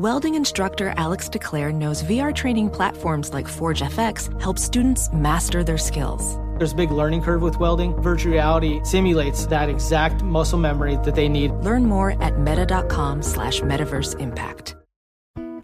Welding 0.00 0.34
instructor 0.34 0.94
Alex 0.96 1.28
DeClaire 1.28 1.74
knows 1.74 2.02
VR 2.04 2.34
training 2.34 2.70
platforms 2.70 3.34
like 3.34 3.44
ForgeFX 3.44 4.40
help 4.40 4.58
students 4.58 5.12
master 5.12 5.62
their 5.62 5.76
skills. 5.76 6.38
There's 6.56 6.72
a 6.72 6.74
big 6.74 6.90
learning 6.90 7.20
curve 7.20 7.42
with 7.42 7.60
welding. 7.60 7.94
Virtual 8.00 8.32
reality 8.32 8.80
simulates 8.82 9.44
that 9.48 9.68
exact 9.68 10.22
muscle 10.22 10.58
memory 10.58 10.96
that 11.04 11.14
they 11.14 11.28
need. 11.28 11.50
Learn 11.50 11.84
more 11.84 12.12
at 12.22 12.38
meta.com 12.38 13.20
slash 13.20 13.60
metaverse 13.60 14.18
impact. 14.18 14.74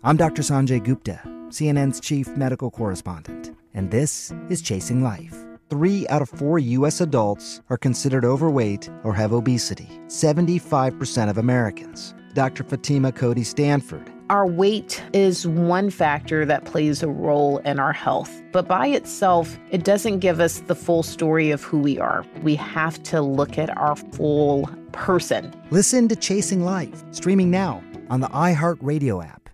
I'm 0.04 0.18
Dr. 0.18 0.42
Sanjay 0.42 0.84
Gupta, 0.84 1.18
CNN's 1.48 1.98
chief 1.98 2.28
medical 2.36 2.70
correspondent, 2.70 3.56
and 3.72 3.90
this 3.90 4.34
is 4.50 4.60
Chasing 4.60 5.02
Life. 5.02 5.34
Three 5.70 6.06
out 6.08 6.20
of 6.20 6.28
four 6.28 6.58
U.S. 6.58 7.00
adults 7.00 7.62
are 7.70 7.78
considered 7.78 8.26
overweight 8.26 8.90
or 9.02 9.14
have 9.14 9.32
obesity, 9.32 9.88
75% 10.08 11.30
of 11.30 11.38
Americans. 11.38 12.14
Dr. 12.34 12.64
Fatima 12.64 13.12
Cody 13.12 13.42
Stanford 13.42 14.12
our 14.28 14.46
weight 14.46 15.02
is 15.12 15.46
one 15.46 15.90
factor 15.90 16.44
that 16.44 16.64
plays 16.64 17.02
a 17.02 17.08
role 17.08 17.58
in 17.58 17.78
our 17.78 17.92
health, 17.92 18.42
but 18.52 18.66
by 18.66 18.88
itself, 18.88 19.58
it 19.70 19.84
doesn't 19.84 20.18
give 20.18 20.40
us 20.40 20.60
the 20.60 20.74
full 20.74 21.02
story 21.02 21.50
of 21.50 21.62
who 21.62 21.78
we 21.78 21.98
are. 21.98 22.24
We 22.42 22.56
have 22.56 23.02
to 23.04 23.20
look 23.20 23.56
at 23.58 23.76
our 23.76 23.94
full 23.94 24.68
person. 24.92 25.54
Listen 25.70 26.08
to 26.08 26.16
Chasing 26.16 26.64
Life, 26.64 27.04
streaming 27.12 27.50
now 27.50 27.82
on 28.10 28.20
the 28.20 28.28
iHeartRadio 28.28 29.24
app. 29.24 29.48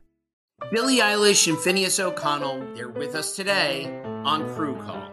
Billie 0.70 0.98
Eilish 0.98 1.48
and 1.48 1.58
Finneas 1.58 2.00
O'Connell, 2.00 2.66
they're 2.74 2.88
with 2.88 3.14
us 3.14 3.36
today 3.36 4.00
on 4.24 4.48
Crew 4.54 4.74
Call. 4.76 5.12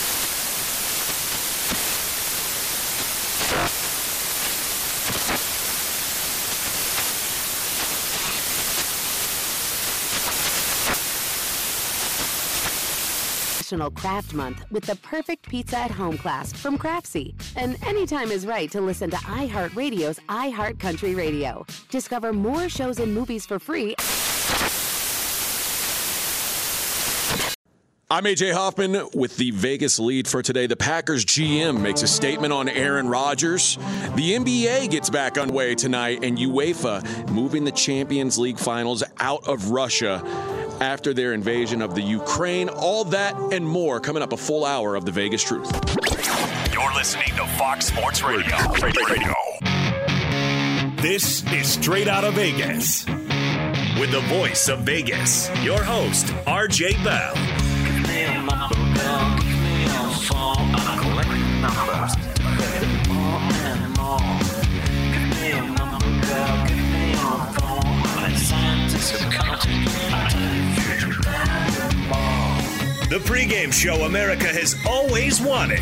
National 13.71 13.91
Craft 13.91 14.33
Month 14.33 14.65
with 14.69 14.83
the 14.83 14.97
perfect 14.97 15.47
pizza 15.47 15.77
at 15.77 15.91
home 15.91 16.17
class 16.17 16.51
from 16.51 16.77
Craftsy. 16.77 17.33
And 17.55 17.81
anytime 17.85 18.29
is 18.29 18.45
right 18.45 18.69
to 18.69 18.81
listen 18.81 19.09
to 19.11 19.15
iHeartRadio's 19.15 20.19
iHeartCountry 20.27 21.15
Radio. 21.15 21.65
Discover 21.89 22.33
more 22.33 22.67
shows 22.67 22.99
and 22.99 23.13
movies 23.13 23.45
for 23.45 23.59
free. 23.59 23.95
I'm 28.09 28.25
AJ 28.25 28.51
Hoffman 28.51 29.07
with 29.13 29.37
the 29.37 29.51
Vegas 29.51 29.97
lead 29.97 30.27
for 30.27 30.41
today. 30.41 30.67
The 30.67 30.75
Packers 30.75 31.23
GM 31.23 31.79
makes 31.79 32.01
a 32.01 32.07
statement 32.09 32.51
on 32.51 32.67
Aaron 32.67 33.07
Rodgers. 33.07 33.77
The 34.17 34.33
NBA 34.33 34.91
gets 34.91 35.09
back 35.09 35.37
underway 35.37 35.75
tonight, 35.75 36.19
and 36.21 36.37
UEFA 36.37 37.31
moving 37.31 37.63
the 37.63 37.71
Champions 37.71 38.37
League 38.37 38.59
finals 38.59 39.01
out 39.21 39.47
of 39.47 39.71
Russia 39.71 40.21
after 40.81 41.13
their 41.13 41.33
invasion 41.33 41.81
of 41.81 41.95
the 41.95 42.01
Ukraine. 42.01 42.67
All 42.67 43.05
that 43.05 43.35
and 43.53 43.65
more 43.65 43.99
coming 43.99 44.21
up 44.23 44.33
a 44.33 44.37
full 44.37 44.65
hour 44.65 44.95
of 44.95 45.05
the 45.05 45.11
Vegas 45.11 45.43
Truth. 45.43 45.71
You're 46.73 46.93
listening 46.95 47.29
to 47.37 47.45
Fox 47.57 47.85
Sports 47.85 48.23
Radio. 48.23 48.57
Radio. 48.81 49.33
This 51.01 51.43
is 51.53 51.67
Straight 51.67 52.07
Out 52.07 52.23
of 52.23 52.33
Vegas. 52.33 53.05
With 53.99 54.11
the 54.11 54.23
voice 54.27 54.67
of 54.67 54.79
Vegas, 54.79 55.49
your 55.63 55.81
host, 55.81 56.27
RJ 56.45 57.03
Bell. 57.03 57.33
The 73.11 73.19
pregame 73.19 73.73
show 73.73 74.05
America 74.05 74.45
has 74.45 74.77
always 74.87 75.41
wanted. 75.41 75.81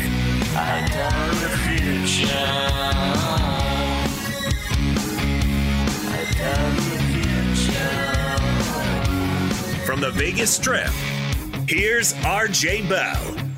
From 9.86 10.00
the 10.00 10.10
Vegas 10.10 10.50
Strip, 10.50 10.90
here's 11.68 12.14
RJ 12.14 12.88
Bell. 12.88 13.49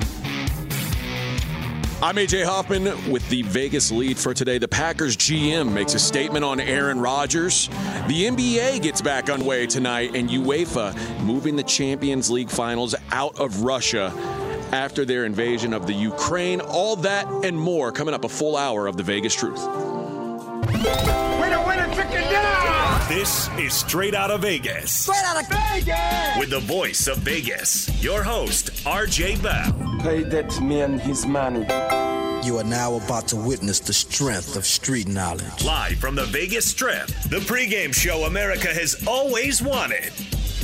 I'm 2.02 2.16
AJ 2.16 2.46
Hoffman 2.46 3.12
with 3.12 3.28
the 3.28 3.42
Vegas 3.42 3.92
lead 3.92 4.18
for 4.18 4.34
today. 4.34 4.58
The 4.58 4.66
Packers 4.66 5.16
GM 5.16 5.72
makes 5.72 5.94
a 5.94 6.00
statement 6.00 6.44
on 6.44 6.58
Aaron 6.58 6.98
Rodgers. 6.98 7.68
The 8.08 8.26
NBA 8.26 8.82
gets 8.82 9.00
back 9.00 9.30
underway 9.30 9.68
tonight, 9.68 10.16
and 10.16 10.28
UEFA 10.28 11.20
moving 11.20 11.54
the 11.54 11.62
Champions 11.62 12.28
League 12.28 12.50
finals 12.50 12.96
out 13.12 13.38
of 13.38 13.62
Russia 13.62 14.12
after 14.72 15.04
their 15.04 15.24
invasion 15.24 15.72
of 15.72 15.86
the 15.86 15.92
Ukraine. 15.92 16.60
All 16.60 16.96
that 16.96 17.28
and 17.44 17.56
more 17.56 17.92
coming 17.92 18.14
up 18.14 18.24
a 18.24 18.28
full 18.28 18.56
hour 18.56 18.88
of 18.88 18.96
the 18.96 19.04
Vegas 19.04 19.36
Truth. 19.36 19.64
Winner, 19.64 21.64
winner, 21.64 21.94
chicken 21.94 22.10
dinner! 22.10 22.98
This 23.08 23.48
is 23.58 23.74
Straight 23.74 24.16
Out 24.16 24.32
of 24.32 24.40
Vegas. 24.40 24.92
Straight 24.92 25.22
Out 25.24 25.40
of 25.40 25.48
Vegas! 25.48 26.36
With 26.36 26.50
the 26.50 26.58
voice 26.58 27.06
of 27.06 27.18
Vegas, 27.18 28.02
your 28.02 28.24
host, 28.24 28.72
RJ 28.84 29.40
Bell. 29.40 29.81
Pay 30.02 30.24
that 30.24 30.60
man 30.60 30.98
his 30.98 31.24
money. 31.26 31.60
You 32.44 32.58
are 32.58 32.64
now 32.64 32.96
about 32.96 33.28
to 33.28 33.36
witness 33.36 33.78
the 33.78 33.92
strength 33.92 34.56
of 34.56 34.66
street 34.66 35.06
knowledge. 35.06 35.64
Live 35.64 35.98
from 35.98 36.16
the 36.16 36.24
Vegas 36.24 36.68
Strip, 36.68 37.06
the 37.28 37.38
pregame 37.38 37.94
show 37.94 38.24
America 38.24 38.66
has 38.66 39.06
always 39.06 39.62
wanted. 39.62 40.12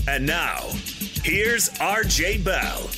And 0.09 0.27
now, 0.27 0.59
here's 1.23 1.69
RJ 1.79 2.45
Bell. 2.45 2.91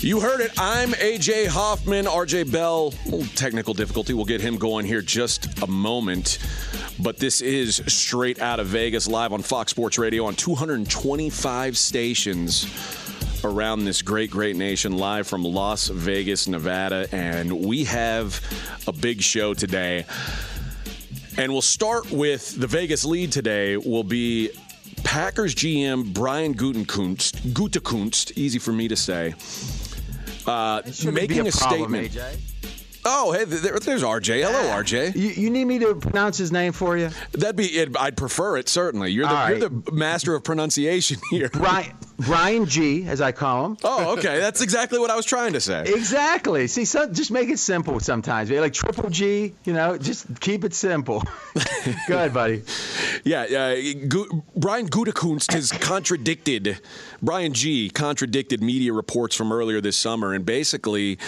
You 0.00 0.20
heard 0.20 0.40
it. 0.40 0.52
I'm 0.56 0.92
AJ 0.92 1.48
Hoffman. 1.48 2.06
RJ 2.06 2.50
Bell, 2.50 2.94
little 3.04 3.26
technical 3.34 3.74
difficulty. 3.74 4.14
We'll 4.14 4.24
get 4.24 4.40
him 4.40 4.56
going 4.56 4.86
here 4.86 5.02
just 5.02 5.62
a 5.62 5.66
moment. 5.66 6.38
But 6.98 7.18
this 7.18 7.42
is 7.42 7.82
straight 7.88 8.40
out 8.40 8.58
of 8.58 8.68
Vegas, 8.68 9.06
live 9.06 9.34
on 9.34 9.42
Fox 9.42 9.70
Sports 9.70 9.98
Radio 9.98 10.24
on 10.24 10.34
225 10.34 11.76
stations 11.76 13.07
around 13.44 13.84
this 13.84 14.02
great, 14.02 14.30
great 14.30 14.56
nation, 14.56 14.96
live 14.96 15.26
from 15.26 15.44
Las 15.44 15.88
Vegas, 15.88 16.48
Nevada. 16.48 17.08
And 17.12 17.64
we 17.64 17.84
have 17.84 18.40
a 18.86 18.92
big 18.92 19.22
show 19.22 19.54
today. 19.54 20.04
And 21.36 21.52
we'll 21.52 21.62
start 21.62 22.10
with 22.10 22.58
the 22.58 22.66
Vegas 22.66 23.04
lead 23.04 23.30
today, 23.30 23.76
will 23.76 24.04
be 24.04 24.50
Packers 25.04 25.54
GM 25.54 26.12
Brian 26.12 26.54
Gutekunst, 26.54 27.36
Gutekunst, 27.52 28.36
easy 28.36 28.58
for 28.58 28.72
me 28.72 28.88
to 28.88 28.96
say, 28.96 29.34
uh, 30.46 30.82
making 31.10 31.46
a, 31.46 31.50
a 31.50 31.52
problem, 31.52 31.52
statement. 31.52 32.12
AJ. 32.12 32.77
Oh, 33.10 33.32
hey, 33.32 33.44
there, 33.44 33.78
there's 33.78 34.02
RJ. 34.02 34.42
Hello, 34.42 34.60
RJ. 34.70 35.16
You, 35.16 35.30
you, 35.30 35.48
need 35.48 35.64
me 35.64 35.78
to 35.78 35.94
pronounce 35.94 36.36
his 36.36 36.52
name 36.52 36.72
for 36.72 36.98
you? 36.98 37.08
That'd 37.32 37.56
be 37.56 37.64
it. 37.64 37.96
I'd 37.98 38.18
prefer 38.18 38.58
it 38.58 38.68
certainly. 38.68 39.10
You're 39.10 39.26
the, 39.26 39.34
right. 39.34 39.56
you're 39.56 39.68
the 39.70 39.92
master 39.92 40.34
of 40.34 40.44
pronunciation 40.44 41.18
here. 41.30 41.48
Brian 41.48 41.94
Brian 42.18 42.66
G, 42.66 43.06
as 43.06 43.22
I 43.22 43.32
call 43.32 43.64
him. 43.64 43.76
Oh, 43.82 44.18
okay. 44.18 44.40
That's 44.40 44.60
exactly 44.60 44.98
what 44.98 45.08
I 45.08 45.16
was 45.16 45.24
trying 45.24 45.54
to 45.54 45.60
say. 45.60 45.84
Exactly. 45.86 46.66
See, 46.66 46.84
so, 46.84 47.10
just 47.10 47.30
make 47.30 47.48
it 47.48 47.58
simple 47.58 47.98
sometimes. 48.00 48.50
Like 48.50 48.74
triple 48.74 49.08
G, 49.08 49.54
you 49.64 49.72
know, 49.72 49.96
just 49.96 50.40
keep 50.40 50.64
it 50.64 50.74
simple. 50.74 51.22
Go 52.08 52.16
ahead, 52.16 52.34
buddy. 52.34 52.62
Yeah, 53.24 53.42
uh, 53.42 54.24
Brian 54.54 54.88
Gutekunst 54.88 55.52
has 55.52 55.72
contradicted 55.72 56.80
Brian 57.22 57.54
G 57.54 57.88
contradicted 57.88 58.62
media 58.62 58.92
reports 58.92 59.34
from 59.34 59.50
earlier 59.50 59.80
this 59.80 59.96
summer, 59.96 60.34
and 60.34 60.44
basically 60.44 61.18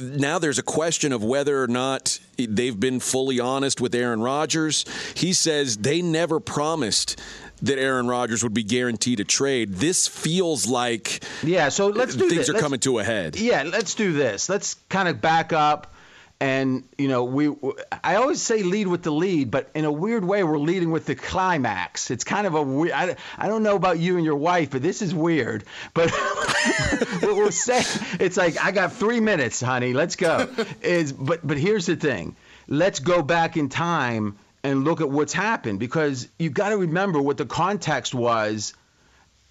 now 0.00 0.38
there's 0.38 0.58
a 0.58 0.62
question 0.62 1.12
of 1.12 1.22
whether 1.22 1.62
or 1.62 1.66
not 1.66 2.18
they've 2.36 2.78
been 2.78 3.00
fully 3.00 3.40
honest 3.40 3.80
with 3.80 3.94
Aaron 3.94 4.20
Rodgers. 4.20 4.84
He 5.14 5.32
says 5.32 5.76
they 5.78 6.02
never 6.02 6.40
promised 6.40 7.20
that 7.62 7.78
Aaron 7.78 8.06
Rodgers 8.06 8.42
would 8.42 8.54
be 8.54 8.62
guaranteed 8.62 9.20
a 9.20 9.24
trade. 9.24 9.74
This 9.74 10.06
feels 10.06 10.66
like 10.66 11.22
yeah. 11.42 11.68
So 11.68 11.88
let's 11.88 12.14
do 12.14 12.28
things 12.28 12.42
this. 12.42 12.48
are 12.48 12.52
let's, 12.52 12.62
coming 12.62 12.80
to 12.80 12.98
a 12.98 13.04
head. 13.04 13.36
Yeah, 13.36 13.64
let's 13.64 13.94
do 13.94 14.12
this. 14.12 14.48
Let's 14.48 14.74
kind 14.88 15.08
of 15.08 15.20
back 15.20 15.52
up 15.52 15.94
And 16.40 16.84
you 16.96 17.08
know, 17.08 17.24
we 17.24 17.52
I 18.04 18.14
always 18.14 18.40
say 18.40 18.62
lead 18.62 18.86
with 18.86 19.02
the 19.02 19.10
lead, 19.10 19.50
but 19.50 19.70
in 19.74 19.84
a 19.84 19.90
weird 19.90 20.24
way, 20.24 20.44
we're 20.44 20.58
leading 20.58 20.92
with 20.92 21.04
the 21.04 21.16
climax. 21.16 22.12
It's 22.12 22.22
kind 22.22 22.46
of 22.46 22.54
a 22.54 22.62
weird. 22.62 22.92
I, 22.92 23.16
I 23.36 23.48
don't 23.48 23.64
know 23.64 23.74
about 23.74 23.98
you 23.98 24.16
and 24.16 24.24
your 24.24 24.36
wife, 24.36 24.70
but 24.70 24.80
this 24.80 25.02
is 25.02 25.12
weird. 25.12 25.64
But 25.94 26.12
we'll 27.22 27.50
say 27.50 27.82
it's 28.20 28.36
like 28.36 28.56
I 28.64 28.70
got 28.70 28.92
three 28.92 29.18
minutes, 29.18 29.60
honey. 29.60 29.94
Let's 29.94 30.14
go. 30.14 30.48
Is 30.80 31.12
but 31.12 31.44
but 31.44 31.58
here's 31.58 31.86
the 31.86 31.96
thing. 31.96 32.36
Let's 32.68 33.00
go 33.00 33.20
back 33.22 33.56
in 33.56 33.68
time 33.68 34.38
and 34.62 34.84
look 34.84 35.00
at 35.00 35.10
what's 35.10 35.32
happened 35.32 35.80
because 35.80 36.28
you've 36.38 36.54
got 36.54 36.68
to 36.68 36.76
remember 36.76 37.20
what 37.20 37.36
the 37.36 37.46
context 37.46 38.14
was 38.14 38.74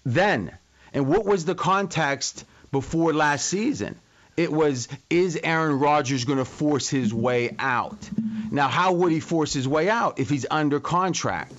then, 0.06 0.56
and 0.94 1.06
what 1.06 1.26
was 1.26 1.44
the 1.44 1.54
context 1.54 2.46
before 2.72 3.12
last 3.12 3.44
season 3.46 3.98
it 4.38 4.52
was, 4.52 4.86
is 5.10 5.36
Aaron 5.42 5.80
Rodgers 5.80 6.24
going 6.24 6.38
to 6.38 6.44
force 6.44 6.88
his 6.88 7.12
way 7.12 7.56
out? 7.58 7.98
Now, 8.52 8.68
how 8.68 8.92
would 8.92 9.10
he 9.10 9.18
force 9.18 9.52
his 9.52 9.66
way 9.66 9.90
out 9.90 10.20
if 10.20 10.30
he's 10.30 10.46
under 10.48 10.78
contract? 10.78 11.52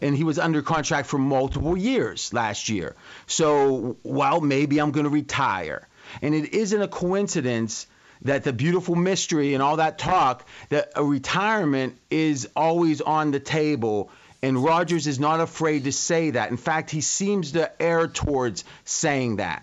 And 0.00 0.16
he 0.16 0.22
was 0.22 0.38
under 0.38 0.62
contract 0.62 1.08
for 1.08 1.18
multiple 1.18 1.76
years 1.76 2.32
last 2.32 2.68
year. 2.68 2.94
So, 3.26 3.96
well, 4.04 4.40
maybe 4.40 4.80
I'm 4.80 4.92
going 4.92 5.04
to 5.04 5.10
retire. 5.10 5.88
And 6.22 6.36
it 6.36 6.54
isn't 6.54 6.80
a 6.80 6.86
coincidence 6.86 7.88
that 8.22 8.44
the 8.44 8.52
beautiful 8.52 8.94
mystery 8.94 9.54
and 9.54 9.62
all 9.62 9.76
that 9.76 9.98
talk 9.98 10.46
that 10.68 10.92
a 10.94 11.04
retirement 11.04 11.98
is 12.10 12.48
always 12.54 13.00
on 13.00 13.32
the 13.32 13.40
table 13.40 14.08
and 14.40 14.62
Rodgers 14.62 15.08
is 15.08 15.18
not 15.18 15.40
afraid 15.40 15.84
to 15.84 15.92
say 15.92 16.30
that. 16.30 16.50
In 16.50 16.58
fact, 16.58 16.90
he 16.90 17.00
seems 17.00 17.52
to 17.52 17.82
err 17.82 18.06
towards 18.06 18.62
saying 18.84 19.36
that. 19.36 19.62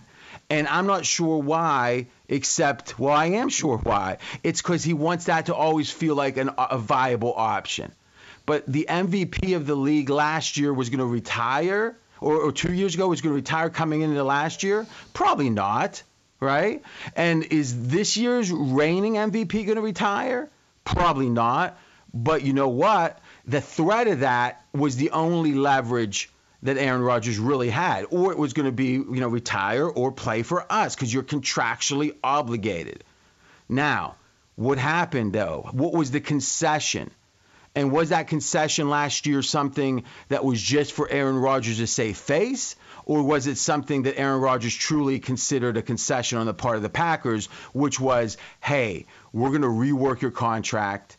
And 0.51 0.67
I'm 0.67 0.85
not 0.85 1.05
sure 1.05 1.37
why, 1.37 2.07
except, 2.27 2.99
well, 2.99 3.13
I 3.13 3.27
am 3.27 3.47
sure 3.47 3.77
why. 3.77 4.17
It's 4.43 4.61
because 4.61 4.83
he 4.83 4.93
wants 4.93 5.27
that 5.27 5.45
to 5.45 5.55
always 5.55 5.89
feel 5.89 6.13
like 6.13 6.35
an, 6.35 6.49
a 6.57 6.77
viable 6.77 7.33
option. 7.33 7.93
But 8.45 8.67
the 8.67 8.85
MVP 8.89 9.55
of 9.55 9.65
the 9.65 9.75
league 9.75 10.09
last 10.09 10.57
year 10.57 10.73
was 10.73 10.89
going 10.89 10.99
to 10.99 11.05
retire, 11.05 11.95
or, 12.19 12.35
or 12.35 12.51
two 12.51 12.73
years 12.73 12.95
ago 12.95 13.07
was 13.07 13.21
going 13.21 13.31
to 13.31 13.35
retire 13.37 13.69
coming 13.69 14.01
into 14.01 14.21
last 14.25 14.61
year? 14.61 14.85
Probably 15.13 15.49
not, 15.49 16.03
right? 16.41 16.81
And 17.15 17.45
is 17.45 17.87
this 17.87 18.17
year's 18.17 18.51
reigning 18.51 19.13
MVP 19.13 19.65
going 19.65 19.77
to 19.77 19.81
retire? 19.81 20.49
Probably 20.83 21.29
not. 21.29 21.79
But 22.13 22.41
you 22.43 22.51
know 22.51 22.67
what? 22.67 23.19
The 23.45 23.61
threat 23.61 24.09
of 24.09 24.19
that 24.19 24.65
was 24.73 24.97
the 24.97 25.11
only 25.11 25.53
leverage 25.53 26.29
that 26.63 26.77
Aaron 26.77 27.01
Rodgers 27.01 27.39
really 27.39 27.69
had, 27.69 28.05
or 28.11 28.31
it 28.31 28.37
was 28.37 28.53
going 28.53 28.67
to 28.67 28.71
be, 28.71 28.91
you 28.91 29.05
know, 29.19 29.27
retire 29.27 29.87
or 29.87 30.11
play 30.11 30.43
for 30.43 30.65
us 30.71 30.95
because 30.95 31.13
you're 31.13 31.23
contractually 31.23 32.15
obligated. 32.23 33.03
Now, 33.67 34.15
what 34.55 34.77
happened 34.77 35.33
though? 35.33 35.67
What 35.71 35.93
was 35.93 36.11
the 36.11 36.21
concession? 36.21 37.09
And 37.73 37.91
was 37.91 38.09
that 38.09 38.27
concession 38.27 38.89
last 38.89 39.25
year 39.25 39.41
something 39.41 40.03
that 40.27 40.43
was 40.43 40.61
just 40.61 40.91
for 40.91 41.09
Aaron 41.09 41.37
Rodgers 41.37 41.77
to 41.77 41.87
save 41.87 42.17
face? 42.17 42.75
Or 43.05 43.23
was 43.23 43.47
it 43.47 43.57
something 43.57 44.03
that 44.03 44.19
Aaron 44.19 44.41
Rodgers 44.41 44.75
truly 44.75 45.19
considered 45.19 45.77
a 45.77 45.81
concession 45.81 46.37
on 46.37 46.45
the 46.45 46.53
part 46.53 46.75
of 46.75 46.81
the 46.81 46.89
Packers, 46.89 47.47
which 47.73 47.99
was, 47.99 48.37
hey, 48.59 49.05
we're 49.33 49.49
going 49.49 49.61
to 49.61 49.67
rework 49.67 50.21
your 50.21 50.31
contract, 50.31 51.17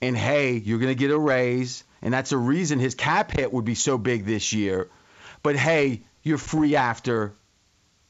and 0.00 0.16
hey, 0.16 0.52
you're 0.52 0.78
going 0.78 0.94
to 0.94 0.98
get 0.98 1.10
a 1.10 1.18
raise, 1.18 1.82
and 2.02 2.12
that's 2.12 2.30
the 2.30 2.38
reason 2.38 2.78
his 2.78 2.94
cap 2.94 3.32
hit 3.32 3.52
would 3.52 3.64
be 3.64 3.74
so 3.74 3.98
big 3.98 4.24
this 4.24 4.52
year. 4.52 4.88
But 5.42 5.56
hey, 5.56 6.02
you're 6.22 6.38
free 6.38 6.76
after 6.76 7.34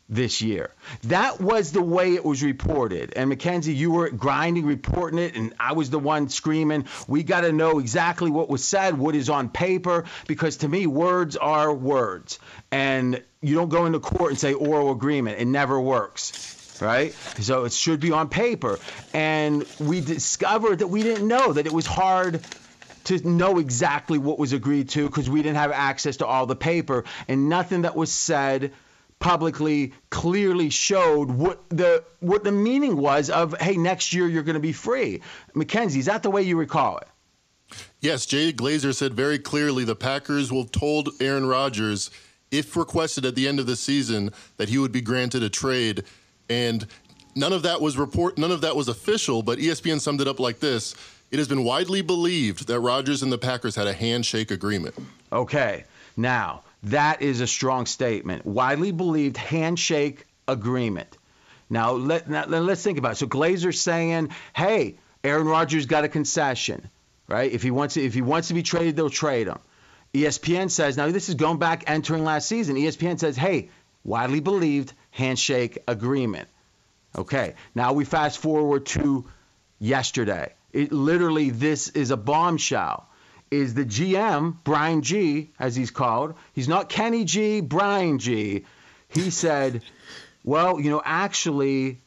this 0.09 0.41
year. 0.41 0.73
That 1.05 1.41
was 1.41 1.73
the 1.73 1.83
way 1.83 2.15
it 2.15 2.25
was 2.25 2.43
reported. 2.43 3.12
And 3.17 3.29
Mackenzie, 3.29 3.75
you 3.75 3.91
were 3.91 4.09
grinding, 4.11 4.65
reporting 4.65 5.19
it, 5.19 5.35
and 5.35 5.53
I 5.59 5.73
was 5.73 5.91
the 5.91 5.99
one 5.99 6.29
screaming, 6.29 6.87
we 7.09 7.23
got 7.23 7.41
to 7.41 7.53
know 7.53 7.79
exactly 7.79 8.31
what 8.31 8.49
was 8.49 8.65
said, 8.65 8.97
what 8.97 9.15
is 9.15 9.29
on 9.29 9.49
paper, 9.49 10.05
because 10.29 10.59
to 10.59 10.69
me, 10.69 10.87
words 10.87 11.37
are 11.37 11.73
words. 11.73 12.38
And 12.71 13.23
you 13.41 13.55
don't 13.56 13.69
go 13.69 13.87
into 13.87 13.99
court 13.99 14.31
and 14.31 14.38
say 14.38 14.53
oral 14.55 14.93
agreement, 14.93 15.41
it 15.41 15.47
never 15.47 15.81
works. 15.81 16.53
Right? 16.81 17.15
So 17.41 17.65
it 17.65 17.73
should 17.73 18.00
be 18.00 18.12
on 18.12 18.29
paper. 18.29 18.79
And 19.15 19.65
we 19.81 20.03
discovered 20.03 20.81
that 20.81 20.88
we 20.88 21.03
didn't 21.03 21.27
know 21.27 21.55
that 21.55 21.65
it 21.65 21.73
was 21.73 21.87
hard 21.87 22.44
to 23.06 23.29
know 23.29 23.58
exactly 23.58 24.19
what 24.19 24.38
was 24.38 24.53
agreed 24.53 24.88
to 24.91 25.06
because 25.06 25.31
we 25.31 25.43
didn't 25.43 25.56
have 25.56 25.73
access 25.73 26.19
to 26.19 26.26
all 26.26 26.47
the 26.47 26.56
paper 26.56 27.05
and 27.29 27.49
nothing 27.49 27.82
that 27.82 27.97
was 27.97 28.12
said 28.12 28.73
publicly 29.19 29.94
clearly 30.11 30.70
showed 30.70 31.31
what 31.31 31.69
the 31.70 32.05
what 32.20 32.44
the 32.44 32.53
meaning 32.53 32.97
was 32.97 33.31
of 33.31 33.58
hey 33.61 33.76
next 33.76 34.12
year 34.12 34.26
you're 34.26 34.43
going 34.43 34.55
to 34.55 34.61
be 34.61 34.73
free. 34.73 35.23
Mackenzie 35.55 36.00
is 36.00 36.06
that 36.06 36.23
the 36.23 36.31
way 36.31 36.43
you 36.43 36.56
recall 36.56 36.99
it? 36.99 37.08
Yes 38.00 38.26
jay 38.26 38.53
glazer 38.53 38.94
said 38.94 39.14
very 39.14 39.38
clearly 39.38 39.85
the 39.85 39.97
packers 39.97 40.52
will 40.52 40.67
told 40.67 41.11
aaron 41.20 41.47
rodgers 41.47 42.11
if 42.50 42.76
requested 42.76 43.25
at 43.25 43.35
the 43.35 43.49
end 43.49 43.59
of 43.59 43.67
the 43.67 43.76
season 43.76 44.31
that 44.56 44.69
he 44.69 44.79
would 44.79 44.93
be 44.93 45.00
granted 45.00 45.43
a 45.43 45.49
trade. 45.49 46.05
And 46.49 46.87
none 47.35 47.52
of 47.52 47.62
that 47.62 47.81
was 47.81 47.97
report 47.97 48.37
none 48.37 48.50
of 48.50 48.62
that 48.62 48.75
was 48.75 48.88
official 48.88 49.43
but 49.43 49.59
espn 49.59 50.00
summed 50.00 50.20
it 50.20 50.29
up 50.29 50.41
like 50.41 50.59
this 50.59 50.94
it 51.31 51.38
has 51.38 51.49
been 51.49 51.64
widely 51.64 52.02
believed 52.02 52.67
that 52.69 52.81
Rodgers 52.81 53.23
and 53.23 53.32
the 53.32 53.38
Packers 53.38 53.75
had 53.75 53.87
a 53.87 53.93
handshake 53.93 54.50
agreement. 54.50 54.94
Okay. 55.32 55.84
Now, 56.17 56.62
that 56.84 57.20
is 57.20 57.40
a 57.40 57.46
strong 57.46 57.87
statement. 57.87 58.46
Widely 58.46 58.93
believed 58.93 59.37
handshake 59.37 60.25
agreement. 60.46 61.19
Now, 61.69 61.93
let, 61.93 62.28
now 62.28 62.44
let's 62.46 62.82
think 62.82 62.99
about 62.99 63.12
it. 63.12 63.17
So 63.17 63.26
Glazer's 63.26 63.81
saying, 63.81 64.31
hey, 64.55 64.99
Aaron 65.25 65.49
Rodgers 65.49 65.87
got 65.87 66.05
a 66.05 66.08
concession, 66.08 66.88
right? 67.26 67.50
If 67.50 67.62
he 67.62 67.73
wants 67.73 67.94
to, 67.94 68.05
if 68.05 68.14
he 68.14 68.23
wants 68.23 68.49
to 68.49 68.55
be 68.55 68.62
traded, 68.62 68.94
they'll 68.94 69.11
trade 69.11 69.49
him. 69.49 69.58
ESPN 70.14 70.70
says, 70.70 70.96
now 70.96 71.11
this 71.11 71.28
is 71.28 71.34
going 71.34 71.58
back 71.58 71.84
entering 71.88 72.25
last 72.25 72.49
season. 72.49 72.76
ESPN 72.76 73.19
says, 73.19 73.37
hey, 73.37 73.69
widely 74.05 74.40
believed 74.40 74.93
handshake 75.11 75.78
agreement. 75.88 76.49
Okay. 77.19 77.55
Now 77.75 77.93
we 77.93 78.05
fast 78.05 78.38
forward 78.38 78.87
to 78.87 79.26
yesterday 79.81 80.52
it 80.76 80.93
literally 80.93 81.50
this 81.50 81.88
is 81.88 82.11
a 82.11 82.17
bombshell 82.17 83.08
is 83.50 83.75
the 83.75 83.84
GM 83.84 84.56
Brian 84.62 85.02
G 85.02 85.50
as 85.58 85.75
he's 85.75 85.90
called 85.90 86.34
he's 86.52 86.69
not 86.69 86.88
Kenny 86.88 87.25
G 87.25 87.61
Brian 87.61 88.19
G 88.19 88.64
he 89.08 89.31
said 89.43 89.82
well 90.44 90.78
you 90.78 90.90
know 90.90 91.02
actually 91.05 91.99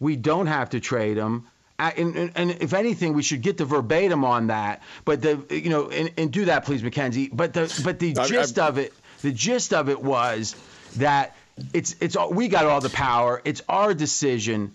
we 0.00 0.16
don't 0.16 0.46
have 0.46 0.70
to 0.70 0.80
trade 0.80 1.16
him 1.16 1.46
and, 1.78 2.14
and, 2.16 2.32
and, 2.36 2.50
if 2.60 2.74
anything, 2.74 3.12
we 3.12 3.24
should 3.24 3.42
get 3.42 3.56
the 3.56 3.64
verbatim 3.64 4.24
on 4.24 4.48
that. 4.48 4.82
But 5.04 5.20
the 5.20 5.44
you 5.50 5.68
know 5.68 5.88
and, 5.88 6.12
and 6.16 6.32
do 6.32 6.44
that, 6.44 6.64
please, 6.64 6.80
Mackenzie. 6.80 7.28
But 7.32 7.54
the 7.54 7.80
but 7.82 7.98
the 7.98 8.16
I, 8.20 8.26
gist 8.28 8.56
I, 8.56 8.68
of 8.68 8.78
it, 8.78 8.92
the 9.22 9.32
gist 9.32 9.72
of 9.72 9.88
it 9.88 10.00
was 10.00 10.54
that 10.98 11.34
it's 11.72 11.96
it's 11.98 12.16
we 12.30 12.46
got 12.46 12.66
all 12.66 12.80
the 12.80 12.88
power. 12.90 13.42
It's 13.44 13.62
our 13.68 13.94
decision, 13.94 14.74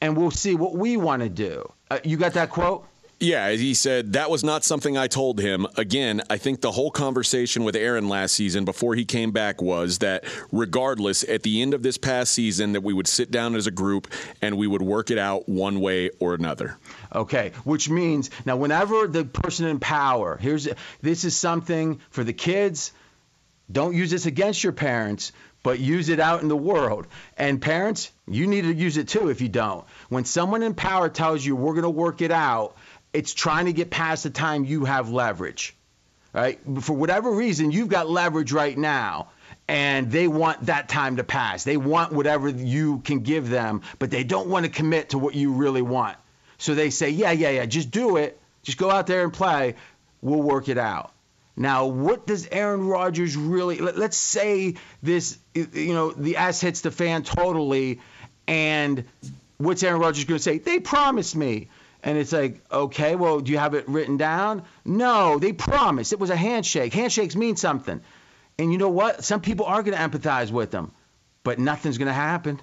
and 0.00 0.16
we'll 0.16 0.30
see 0.30 0.54
what 0.54 0.74
we 0.74 0.96
want 0.96 1.20
to 1.20 1.28
do. 1.28 1.70
Uh, 1.90 1.98
you 2.04 2.16
got 2.16 2.32
that 2.34 2.50
quote? 2.50 2.86
Yeah, 3.18 3.52
he 3.52 3.72
said 3.72 4.12
that 4.12 4.30
was 4.30 4.44
not 4.44 4.62
something 4.62 4.98
I 4.98 5.06
told 5.06 5.40
him. 5.40 5.66
Again, 5.76 6.20
I 6.28 6.36
think 6.36 6.60
the 6.60 6.70
whole 6.70 6.90
conversation 6.90 7.64
with 7.64 7.74
Aaron 7.74 8.10
last 8.10 8.34
season 8.34 8.66
before 8.66 8.94
he 8.94 9.06
came 9.06 9.30
back 9.30 9.62
was 9.62 10.00
that 10.00 10.24
regardless 10.52 11.24
at 11.24 11.42
the 11.42 11.62
end 11.62 11.72
of 11.72 11.82
this 11.82 11.96
past 11.96 12.32
season 12.32 12.72
that 12.72 12.82
we 12.82 12.92
would 12.92 13.06
sit 13.06 13.30
down 13.30 13.54
as 13.54 13.66
a 13.66 13.70
group 13.70 14.08
and 14.42 14.58
we 14.58 14.66
would 14.66 14.82
work 14.82 15.10
it 15.10 15.16
out 15.16 15.48
one 15.48 15.80
way 15.80 16.10
or 16.20 16.34
another. 16.34 16.76
Okay, 17.14 17.52
which 17.64 17.88
means 17.88 18.28
now 18.44 18.56
whenever 18.56 19.08
the 19.08 19.24
person 19.24 19.66
in 19.66 19.80
power, 19.80 20.36
here's 20.36 20.68
this 21.00 21.24
is 21.24 21.34
something 21.34 22.00
for 22.10 22.22
the 22.22 22.34
kids, 22.34 22.92
don't 23.72 23.94
use 23.94 24.10
this 24.10 24.26
against 24.26 24.62
your 24.62 24.74
parents, 24.74 25.32
but 25.66 25.80
use 25.80 26.10
it 26.10 26.20
out 26.20 26.42
in 26.42 26.48
the 26.48 26.56
world. 26.56 27.08
And 27.36 27.60
parents, 27.60 28.12
you 28.28 28.46
need 28.46 28.62
to 28.62 28.72
use 28.72 28.98
it 28.98 29.08
too 29.08 29.30
if 29.30 29.40
you 29.40 29.48
don't. 29.48 29.84
When 30.08 30.24
someone 30.24 30.62
in 30.62 30.74
power 30.74 31.08
tells 31.08 31.44
you 31.44 31.56
we're 31.56 31.72
going 31.72 31.82
to 31.82 31.90
work 31.90 32.22
it 32.22 32.30
out, 32.30 32.76
it's 33.12 33.34
trying 33.34 33.66
to 33.66 33.72
get 33.72 33.90
past 33.90 34.22
the 34.22 34.30
time 34.30 34.64
you 34.64 34.84
have 34.84 35.10
leverage. 35.10 35.74
Right? 36.32 36.60
For 36.82 36.92
whatever 36.92 37.32
reason, 37.32 37.72
you've 37.72 37.88
got 37.88 38.08
leverage 38.08 38.52
right 38.52 38.78
now 38.78 39.30
and 39.66 40.08
they 40.08 40.28
want 40.28 40.66
that 40.66 40.88
time 40.88 41.16
to 41.16 41.24
pass. 41.24 41.64
They 41.64 41.76
want 41.76 42.12
whatever 42.12 42.48
you 42.48 43.00
can 43.00 43.20
give 43.24 43.50
them, 43.50 43.82
but 43.98 44.12
they 44.12 44.22
don't 44.22 44.48
want 44.48 44.66
to 44.66 44.70
commit 44.70 45.08
to 45.10 45.18
what 45.18 45.34
you 45.34 45.50
really 45.50 45.82
want. 45.82 46.16
So 46.58 46.76
they 46.76 46.90
say, 46.90 47.10
"Yeah, 47.10 47.32
yeah, 47.32 47.50
yeah, 47.50 47.66
just 47.66 47.90
do 47.90 48.18
it. 48.18 48.40
Just 48.62 48.78
go 48.78 48.88
out 48.88 49.08
there 49.08 49.24
and 49.24 49.32
play. 49.32 49.74
We'll 50.22 50.42
work 50.42 50.68
it 50.68 50.78
out." 50.78 51.12
Now, 51.56 51.86
what 51.86 52.26
does 52.26 52.46
Aaron 52.52 52.86
Rodgers 52.86 53.36
really? 53.36 53.78
Let, 53.78 53.96
us 53.96 54.16
say 54.16 54.74
this, 55.02 55.38
you 55.54 55.94
know, 55.94 56.12
the 56.12 56.36
ass 56.36 56.60
hits 56.60 56.82
the 56.82 56.90
fan 56.90 57.22
totally, 57.22 58.00
and 58.46 59.04
what's 59.56 59.82
Aaron 59.82 60.00
Rodgers 60.00 60.24
going 60.24 60.38
to 60.38 60.42
say? 60.42 60.58
They 60.58 60.80
promised 60.80 61.34
me. 61.34 61.68
And 62.02 62.18
it's 62.18 62.32
like, 62.32 62.60
okay, 62.70 63.16
well, 63.16 63.40
do 63.40 63.50
you 63.50 63.58
have 63.58 63.74
it 63.74 63.88
written 63.88 64.16
down? 64.16 64.62
No, 64.84 65.38
they 65.38 65.52
promised. 65.52 66.12
It 66.12 66.20
was 66.20 66.30
a 66.30 66.36
handshake. 66.36 66.92
Handshakes 66.92 67.34
mean 67.34 67.56
something. 67.56 68.00
And 68.58 68.70
you 68.70 68.78
know 68.78 68.90
what? 68.90 69.24
Some 69.24 69.40
people 69.40 69.66
are 69.66 69.82
going 69.82 69.96
to 69.96 70.18
empathize 70.18 70.50
with 70.50 70.70
them, 70.70 70.92
but 71.42 71.58
nothing's 71.58 71.98
going 71.98 72.06
to 72.06 72.14
happen. 72.14 72.60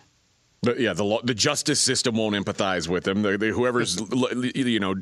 The, 0.63 0.75
yeah, 0.81 0.93
the 0.93 1.19
the 1.23 1.33
justice 1.33 1.79
system 1.79 2.15
won't 2.15 2.35
empathize 2.35 2.87
with 2.87 3.03
them. 3.03 3.21
The, 3.21 3.37
the, 3.37 3.47
whoever's 3.49 3.99
you 4.55 4.79
know 4.79 4.95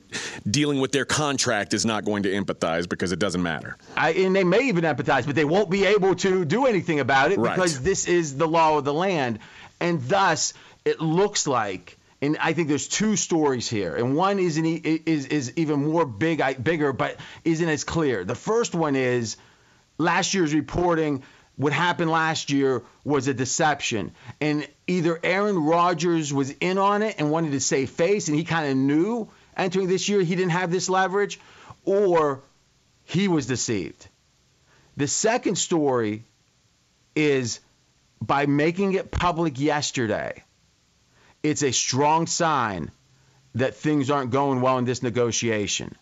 dealing 0.50 0.82
with 0.82 0.92
their 0.92 1.06
contract 1.06 1.74
is 1.74 1.86
not 1.86 2.04
going 2.04 2.24
to 2.24 2.30
empathize 2.30 2.90
because 2.90 3.12
it 3.12 3.20
doesn't 3.20 3.44
matter. 3.44 3.78
I, 3.96 4.12
and 4.12 4.36
they 4.36 4.44
may 4.44 4.68
even 4.68 4.84
empathize, 4.84 5.26
but 5.26 5.36
they 5.36 5.46
won't 5.46 5.70
be 5.70 5.86
able 5.86 6.16
to 6.16 6.46
do 6.46 6.66
anything 6.66 7.00
about 7.00 7.32
it 7.32 7.38
Right. 7.40 7.56
because 7.56 7.82
this 7.82 8.08
is 8.08 8.36
the 8.38 8.48
law 8.48 8.78
of 8.80 8.86
the 8.86 8.94
land, 8.94 9.40
and 9.80 10.02
thus 10.02 10.54
it 10.84 11.00
looks 11.00 11.46
like. 11.48 11.98
And 12.24 12.38
I 12.40 12.54
think 12.54 12.68
there's 12.68 12.88
two 12.88 13.16
stories 13.16 13.68
here, 13.68 13.96
and 13.96 14.16
one 14.16 14.38
isn't 14.40 14.66
e- 14.66 15.02
is 15.06 15.26
is 15.28 15.54
even 15.56 15.86
more 15.88 16.06
big, 16.06 16.42
bigger, 16.64 16.94
but 16.94 17.18
isn't 17.46 17.68
as 17.70 17.84
clear. 17.84 18.24
The 18.24 18.36
first 18.36 18.76
one 18.76 18.96
is 18.96 19.38
last 19.98 20.34
year's 20.34 20.54
reporting. 20.54 21.24
What 21.56 21.74
happened 21.74 22.10
last 22.10 22.52
year 22.52 22.84
was 23.04 23.28
a 23.28 23.34
deception, 23.34 24.12
and 24.40 24.68
either 24.88 25.20
Aaron 25.24 25.58
Rodgers 25.58 26.34
was 26.34 26.50
in 26.50 26.78
on 26.78 27.02
it 27.02 27.16
and 27.20 27.30
wanted 27.30 27.52
to 27.52 27.60
save 27.60 27.90
face, 27.90 28.28
and 28.28 28.38
he 28.38 28.44
kind 28.44 28.70
of 28.70 28.78
knew 28.78 29.30
entering 29.56 29.88
this 29.88 30.10
year 30.10 30.22
he 30.22 30.36
didn't 30.36 30.52
have 30.52 30.72
this 30.72 30.90
leverage, 30.90 31.40
or 31.84 32.42
he 33.04 33.28
was 33.28 33.46
deceived. 33.46 34.08
The 34.98 35.08
second 35.08 35.58
story 35.58 36.26
is 37.16 37.60
by 38.22 38.46
making 38.46 38.94
it 38.94 39.12
public 39.12 39.60
yesterday, 39.60 40.44
it's 41.44 41.64
a 41.64 41.72
strong 41.72 42.28
sign 42.28 42.92
that 43.56 43.76
things 43.76 44.10
aren't 44.10 44.32
going 44.32 44.62
well 44.62 44.78
in 44.78 44.86
this 44.86 45.04
negotiation. 45.04 45.96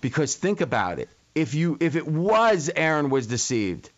Because 0.00 0.34
think 0.34 0.60
about 0.60 0.98
it. 0.98 1.08
If 1.34 1.54
you 1.54 1.76
if 1.80 1.96
it 1.96 2.06
was 2.06 2.70
Aaron 2.74 3.10
was 3.10 3.26
deceived, 3.26 3.90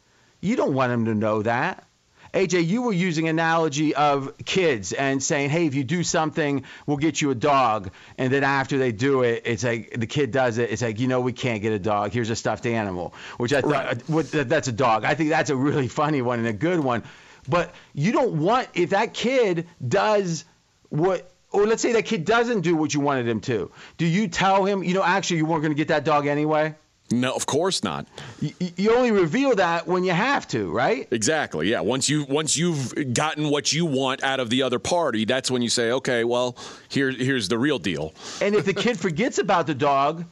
you 0.43 0.57
don't 0.57 0.75
want 0.75 0.93
him 0.93 1.07
to 1.07 1.15
know 1.15 1.41
that. 1.43 1.87
AJ, 2.35 2.67
you 2.67 2.81
were 2.81 2.95
using 2.95 3.29
analogy 3.29 3.95
of 3.95 4.33
kids 4.47 4.95
and 4.95 5.23
saying, 5.23 5.51
"Hey, 5.51 5.67
if 5.67 5.75
you 5.75 5.85
do 5.85 6.03
something, 6.03 6.65
we'll 6.87 6.97
get 6.97 7.21
you 7.21 7.31
a 7.31 7.35
dog." 7.35 7.91
And 8.17 8.33
then 8.33 8.43
after 8.43 8.79
they 8.79 8.91
do 8.91 9.23
it, 9.23 9.43
it's 9.45 9.63
like 9.63 9.95
the 9.99 10.07
kid 10.07 10.31
does 10.31 10.57
it. 10.57 10.71
It's 10.71 10.81
like, 10.81 10.99
you 10.99 11.09
know, 11.09 11.21
we 11.21 11.33
can't 11.35 11.61
get 11.61 11.75
a 11.75 11.79
dog. 11.79 12.13
Here's 12.13 12.31
a 12.31 12.37
stuffed 12.37 12.65
animal, 12.65 13.13
which 13.37 13.53
I 13.53 13.61
thought 13.61 13.87
uh, 13.87 13.95
what- 14.07 14.31
that's 14.33 14.69
a 14.69 14.73
dog. 14.73 15.05
I 15.05 15.15
think 15.15 15.29
that's 15.29 15.51
a 15.51 15.57
really 15.57 15.89
funny 15.89 16.23
one 16.23 16.39
and 16.39 16.49
a 16.49 16.55
good 16.55 16.81
one. 16.81 17.03
But 17.49 17.75
you 17.93 18.13
don't 18.13 18.39
want 18.39 18.69
if 18.73 18.91
that 18.91 19.13
kid 19.13 19.69
does 19.87 20.45
what. 20.89 21.29
Or 21.51 21.67
let's 21.67 21.83
say 21.83 21.93
that 21.93 22.07
kid 22.07 22.25
doesn't 22.25 22.63
do 22.63 22.75
what 22.75 22.95
you 22.95 23.01
wanted 23.01 23.29
him 23.29 23.43
to. 23.43 23.71
Do 23.99 24.07
you 24.07 24.27
tell 24.27 24.65
him, 24.65 24.83
you 24.83 24.95
know, 24.95 25.03
actually 25.05 25.37
you 25.37 25.45
weren't 25.45 25.61
going 25.61 25.73
to 25.73 25.77
get 25.77 25.89
that 25.89 26.03
dog 26.03 26.27
anyway? 26.27 26.77
No, 27.13 27.33
of 27.35 27.47
course 27.47 27.85
not. 27.85 28.07
You, 28.41 28.53
you 28.77 28.97
only 28.97 29.11
reveal 29.11 29.55
that 29.57 29.87
when 29.87 30.03
you 30.03 30.13
have 30.13 30.49
to, 30.49 30.71
right? 30.71 31.07
Exactly. 31.11 31.69
Yeah. 31.71 31.81
Once 31.81 32.09
you 32.09 32.25
once 32.25 32.57
you've 32.57 33.15
gotten 33.15 33.51
what 33.51 33.73
you 33.73 33.85
want 33.87 34.23
out 34.23 34.41
of 34.41 34.51
the 34.51 34.63
other 34.63 34.79
party, 34.79 35.25
that's 35.25 35.51
when 35.51 35.63
you 35.63 35.69
say, 35.69 35.93
okay, 35.93 36.25
well, 36.25 36.57
here 36.89 37.11
here's 37.11 37.49
the 37.49 37.59
real 37.59 37.79
deal. 37.79 38.15
And 38.41 38.55
if 38.55 38.65
the 38.65 38.75
kid 38.75 38.99
forgets 39.07 39.39
about 39.39 39.67
the 39.67 39.75
dog, 39.75 40.25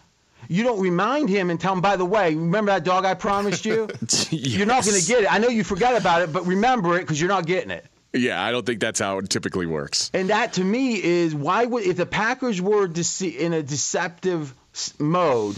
you 0.49 0.65
don't 0.65 0.81
remind 0.81 1.29
him 1.29 1.51
and 1.51 1.61
tell 1.61 1.75
him, 1.75 1.81
by 1.81 1.97
the 1.97 2.05
way, 2.05 2.35
remember 2.35 2.73
that 2.73 2.83
dog 2.85 3.05
I 3.05 3.15
promised 3.15 3.65
you? 3.67 3.89
You're 4.31 4.67
not 4.67 4.85
going 4.85 4.99
to 5.01 5.07
get 5.07 5.25
it. 5.25 5.33
I 5.33 5.39
know 5.39 5.49
you 5.49 5.63
forgot 5.63 5.97
about 5.97 6.23
it, 6.23 6.33
but 6.33 6.47
remember 6.47 6.97
it 6.97 7.01
because 7.03 7.21
you're 7.21 7.29
not 7.29 7.47
getting 7.47 7.71
it. 7.71 7.85
Yeah, 8.13 8.43
I 8.43 8.51
don't 8.51 8.67
think 8.67 8.81
that's 8.81 8.99
how 8.99 9.19
it 9.19 9.31
typically 9.31 9.67
works. 9.67 10.11
And 10.13 10.31
that 10.31 10.55
to 10.55 10.65
me 10.65 11.01
is 11.01 11.35
why 11.35 11.65
would 11.65 11.85
if 11.85 11.97
the 11.97 12.07
Packers 12.07 12.61
were 12.61 12.89
dece- 12.89 13.37
in 13.37 13.53
a 13.53 13.63
deceptive 13.63 14.53
mode, 14.99 15.57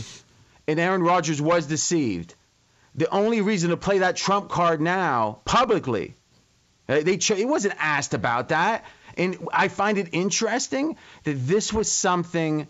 and 0.67 0.79
Aaron 0.79 1.03
Rodgers 1.03 1.41
was 1.41 1.67
deceived, 1.67 2.35
the 2.95 3.09
only 3.11 3.41
reason 3.41 3.71
to 3.71 3.77
play 3.77 3.99
that 3.99 4.17
trump 4.17 4.51
card 4.51 4.81
now 4.81 5.41
publicly, 5.45 6.15
uh, 6.89 7.01
they 7.01 7.17
ch- 7.17 7.33
it 7.33 7.49
wasn't 7.49 7.75
asked 7.79 8.15
about 8.15 8.49
that, 8.49 8.85
and 9.17 9.37
I 9.53 9.69
find 9.69 9.99
it 9.99 10.09
interesting 10.13 10.97
that 11.25 11.47
this 11.47 11.73
was 11.73 11.91
something 11.91 12.69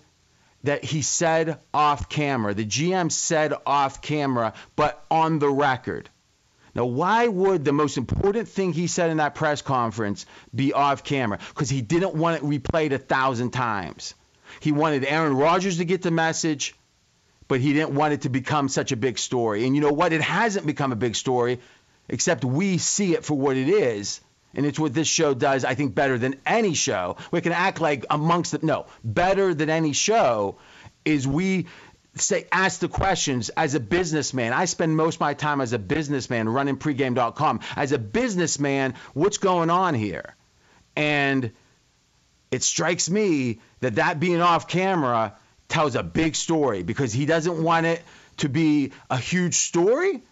that 0.64 0.84
he 0.84 1.02
said 1.02 1.58
off 1.74 2.08
camera. 2.08 2.54
The 2.54 2.64
GM 2.64 3.10
said 3.10 3.52
off 3.66 4.00
camera, 4.00 4.54
but 4.76 5.04
on 5.10 5.38
the 5.38 5.50
record. 5.50 6.08
Now, 6.74 6.86
why 6.86 7.26
would 7.26 7.64
the 7.64 7.72
most 7.72 7.98
important 7.98 8.48
thing 8.48 8.72
he 8.72 8.86
said 8.86 9.10
in 9.10 9.18
that 9.18 9.34
press 9.34 9.60
conference 9.60 10.24
be 10.54 10.72
off 10.72 11.04
camera? 11.04 11.38
Because 11.48 11.68
he 11.68 11.82
didn't 11.82 12.14
want 12.14 12.42
it 12.42 12.42
replayed 12.42 12.92
a 12.92 12.98
thousand 12.98 13.50
times. 13.50 14.14
He 14.60 14.72
wanted 14.72 15.04
Aaron 15.04 15.36
Rodgers 15.36 15.78
to 15.78 15.84
get 15.84 16.02
the 16.02 16.10
message, 16.10 16.74
but 17.48 17.60
he 17.60 17.72
didn't 17.72 17.94
want 17.94 18.14
it 18.14 18.22
to 18.22 18.28
become 18.28 18.68
such 18.68 18.92
a 18.92 18.96
big 18.96 19.18
story. 19.18 19.64
And 19.66 19.74
you 19.74 19.82
know 19.82 19.92
what? 19.92 20.12
It 20.12 20.20
hasn't 20.20 20.66
become 20.66 20.92
a 20.92 20.96
big 20.96 21.16
story, 21.16 21.60
except 22.08 22.44
we 22.44 22.78
see 22.78 23.14
it 23.14 23.24
for 23.24 23.34
what 23.34 23.56
it 23.56 23.68
is. 23.68 24.20
And 24.54 24.66
it's 24.66 24.78
what 24.78 24.92
this 24.92 25.08
show 25.08 25.32
does, 25.34 25.64
I 25.64 25.74
think, 25.74 25.94
better 25.94 26.18
than 26.18 26.36
any 26.44 26.74
show. 26.74 27.16
We 27.30 27.40
can 27.40 27.52
act 27.52 27.80
like 27.80 28.04
amongst 28.10 28.52
the, 28.52 28.60
no, 28.62 28.86
better 29.02 29.54
than 29.54 29.70
any 29.70 29.92
show 29.94 30.56
is 31.04 31.26
we 31.26 31.66
say 32.16 32.46
ask 32.52 32.80
the 32.80 32.88
questions 32.88 33.48
as 33.50 33.74
a 33.74 33.80
businessman. 33.80 34.52
I 34.52 34.66
spend 34.66 34.94
most 34.96 35.16
of 35.16 35.20
my 35.20 35.34
time 35.34 35.60
as 35.60 35.72
a 35.72 35.78
businessman 35.78 36.48
running 36.48 36.76
pregame.com. 36.76 37.60
As 37.76 37.92
a 37.92 37.98
businessman, 37.98 38.94
what's 39.14 39.38
going 39.38 39.70
on 39.70 39.94
here? 39.94 40.36
And 40.94 41.52
it 42.50 42.62
strikes 42.62 43.08
me 43.08 43.60
that 43.80 43.94
that 43.94 44.20
being 44.20 44.42
off 44.42 44.68
camera 44.68 45.36
tells 45.72 45.96
a 45.96 46.02
big 46.02 46.36
story 46.36 46.82
because 46.82 47.12
he 47.12 47.26
doesn't 47.26 47.62
want 47.62 47.86
it 47.86 48.02
to 48.38 48.48
be 48.48 48.92
a 49.10 49.16
huge 49.16 49.54
story. 49.54 50.22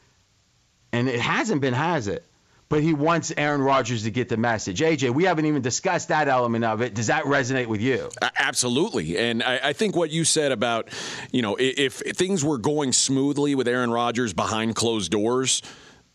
And 0.92 1.09
it 1.09 1.20
hasn't 1.20 1.61
been, 1.61 1.75
has 1.75 2.09
it? 2.09 2.25
But 2.68 2.82
he 2.85 2.94
wants 2.94 3.32
Aaron 3.37 3.62
Rodgers 3.62 4.04
to 4.04 4.11
get 4.12 4.28
the 4.28 4.37
message. 4.37 4.80
AJ, 4.80 5.11
we 5.12 5.25
haven't 5.25 5.47
even 5.47 5.61
discussed 5.62 6.09
that 6.09 6.28
element 6.28 6.64
of 6.64 6.82
it. 6.82 6.94
Does 6.94 7.09
that 7.09 7.25
resonate 7.25 7.66
with 7.66 7.80
you? 7.80 8.09
Absolutely, 8.38 9.18
and 9.18 9.42
I, 9.42 9.59
I 9.64 9.73
think 9.73 9.97
what 9.97 10.11
you 10.11 10.25
said 10.25 10.52
about, 10.52 10.88
you 11.32 11.42
know, 11.42 11.54
i- 11.59 11.75
if, 11.76 11.94
things 11.94 12.44
were 12.44 12.59
going 12.59 12.92
smoothly 12.92 13.56
with 13.56 13.66
Aaron 13.66 13.90
Rodgers 13.90 14.32
behind 14.32 14.76
closed 14.76 15.11
doors, 15.11 15.62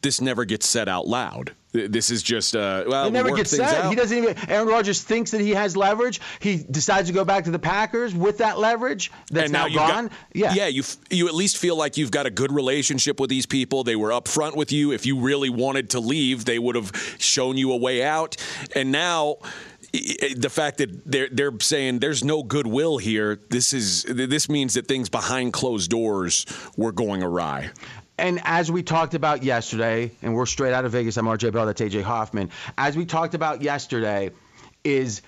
this 0.06 0.22
never 0.22 0.46
gets 0.46 0.68
said 0.68 0.88
out 0.88 1.08
loud. 1.08 1.52
This 1.74 2.12
is 2.12 2.22
just, 2.22 2.56
uh, 2.56 2.84
well, 2.88 3.08
It 3.08 3.12
never 3.12 3.36
gets 3.36 3.50
said. 3.50 3.62
out. 3.62 3.90
He 3.90 3.96
doesn't 3.96 4.16
even. 4.16 4.38
Aaron 4.50 4.68
Rodgers 4.68 5.02
thinks 5.02 5.32
that 5.32 5.42
he 5.42 5.50
has 5.50 5.76
leverage. 5.76 6.22
He 6.40 6.58
decides 6.58 7.08
to 7.08 7.14
go 7.14 7.26
back 7.26 7.46
to 7.46 7.52
the 7.52 7.60
Packers 7.60 8.14
with 8.14 8.38
that 8.38 8.60
leverage 8.60 9.12
that's 9.32 9.46
and 9.46 9.54
now, 9.54 9.66
now, 9.66 9.74
gone. 9.76 10.08
got, 10.08 10.18
yeah. 10.34 10.54
yeah, 10.54 10.68
you 10.68 10.82
f- 10.84 10.98
you 11.10 11.28
at 11.28 11.34
least 11.34 11.58
feel 11.58 11.76
like 11.76 11.98
you've 11.98 12.12
got 12.12 12.28
a 12.28 12.30
good 12.30 12.52
relationship 12.52 13.20
with 13.20 13.32
these 13.32 13.48
people. 13.48 13.84
They 13.84 13.96
were 13.96 14.12
upfront 14.12 14.56
with 14.56 14.72
you. 14.72 14.92
If 14.92 15.08
you 15.08 15.20
really 15.20 15.50
wanted 15.50 15.90
to 15.90 16.00
leave, 16.00 16.46
they 16.46 16.60
would 16.60 16.76
have 16.76 16.92
shown 17.18 17.58
you 17.58 17.74
a 17.74 17.78
way 17.78 18.04
out. 18.04 18.38
And 18.76 18.92
now, 18.92 19.38
the 19.92 20.50
fact 20.52 20.78
that 20.78 21.06
they're 21.10 21.30
they're 21.32 21.60
saying 21.60 22.00
there's 22.00 22.24
no 22.24 22.44
goodwill 22.44 23.00
here, 23.00 23.40
this 23.50 23.74
is 23.74 24.04
this 24.04 24.48
means 24.50 24.76
that 24.76 24.88
things 24.88 25.10
behind 25.10 25.52
closed 25.52 25.90
doors 25.90 26.46
were 26.78 26.92
going 26.92 27.24
awry. 27.24 27.72
And 28.18 28.40
as 28.44 28.72
we 28.72 28.82
talked 28.82 29.14
about 29.14 29.44
yesterday, 29.44 30.12
and 30.22 30.36
we're 30.36 30.46
straight 30.46 30.74
out 30.74 30.86
of 30.86 30.92
Vegas, 30.94 31.18
I'm 31.18 31.26
RJ 31.26 31.52
Bell, 31.52 31.66
that's 31.66 31.82
AJ 31.82 32.04
Hoffman. 32.04 32.50
As 32.78 32.96
we 32.96 33.06
talked 33.06 33.34
about 33.34 33.62
yesterday, 33.62 34.32
is 34.84 35.22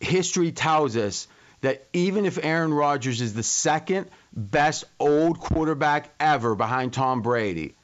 history 0.00 0.50
tells 0.50 0.96
us 0.96 1.28
that 1.60 1.86
even 1.92 2.26
if 2.26 2.38
Aaron 2.42 2.74
Rodgers 2.74 3.20
is 3.20 3.34
the 3.34 3.42
second 3.42 4.08
best 4.32 4.84
old 4.98 5.38
quarterback 5.38 6.12
ever 6.18 6.54
behind 6.54 6.92
Tom 6.92 7.22
Brady, 7.22 7.74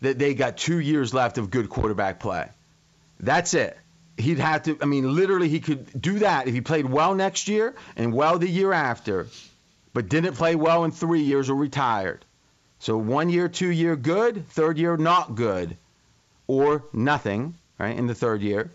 that 0.00 0.18
they 0.18 0.34
got 0.34 0.56
two 0.56 0.78
years 0.78 1.12
left 1.12 1.38
of 1.38 1.50
good 1.50 1.68
quarterback 1.68 2.20
play. 2.20 2.48
That's 3.18 3.54
it. 3.54 3.76
He'd 4.16 4.38
have 4.38 4.64
to, 4.64 4.78
I 4.80 4.84
mean, 4.84 5.14
literally, 5.14 5.48
he 5.48 5.60
could 5.60 6.00
do 6.00 6.20
that 6.20 6.48
if 6.48 6.54
he 6.54 6.60
played 6.60 6.86
well 6.86 7.14
next 7.14 7.48
year 7.48 7.74
and 7.96 8.12
well 8.12 8.38
the 8.38 8.48
year 8.48 8.72
after, 8.72 9.26
but 9.92 10.08
didn't 10.08 10.34
play 10.34 10.54
well 10.54 10.84
in 10.84 10.92
three 10.92 11.22
years 11.22 11.50
or 11.50 11.54
retired. 11.54 12.24
So 12.80 12.96
one 12.96 13.28
year, 13.28 13.48
two 13.48 13.70
year, 13.70 13.96
good. 13.96 14.48
Third 14.50 14.78
year, 14.78 14.96
not 14.96 15.34
good, 15.34 15.76
or 16.46 16.84
nothing. 16.92 17.54
Right 17.78 17.96
in 17.96 18.06
the 18.06 18.14
third 18.14 18.42
year, 18.42 18.70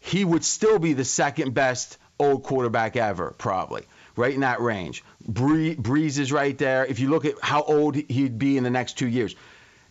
he 0.00 0.24
would 0.24 0.44
still 0.44 0.80
be 0.80 0.94
the 0.94 1.04
second 1.04 1.54
best 1.54 1.96
old 2.18 2.42
quarterback 2.42 2.96
ever, 2.96 3.30
probably 3.38 3.84
right 4.16 4.34
in 4.34 4.40
that 4.40 4.60
range. 4.60 5.04
Bree, 5.26 5.76
Brees 5.76 6.18
is 6.18 6.32
right 6.32 6.56
there. 6.58 6.84
If 6.84 7.00
you 7.00 7.08
look 7.08 7.24
at 7.24 7.34
how 7.40 7.62
old 7.62 7.94
he'd 7.94 8.38
be 8.38 8.56
in 8.56 8.64
the 8.64 8.70
next 8.70 8.98
two 8.98 9.06
years, 9.06 9.34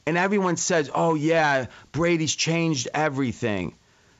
and 0.05 0.17
everyone 0.17 0.58
says, 0.58 0.89
"Oh 0.93 1.15
yeah, 1.15 1.67
Brady's 1.91 2.36
changed 2.36 2.88
everything." 2.93 3.74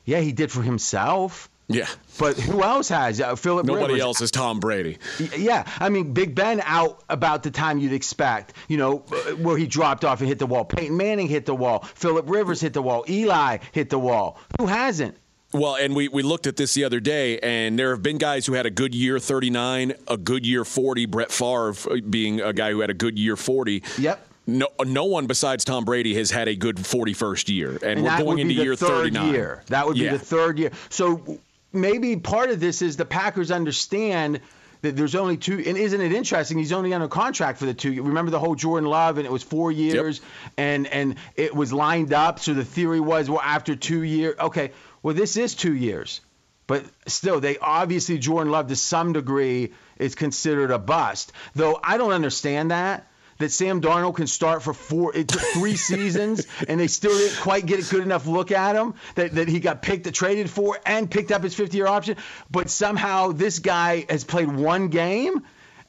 Yeah, 0.04 0.20
he 0.20 0.32
did 0.32 0.50
for 0.50 0.62
himself. 0.62 1.48
Yeah. 1.72 1.86
But 2.18 2.36
who 2.38 2.62
else 2.62 2.88
has? 2.88 3.20
Uh, 3.20 3.34
Philip 3.34 3.66
Nobody 3.66 3.86
Rivers. 3.94 4.02
else 4.02 4.20
is 4.20 4.30
Tom 4.30 4.60
Brady. 4.60 4.98
Yeah, 5.36 5.64
I 5.80 5.88
mean, 5.88 6.12
Big 6.12 6.34
Ben 6.34 6.60
out 6.64 7.02
about 7.08 7.42
the 7.42 7.50
time 7.50 7.78
you'd 7.78 7.92
expect, 7.94 8.52
you 8.68 8.76
know, 8.76 9.04
uh, 9.10 9.14
where 9.36 9.56
he 9.56 9.66
dropped 9.66 10.04
off 10.04 10.20
and 10.20 10.28
hit 10.28 10.38
the 10.38 10.46
wall. 10.46 10.64
Peyton 10.64 10.96
Manning 10.96 11.26
hit 11.28 11.46
the 11.46 11.54
wall. 11.54 11.80
Philip 11.94 12.28
Rivers 12.28 12.60
hit 12.60 12.74
the 12.74 12.82
wall. 12.82 13.04
Eli 13.08 13.58
hit 13.72 13.88
the 13.90 13.98
wall. 13.98 14.38
Who 14.60 14.66
hasn't? 14.66 15.16
Well, 15.54 15.74
and 15.74 15.94
we, 15.94 16.08
we 16.08 16.22
looked 16.22 16.46
at 16.46 16.56
this 16.56 16.72
the 16.74 16.84
other 16.84 16.98
day, 17.00 17.38
and 17.40 17.78
there 17.78 17.90
have 17.90 18.02
been 18.02 18.16
guys 18.18 18.46
who 18.46 18.54
had 18.54 18.64
a 18.66 18.70
good 18.70 18.94
year 18.94 19.18
39, 19.18 19.92
a 20.08 20.16
good 20.16 20.46
year 20.46 20.64
40. 20.64 21.06
Brett 21.06 21.30
Favre 21.30 21.74
uh, 21.90 21.96
being 22.08 22.40
a 22.40 22.52
guy 22.54 22.70
who 22.70 22.80
had 22.80 22.88
a 22.90 22.94
good 22.94 23.18
year 23.18 23.36
40. 23.36 23.82
Yep. 23.98 24.28
No, 24.46 24.66
no 24.84 25.04
one 25.04 25.26
besides 25.26 25.64
Tom 25.64 25.84
Brady 25.84 26.14
has 26.14 26.30
had 26.30 26.48
a 26.48 26.56
good 26.56 26.76
41st 26.76 27.48
year, 27.54 27.78
and, 27.82 28.02
we're 28.02 28.08
that 28.08 28.18
going 28.18 28.28
would 28.36 28.38
into 28.40 28.54
be 28.54 28.58
the 28.58 28.64
year 28.64 28.74
third 28.76 29.12
39. 29.14 29.32
year. 29.32 29.62
That 29.68 29.86
would 29.86 29.94
be 29.94 30.00
Yeah. 30.00 30.12
the 30.12 30.18
third 30.18 30.58
year. 30.58 30.72
So 30.88 31.38
maybe 31.72 32.16
part 32.16 32.50
of 32.50 32.60
this 32.60 32.82
is 32.82 32.96
the 32.96 33.04
Packers 33.04 33.50
understand 33.50 34.40
that 34.82 34.96
there's 34.96 35.14
only 35.14 35.36
two. 35.36 35.62
And 35.64 35.78
isn't 35.78 36.00
it 36.00 36.12
interesting? 36.12 36.58
He's 36.58 36.72
only 36.72 36.92
under 36.92 37.08
contract 37.08 37.58
for 37.58 37.66
the 37.66 37.74
two. 37.74 38.02
Remember 38.02 38.30
the 38.30 38.38
whole 38.38 38.54
Jordan 38.54 38.88
Love, 38.88 39.18
and 39.18 39.26
it 39.26 39.32
was 39.32 39.42
four 39.42 39.72
years, 39.72 40.20
yep. 40.20 40.52
and 40.56 40.86
and 40.86 41.14
it 41.36 41.54
was 41.54 41.72
lined 41.72 42.12
up. 42.12 42.40
So 42.40 42.54
the 42.54 42.64
theory 42.64 43.00
was, 43.00 43.30
well, 43.30 43.40
after 43.42 43.76
two 43.76 44.02
years, 44.02 44.38
okay, 44.38 44.72
well 45.02 45.14
this 45.14 45.36
is 45.36 45.54
two 45.54 45.74
years, 45.74 46.20
but 46.66 46.84
still, 47.06 47.40
they 47.40 47.58
obviously 47.58 48.18
Jordan 48.18 48.52
Love 48.52 48.68
to 48.68 48.76
some 48.76 49.12
degree 49.12 49.72
is 49.98 50.14
considered 50.14 50.70
a 50.70 50.78
bust. 50.78 51.32
Though 51.54 51.78
I 51.82 51.96
don't 51.96 52.12
understand 52.12 52.70
that 52.70 53.06
that 53.38 53.50
Sam 53.50 53.80
Darnold 53.80 54.16
can 54.16 54.26
start 54.26 54.62
for 54.62 54.74
four, 54.74 55.14
it 55.14 55.28
took 55.28 55.40
three 55.40 55.76
seasons, 55.90 56.46
and 56.68 56.78
they 56.78 56.86
still 56.86 57.16
didn't 57.16 57.40
quite 57.40 57.66
get 57.66 57.86
a 57.86 57.90
good 57.90 58.02
enough 58.02 58.26
look 58.26 58.50
at 58.50 58.76
him 58.76 58.94
that, 59.14 59.34
that 59.34 59.48
he 59.48 59.60
got 59.60 59.82
picked, 59.82 60.12
traded 60.14 60.50
for, 60.50 60.78
and 60.86 61.10
picked 61.10 61.32
up 61.32 61.42
his 61.42 61.54
50 61.54 61.76
year 61.76 61.86
option. 61.86 62.16
But 62.50 62.70
somehow 62.70 63.32
this 63.32 63.58
guy 63.58 64.06
has 64.08 64.24
played 64.24 64.48
one 64.48 64.88
game 64.88 65.42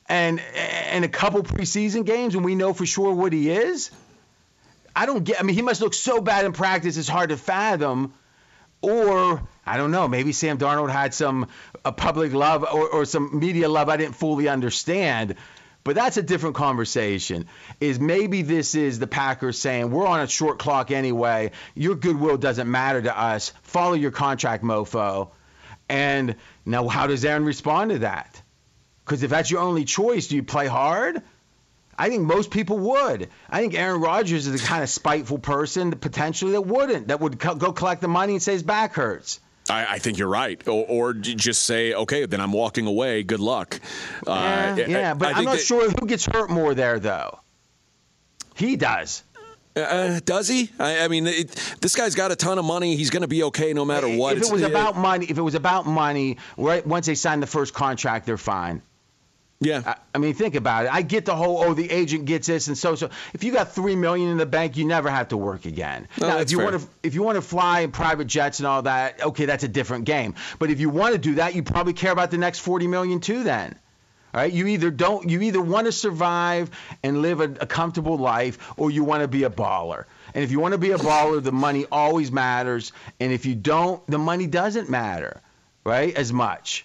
and 0.07 0.39
and 0.39 1.05
a 1.05 1.07
couple 1.07 1.43
preseason 1.43 2.05
games, 2.05 2.35
and 2.35 2.43
we 2.43 2.55
know 2.55 2.73
for 2.73 2.85
sure 2.85 3.13
what 3.13 3.33
he 3.33 3.49
is. 3.49 3.91
I 4.95 5.05
don't 5.05 5.23
get. 5.23 5.39
I 5.39 5.43
mean, 5.43 5.55
he 5.55 5.61
must 5.61 5.81
look 5.81 5.93
so 5.93 6.21
bad 6.21 6.45
in 6.45 6.53
practice; 6.53 6.97
it's 6.97 7.07
hard 7.07 7.29
to 7.29 7.37
fathom. 7.37 8.13
Or 8.81 9.41
I 9.65 9.77
don't 9.77 9.91
know. 9.91 10.09
Maybe 10.09 10.33
Sam 10.33 10.57
Darnold 10.57 10.91
had 10.91 11.13
some 11.13 11.47
a 11.85 11.93
public 11.93 12.33
love 12.33 12.63
or, 12.63 12.89
or 12.89 13.05
some 13.05 13.39
media 13.39 13.69
love 13.69 13.87
I 13.87 13.97
didn't 13.97 14.15
fully 14.15 14.49
understand. 14.49 15.35
But 15.83 15.95
that's 15.95 16.17
a 16.17 16.23
different 16.23 16.55
conversation. 16.55 17.47
Is 17.79 17.99
maybe 17.99 18.41
this 18.41 18.73
is 18.75 18.99
the 18.99 19.07
Packers 19.07 19.59
saying, 19.59 19.91
we're 19.91 20.07
on 20.07 20.21
a 20.21 20.27
short 20.27 20.59
clock 20.59 20.91
anyway. 20.91 21.51
Your 21.75 21.95
goodwill 21.95 22.37
doesn't 22.37 22.71
matter 22.71 23.01
to 23.01 23.17
us. 23.17 23.51
Follow 23.63 23.93
your 23.93 24.11
contract, 24.11 24.63
mofo. 24.63 25.31
And 25.89 26.35
now, 26.65 26.87
how 26.87 27.07
does 27.07 27.25
Aaron 27.25 27.43
respond 27.43 27.91
to 27.91 27.99
that? 27.99 28.41
Because 29.03 29.23
if 29.23 29.29
that's 29.29 29.51
your 29.51 29.59
only 29.59 29.83
choice, 29.83 30.27
do 30.27 30.37
you 30.37 30.43
play 30.43 30.67
hard? 30.67 31.21
I 31.97 32.09
think 32.09 32.23
most 32.23 32.49
people 32.49 32.79
would. 32.79 33.29
I 33.49 33.59
think 33.59 33.75
Aaron 33.75 34.01
Rodgers 34.01 34.47
is 34.47 34.61
the 34.61 34.67
kind 34.67 34.81
of 34.81 34.89
spiteful 34.89 35.37
person 35.37 35.91
potentially 35.91 36.53
that 36.53 36.61
wouldn't, 36.61 37.09
that 37.09 37.19
would 37.19 37.39
co- 37.39 37.55
go 37.55 37.73
collect 37.73 38.01
the 38.01 38.07
money 38.07 38.33
and 38.33 38.41
say 38.41 38.53
his 38.53 38.63
back 38.63 38.93
hurts. 38.93 39.39
I, 39.69 39.95
I, 39.95 39.99
think 39.99 40.17
you're 40.17 40.27
right. 40.27 40.65
Or, 40.67 40.85
or, 40.87 41.13
just 41.13 41.65
say, 41.65 41.93
okay, 41.93 42.25
then 42.25 42.41
I'm 42.41 42.51
walking 42.51 42.85
away. 42.85 43.23
Good 43.23 43.39
luck. 43.39 43.79
Uh, 44.27 44.75
yeah, 44.77 44.87
yeah, 44.87 45.13
but 45.13 45.35
I, 45.35 45.39
am 45.39 45.45
not 45.45 45.55
that, 45.55 45.61
sure 45.61 45.89
who 45.89 46.05
gets 46.05 46.25
hurt 46.25 46.49
more 46.49 46.73
there, 46.73 46.99
though. 46.99 47.39
He 48.55 48.75
does. 48.75 49.23
Uh, 49.75 50.19
does 50.23 50.47
he? 50.47 50.69
I, 50.77 51.05
I 51.05 51.07
mean, 51.07 51.25
it, 51.25 51.77
this 51.81 51.95
guy's 51.95 52.13
got 52.13 52.31
a 52.31 52.35
ton 52.35 52.59
of 52.59 52.65
money. 52.65 52.95
He's 52.95 53.09
going 53.09 53.21
to 53.21 53.27
be 53.27 53.43
okay 53.43 53.73
no 53.73 53.85
matter 53.85 54.07
what. 54.07 54.37
If 54.37 54.43
it 54.43 54.51
was 54.51 54.61
it's, 54.61 54.69
about 54.69 54.97
money, 54.97 55.25
if 55.27 55.37
it 55.37 55.41
was 55.41 55.55
about 55.55 55.85
money, 55.85 56.37
right? 56.57 56.85
Once 56.85 57.07
they 57.07 57.15
sign 57.15 57.39
the 57.39 57.47
first 57.47 57.73
contract, 57.73 58.25
they're 58.25 58.37
fine. 58.37 58.81
Yeah. 59.63 59.81
I, 59.85 59.95
I, 60.15 60.17
mean, 60.17 60.33
think 60.33 60.55
about 60.55 60.85
it. 60.85 60.93
I 60.93 61.01
get 61.01 61.25
the 61.25 61.35
whole 61.35 61.59
oh 61.63 61.73
the 61.73 61.89
agent 61.89 62.25
gets 62.25 62.47
this 62.47 62.67
and 62.67 62.77
so 62.77 62.95
so. 62.95 63.09
If 63.33 63.43
you 63.43 63.51
got 63.51 63.71
three 63.71 63.95
million 63.95 64.29
in 64.29 64.37
the 64.37 64.45
bank, 64.45 64.77
you 64.77 64.85
never 64.85 65.09
have 65.09 65.29
to 65.29 65.37
work 65.37 65.65
again. 65.65 66.07
No, 66.19 66.27
now, 66.27 66.37
if 66.39 66.51
you 66.51 66.59
want 66.59 66.79
to 66.79 66.87
if 67.03 67.13
you 67.13 67.23
want 67.23 67.35
to 67.35 67.41
fly 67.41 67.81
in 67.81 67.91
private 67.91 68.27
jets 68.27 68.59
and 68.59 68.67
all 68.67 68.81
that, 68.83 69.23
okay, 69.23 69.45
that's 69.45 69.63
a 69.63 69.67
different 69.67 70.05
game. 70.05 70.35
But 70.59 70.69
if 70.69 70.79
you 70.79 70.89
want 70.89 71.13
to 71.13 71.19
do 71.19 71.35
that, 71.35 71.55
you 71.55 71.63
probably 71.63 71.93
care 71.93 72.11
about 72.11 72.31
the 72.31 72.37
next 72.37 72.59
forty 72.59 72.87
million 72.87 73.19
too. 73.19 73.43
Then. 73.43 73.75
All 74.33 74.41
right, 74.41 74.51
you 74.51 74.65
either 74.65 74.89
don't, 74.89 75.29
you 75.29 75.41
either 75.41 75.61
want 75.61 75.85
to 75.85 75.91
survive 75.91 76.71
and 77.03 77.21
live 77.21 77.39
a, 77.39 77.43
a 77.61 77.67
comfortable 77.67 78.17
life, 78.17 78.73
or 78.77 78.89
you 78.89 79.03
want 79.03 79.21
to 79.21 79.27
be 79.27 79.43
a 79.43 79.49
baller. 79.49 80.05
And 80.33 80.43
if 80.43 80.49
you 80.49 80.59
want 80.59 80.71
to 80.71 80.79
be 80.79 80.89
a 80.89 80.97
baller, 80.97 81.43
the 81.43 81.51
money 81.51 81.85
always 81.91 82.31
matters. 82.31 82.93
And 83.19 83.31
if 83.31 83.45
you 83.45 83.53
don't, 83.53 84.05
the 84.07 84.17
money 84.17 84.47
doesn't 84.47 84.89
matter, 84.89 85.39
right, 85.83 86.15
as 86.15 86.33
much. 86.33 86.83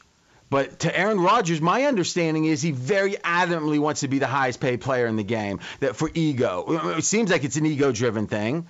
But 0.51 0.81
to 0.81 0.99
Aaron 0.99 1.21
Rodgers, 1.21 1.61
my 1.61 1.85
understanding 1.85 2.47
is 2.47 2.63
he 2.63 2.71
very 2.71 3.13
adamantly 3.13 3.79
wants 3.79 4.01
to 4.01 4.09
be 4.09 4.19
the 4.19 4.27
highest 4.27 4.61
paid 4.61 4.81
player 4.81 5.07
in 5.07 5.17
the 5.17 5.25
game. 5.25 5.61
That 5.81 5.95
for 5.95 6.11
ego, 6.15 6.95
it 6.97 7.05
seems 7.05 7.31
like 7.31 7.45
it's 7.45 7.57
an 7.57 7.67
ego-driven 7.67 8.27
thing, 8.27 8.67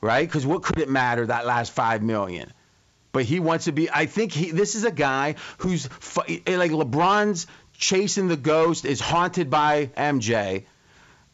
right? 0.00 0.26
Because 0.28 0.44
what 0.44 0.62
could 0.62 0.78
it 0.78 0.90
matter 0.90 1.26
that 1.26 1.46
last 1.46 1.72
five 1.72 2.02
million? 2.02 2.52
But 3.12 3.24
he 3.24 3.40
wants 3.40 3.64
to 3.64 3.72
be. 3.72 3.90
I 3.90 4.06
think 4.06 4.32
he. 4.32 4.50
This 4.50 4.74
is 4.74 4.84
a 4.84 4.90
guy 4.90 5.36
who's 5.58 5.88
eh, 6.28 6.56
like 6.56 6.70
LeBron's 6.70 7.46
chasing 7.72 8.28
the 8.28 8.36
ghost 8.36 8.84
is 8.84 9.00
haunted 9.00 9.48
by 9.50 9.86
MJ. 9.96 10.64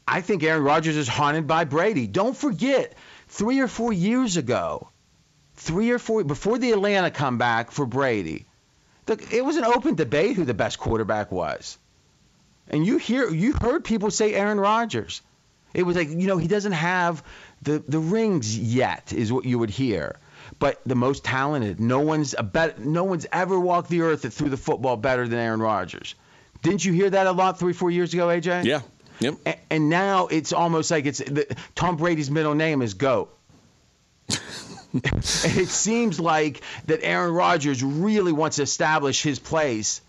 I 0.06 0.20
think 0.20 0.42
Aaron 0.42 0.62
Rodgers 0.62 0.96
is 0.96 1.08
haunted 1.08 1.46
by 1.46 1.64
Brady. 1.64 2.06
Don't 2.06 2.36
forget, 2.36 2.94
three 3.28 3.60
or 3.60 3.68
four 3.68 3.92
years 3.92 4.36
ago, 4.36 4.88
three 5.54 5.90
or 5.90 5.98
four 5.98 6.24
before 6.24 6.58
the 6.58 6.72
Atlanta 6.72 7.10
comeback 7.10 7.70
for 7.70 7.84
Brady 7.84 8.47
the, 9.08 9.36
it 9.36 9.44
was 9.44 9.56
an 9.56 9.64
open 9.64 9.94
debate 9.94 10.36
who 10.36 10.44
the 10.44 10.54
best 10.54 10.78
quarterback 10.78 11.32
was. 11.32 11.78
And 12.68 12.86
you 12.86 12.98
hear 12.98 13.28
you 13.30 13.54
heard 13.54 13.84
people 13.84 14.10
say 14.10 14.34
Aaron 14.34 14.60
Rodgers. 14.60 15.22
It 15.72 15.84
was 15.84 15.96
like, 15.96 16.10
you 16.10 16.26
know, 16.26 16.36
he 16.36 16.48
doesn't 16.48 16.72
have 16.72 17.22
the 17.62 17.82
the 17.88 17.98
rings 17.98 18.58
yet 18.58 19.12
is 19.12 19.32
what 19.32 19.44
you 19.44 19.58
would 19.58 19.70
hear. 19.70 20.16
But 20.58 20.80
the 20.84 20.94
most 20.94 21.24
talented. 21.24 21.80
No 21.80 22.00
one's 22.00 22.34
a 22.36 22.42
bet, 22.42 22.78
no 22.78 23.04
one's 23.04 23.26
ever 23.32 23.58
walked 23.58 23.88
the 23.90 24.02
earth 24.02 24.22
that 24.22 24.32
threw 24.32 24.48
the 24.48 24.56
football 24.56 24.96
better 24.96 25.26
than 25.26 25.38
Aaron 25.38 25.60
Rodgers. 25.60 26.14
Didn't 26.62 26.84
you 26.84 26.92
hear 26.92 27.10
that 27.10 27.26
a 27.26 27.32
lot 27.32 27.58
3 27.58 27.72
4 27.72 27.90
years 27.90 28.12
ago, 28.12 28.26
AJ? 28.26 28.64
Yeah. 28.64 28.80
Yep. 29.20 29.34
And, 29.46 29.56
and 29.70 29.88
now 29.88 30.26
it's 30.26 30.52
almost 30.52 30.90
like 30.90 31.06
it's 31.06 31.18
the, 31.18 31.56
Tom 31.74 31.96
Brady's 31.96 32.30
middle 32.30 32.54
name 32.54 32.82
is 32.82 32.94
GOAT. 32.94 33.34
it 35.04 35.68
seems 35.68 36.18
like 36.18 36.62
that 36.86 37.00
Aaron 37.02 37.32
Rodgers 37.34 37.82
really 37.82 38.32
wants 38.32 38.56
to 38.56 38.62
establish 38.62 39.22
his 39.22 39.38
place 39.38 40.00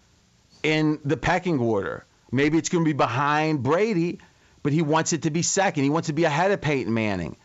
in 0.64 1.00
the 1.04 1.18
pecking 1.18 1.60
order. 1.60 2.06
Maybe 2.32 2.58
it's 2.58 2.70
going 2.70 2.84
to 2.84 2.90
be 2.90 2.94
behind 2.94 3.64
Brady, 3.64 4.20
but 4.64 4.72
he 4.72 4.82
wants 4.82 5.14
it 5.14 5.24
to 5.24 5.32
be 5.32 5.42
second. 5.42 5.84
He 5.84 5.90
wants 5.90 6.08
to 6.08 6.14
be 6.14 6.24
ahead 6.24 6.52
of 6.52 6.62
Peyton 6.62 6.94
Manning. 6.94 7.36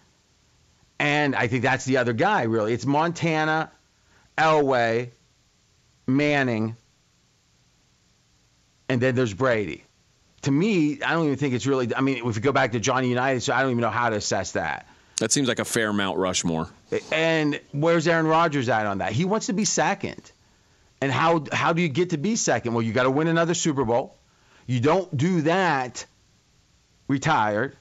And 0.98 1.34
I 1.34 1.48
think 1.48 1.62
that's 1.62 1.84
the 1.84 1.96
other 1.96 2.12
guy, 2.12 2.42
really. 2.42 2.72
It's 2.72 2.86
Montana, 2.86 3.70
Elway, 4.38 5.10
Manning, 6.06 6.76
and 8.88 9.00
then 9.00 9.14
there's 9.14 9.34
Brady. 9.34 9.84
To 10.42 10.50
me, 10.50 11.02
I 11.02 11.14
don't 11.14 11.24
even 11.26 11.38
think 11.38 11.54
it's 11.54 11.66
really. 11.66 11.94
I 11.94 12.00
mean, 12.00 12.18
if 12.18 12.36
you 12.36 12.42
go 12.42 12.52
back 12.52 12.72
to 12.72 12.80
Johnny 12.80 13.08
Unitas, 13.08 13.44
so 13.44 13.54
I 13.54 13.62
don't 13.62 13.70
even 13.70 13.80
know 13.80 13.90
how 13.90 14.10
to 14.10 14.16
assess 14.16 14.52
that. 14.52 14.86
That 15.20 15.30
seems 15.32 15.48
like 15.48 15.60
a 15.60 15.64
fair 15.64 15.92
Mount 15.92 16.18
Rushmore. 16.18 16.68
And 17.12 17.60
where's 17.72 18.08
Aaron 18.08 18.26
Rodgers 18.26 18.68
at 18.68 18.86
on 18.86 18.98
that? 18.98 19.12
He 19.12 19.24
wants 19.24 19.46
to 19.46 19.52
be 19.52 19.64
second. 19.64 20.30
And 21.00 21.12
how 21.12 21.44
how 21.52 21.72
do 21.72 21.82
you 21.82 21.88
get 21.88 22.10
to 22.10 22.16
be 22.18 22.36
second? 22.36 22.74
Well, 22.74 22.82
you 22.82 22.92
got 22.92 23.04
to 23.04 23.10
win 23.10 23.28
another 23.28 23.54
Super 23.54 23.84
Bowl. 23.84 24.16
You 24.66 24.80
don't 24.80 25.14
do 25.16 25.42
that 25.42 26.06
retired. 27.08 27.76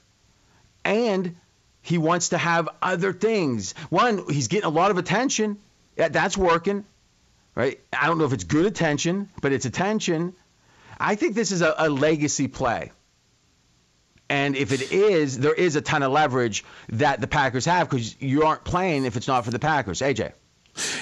And 0.84 1.36
he 1.80 1.98
wants 1.98 2.30
to 2.30 2.38
have 2.38 2.68
other 2.82 3.12
things. 3.12 3.74
One, 3.90 4.24
he's 4.28 4.48
getting 4.48 4.66
a 4.66 4.70
lot 4.70 4.90
of 4.90 4.98
attention. 4.98 5.58
That's 5.96 6.36
working. 6.36 6.84
Right? 7.54 7.80
I 7.92 8.06
don't 8.06 8.18
know 8.18 8.24
if 8.24 8.32
it's 8.32 8.44
good 8.44 8.66
attention, 8.66 9.28
but 9.40 9.52
it's 9.52 9.64
attention. 9.64 10.34
I 10.98 11.14
think 11.14 11.34
this 11.34 11.52
is 11.52 11.62
a, 11.62 11.74
a 11.78 11.88
legacy 11.88 12.48
play. 12.48 12.92
And 14.34 14.56
if 14.56 14.72
it 14.72 14.90
is, 14.90 15.38
there 15.38 15.54
is 15.54 15.76
a 15.76 15.80
ton 15.80 16.02
of 16.02 16.10
leverage 16.10 16.64
that 16.88 17.20
the 17.20 17.28
Packers 17.28 17.64
have 17.66 17.88
because 17.88 18.20
you 18.20 18.42
aren't 18.42 18.64
playing 18.64 19.04
if 19.04 19.16
it's 19.16 19.28
not 19.28 19.44
for 19.44 19.52
the 19.52 19.60
Packers. 19.60 20.00
AJ. 20.00 20.32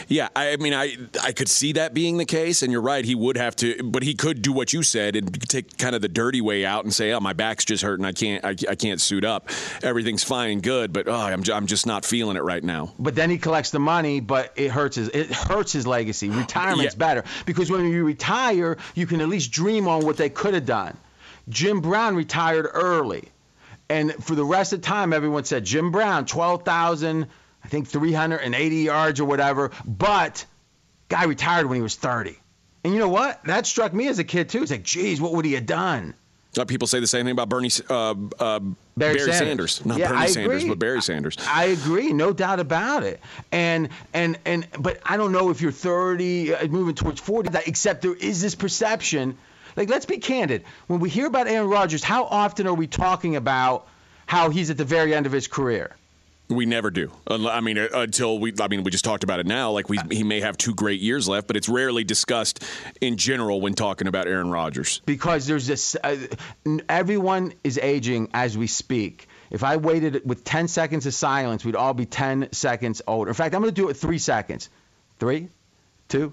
Yeah, 0.07 0.29
I 0.37 0.57
mean, 0.57 0.75
I 0.75 0.99
I 1.23 1.33
could 1.33 1.49
see 1.49 1.73
that 1.73 1.95
being 1.95 2.19
the 2.19 2.27
case, 2.27 2.61
and 2.61 2.71
you're 2.71 2.83
right. 2.83 3.03
He 3.07 3.15
would 3.15 3.39
have 3.39 3.57
to, 3.57 3.83
but 3.85 4.03
he 4.03 4.13
could 4.13 4.43
do 4.43 4.53
what 4.53 4.75
you 4.75 4.83
said 4.83 5.17
and 5.17 5.33
take 5.49 5.79
kind 5.79 5.97
of 5.97 6.03
the 6.03 6.11
dirty 6.11 6.43
way 6.43 6.67
out 6.67 6.85
and 6.85 6.93
say, 6.93 7.11
"Oh, 7.13 7.21
my 7.21 7.33
back's 7.33 7.65
just 7.65 7.83
hurting. 7.83 8.05
I 8.05 8.13
can't, 8.13 8.45
I, 8.45 8.51
I 8.69 8.75
can't 8.75 9.01
suit 9.01 9.25
up. 9.25 9.49
Everything's 9.83 10.25
fine 10.25 10.51
and 10.51 10.63
good, 10.63 10.93
but 10.93 11.09
oh, 11.09 11.15
I'm 11.15 11.43
I'm 11.51 11.67
just 11.67 11.87
not 11.87 12.05
feeling 12.05 12.37
it 12.37 12.43
right 12.43 12.63
now." 12.63 12.93
But 12.99 13.15
then 13.15 13.31
he 13.31 13.39
collects 13.39 13.71
the 13.71 13.79
money, 13.79 14.21
but 14.21 14.53
it 14.57 14.71
hurts 14.71 14.97
his 14.97 15.09
it 15.09 15.33
hurts 15.33 15.73
his 15.73 15.87
legacy. 15.87 16.29
Retirement's 16.29 16.93
yeah. 16.93 16.99
better 16.99 17.25
because 17.47 17.71
when 17.71 17.89
you 17.89 18.05
retire, 18.05 18.77
you 18.95 19.07
can 19.07 19.23
at 19.23 19.29
least 19.31 19.53
dream 19.53 19.89
on 19.89 20.05
what 20.05 20.19
they 20.19 20.29
could 20.29 20.53
have 20.53 20.67
done. 20.67 20.99
Jim 21.49 21.81
Brown 21.81 22.17
retired 22.17 22.69
early. 22.73 23.29
And 23.89 24.13
for 24.25 24.35
the 24.35 24.45
rest 24.45 24.73
of 24.73 24.81
the 24.81 24.87
time, 24.87 25.13
everyone 25.13 25.45
said 25.45 25.65
Jim 25.65 25.91
Brown, 25.91 26.25
12,000, 26.25 27.27
I 27.65 27.69
think 27.69 27.89
380 27.89 28.77
yards 28.77 29.21
or 29.21 29.25
whatever. 29.25 29.71
But 29.85 30.45
guy 31.09 31.25
retired 31.25 31.67
when 31.67 31.77
he 31.77 31.83
was 31.83 31.97
30. 31.97 32.39
And 32.85 32.93
you 32.93 32.99
know 32.99 33.09
what? 33.09 33.45
That 33.45 33.67
struck 33.67 33.93
me 33.93 34.09
as 34.09 34.19
a 34.19 34.25
kid 34.25 34.49
too. 34.49 34.63
It's 34.63 34.71
like, 34.71 34.83
geez, 34.83 35.21
what 35.21 35.33
would 35.35 35.45
he 35.45 35.53
have 35.53 35.67
done? 35.67 36.15
Uh, 36.59 36.65
people 36.67 36.87
say 36.87 37.01
the 37.01 37.07
same 37.07 37.25
thing 37.25 37.33
about 37.33 37.49
Bernie 37.49 37.71
uh, 37.89 38.15
uh, 38.39 38.59
Barry, 38.59 38.75
Barry 38.97 39.19
Sanders. 39.19 39.37
Sanders. 39.77 39.87
not 39.87 39.99
yeah, 39.99 40.09
Bernie 40.09 40.29
Sanders, 40.29 40.65
but 40.65 40.79
Barry 40.79 41.01
Sanders. 41.01 41.37
I 41.49 41.67
agree, 41.67 42.13
no 42.13 42.35
doubt 42.35 42.61
about 42.61 43.05
it. 43.05 43.21
And 43.51 43.89
and 44.13 44.39
and, 44.45 44.67
but 44.79 45.01
I 45.05 45.17
don't 45.17 45.33
know 45.33 45.49
if 45.49 45.63
you're 45.63 45.73
30, 45.73 46.55
uh, 46.55 46.67
moving 46.67 46.95
towards 46.95 47.21
40, 47.21 47.59
except 47.67 48.03
there 48.03 48.15
is 48.15 48.43
this 48.43 48.55
perception 48.55 49.39
like, 49.77 49.89
let's 49.89 50.07
be 50.07 50.19
candid. 50.19 50.65
When 50.87 51.01
we 51.01 51.09
hear 51.09 51.27
about 51.27 51.49
Aaron 51.49 51.69
Rodgers, 51.69 52.03
how 52.03 52.25
often 52.25 52.67
are 52.67 52.75
we 52.75 52.87
talking 52.87 53.37
about 53.37 53.87
how 54.27 54.51
he's 54.51 54.71
at 54.71 54.77
the 54.77 54.85
very 54.85 55.15
end 55.15 55.27
of 55.27 55.33
his 55.33 55.47
career? 55.47 55.97
We 56.49 56.67
never 56.67 56.91
do. 56.91 57.11
I 57.27 57.61
mean, 57.61 57.79
uh, 57.79 57.89
until 57.95 58.39
we. 58.39 58.53
I 58.61 58.69
mean, 58.69 58.85
we 58.85 58.91
just 58.91 59.05
talked 59.05 59.25
about 59.25 59.41
it 59.41 59.47
now. 59.47 59.71
Like 59.71 59.89
we, 59.89 59.99
he 60.11 60.23
may 60.23 60.41
have 60.41 60.59
two 60.59 60.75
great 60.75 61.01
years 61.01 61.27
left, 61.27 61.47
but 61.47 61.57
it's 61.57 61.69
rarely 61.69 62.05
discussed 62.05 62.63
in 63.01 63.17
general 63.17 63.61
when 63.61 63.73
talking 63.73 64.07
about 64.07 64.27
Aaron 64.27 64.51
Rodgers. 64.51 65.01
Because 65.07 65.47
there's 65.47 65.67
this. 65.67 65.97
Uh, 66.03 66.17
everyone 66.91 67.55
is 67.65 67.79
aging 67.79 68.29
as 68.35 68.59
we 68.59 68.67
speak. 68.67 69.29
If 69.51 69.65
I 69.65 69.77
waited 69.77 70.23
with 70.27 70.45
10 70.45 70.67
seconds 70.69 71.05
of 71.07 71.13
silence, 71.13 71.63
we'd 71.63 71.77
all 71.77 71.93
be 71.93 72.07
10 72.07 72.49
seconds 72.53 73.03
older. 73.07 73.31
In 73.31 73.35
fact, 73.35 73.55
I'm 73.55 73.61
going 73.61 73.75
to 73.75 73.81
do 73.81 73.91
it 73.91 73.95
three 73.95 74.19
seconds. 74.19 74.71
Three, 75.19 75.49
two, 76.09 76.33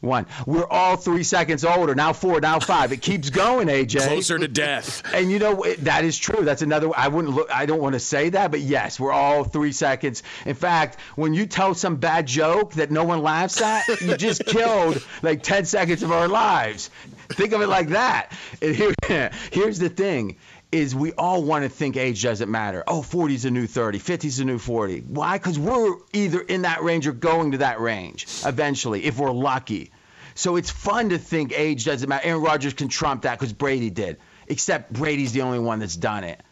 one. 0.00 0.26
We're 0.46 0.66
all 0.66 0.96
three 0.96 1.24
seconds 1.24 1.64
older. 1.64 1.94
Now 1.94 2.12
four, 2.12 2.40
now 2.40 2.60
five. 2.60 2.92
It 2.92 3.02
keeps 3.02 3.30
going, 3.30 3.68
AJ. 3.68 4.06
Closer 4.06 4.38
to 4.38 4.48
death. 4.48 5.02
And 5.16 5.30
you 5.30 5.38
know 5.38 5.64
that 5.78 6.04
is 6.04 6.18
true. 6.18 6.44
That's 6.44 6.60
another. 6.60 6.90
I 6.94 7.08
wouldn't 7.08 7.34
look. 7.34 7.50
I 7.50 7.64
don't 7.64 7.80
want 7.80 7.94
to 7.94 8.00
say 8.00 8.28
that, 8.30 8.50
but 8.50 8.60
yes, 8.60 9.00
we're 9.00 9.12
all 9.12 9.44
three 9.44 9.72
seconds. 9.72 10.22
In 10.44 10.54
fact, 10.54 11.00
when 11.14 11.32
you 11.32 11.46
tell 11.46 11.74
some 11.74 11.96
bad 11.96 12.26
joke 12.26 12.74
that 12.74 12.90
no 12.90 13.04
one 13.04 13.22
laughs 13.22 13.62
at, 13.62 13.88
you 14.02 14.16
just 14.16 14.44
killed 14.46 15.02
like 15.22 15.42
ten 15.42 15.64
seconds 15.64 16.02
of 16.02 16.12
our 16.12 16.28
lives. 16.28 16.90
Think 17.30 17.52
of 17.52 17.62
it 17.62 17.68
like 17.68 17.88
that. 17.88 18.32
And 18.60 18.76
here, 18.76 18.92
here's 19.50 19.78
the 19.78 19.88
thing 19.88 20.36
is 20.72 20.94
we 20.94 21.12
all 21.12 21.42
want 21.42 21.64
to 21.64 21.68
think 21.68 21.96
age 21.96 22.22
doesn't 22.22 22.50
matter. 22.50 22.82
Oh, 22.86 23.02
40 23.02 23.34
is 23.34 23.44
a 23.44 23.50
new 23.50 23.66
30, 23.66 23.98
50 23.98 24.28
is 24.28 24.40
a 24.40 24.44
new 24.44 24.58
40. 24.58 25.00
Why? 25.00 25.38
Because 25.38 25.58
we're 25.58 25.96
either 26.12 26.40
in 26.40 26.62
that 26.62 26.82
range 26.82 27.06
or 27.06 27.12
going 27.12 27.52
to 27.52 27.58
that 27.58 27.80
range 27.80 28.26
eventually, 28.44 29.04
if 29.04 29.18
we're 29.18 29.30
lucky. 29.30 29.92
So 30.34 30.56
it's 30.56 30.70
fun 30.70 31.10
to 31.10 31.18
think 31.18 31.52
age 31.56 31.84
doesn't 31.84 32.08
matter. 32.08 32.26
Aaron 32.26 32.42
Rodgers 32.42 32.74
can 32.74 32.88
trump 32.88 33.22
that 33.22 33.38
because 33.38 33.52
Brady 33.52 33.90
did, 33.90 34.18
except 34.48 34.92
Brady's 34.92 35.32
the 35.32 35.42
only 35.42 35.60
one 35.60 35.78
that's 35.78 35.96
done 35.96 36.24
it. 36.24 36.42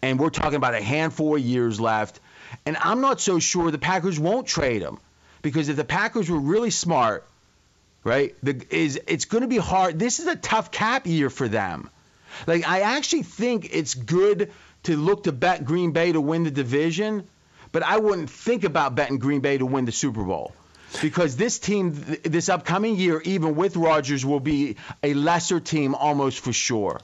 And 0.00 0.18
we're 0.18 0.30
talking 0.30 0.56
about 0.56 0.74
a 0.74 0.80
handful 0.80 1.36
of 1.36 1.42
years 1.42 1.80
left. 1.80 2.20
And 2.64 2.76
I'm 2.76 3.00
not 3.00 3.20
so 3.20 3.38
sure 3.38 3.70
the 3.70 3.78
Packers 3.78 4.18
won't 4.18 4.46
trade 4.46 4.80
him 4.80 4.98
because 5.42 5.68
if 5.68 5.76
the 5.76 5.84
Packers 5.84 6.30
were 6.30 6.38
really 6.38 6.70
smart, 6.70 7.26
right, 8.04 8.34
the, 8.42 8.64
is 8.70 9.00
it's 9.06 9.24
going 9.24 9.42
to 9.42 9.48
be 9.48 9.58
hard. 9.58 9.98
This 9.98 10.20
is 10.20 10.26
a 10.26 10.36
tough 10.36 10.70
cap 10.70 11.06
year 11.06 11.28
for 11.28 11.48
them 11.48 11.90
like 12.46 12.66
I 12.66 12.80
actually 12.80 13.22
think 13.22 13.68
it's 13.72 13.94
good 13.94 14.52
to 14.84 14.96
look 14.96 15.24
to 15.24 15.32
bet 15.32 15.64
Green 15.64 15.92
Bay 15.92 16.12
to 16.12 16.20
win 16.20 16.44
the 16.44 16.50
division, 16.50 17.26
but 17.72 17.82
I 17.82 17.98
wouldn't 17.98 18.30
think 18.30 18.64
about 18.64 18.94
betting 18.94 19.18
Green 19.18 19.40
Bay 19.40 19.58
to 19.58 19.66
win 19.66 19.84
the 19.84 19.92
Super 19.92 20.22
Bowl. 20.22 20.52
Because 21.02 21.36
this 21.36 21.58
team, 21.58 21.92
this 22.22 22.48
upcoming 22.48 22.96
year, 22.96 23.20
even 23.24 23.56
with 23.56 23.76
Rodgers, 23.76 24.24
will 24.24 24.40
be 24.40 24.76
a 25.02 25.14
lesser 25.14 25.60
team 25.60 25.94
almost 25.94 26.38
for 26.40 26.52
sure. 26.52 27.00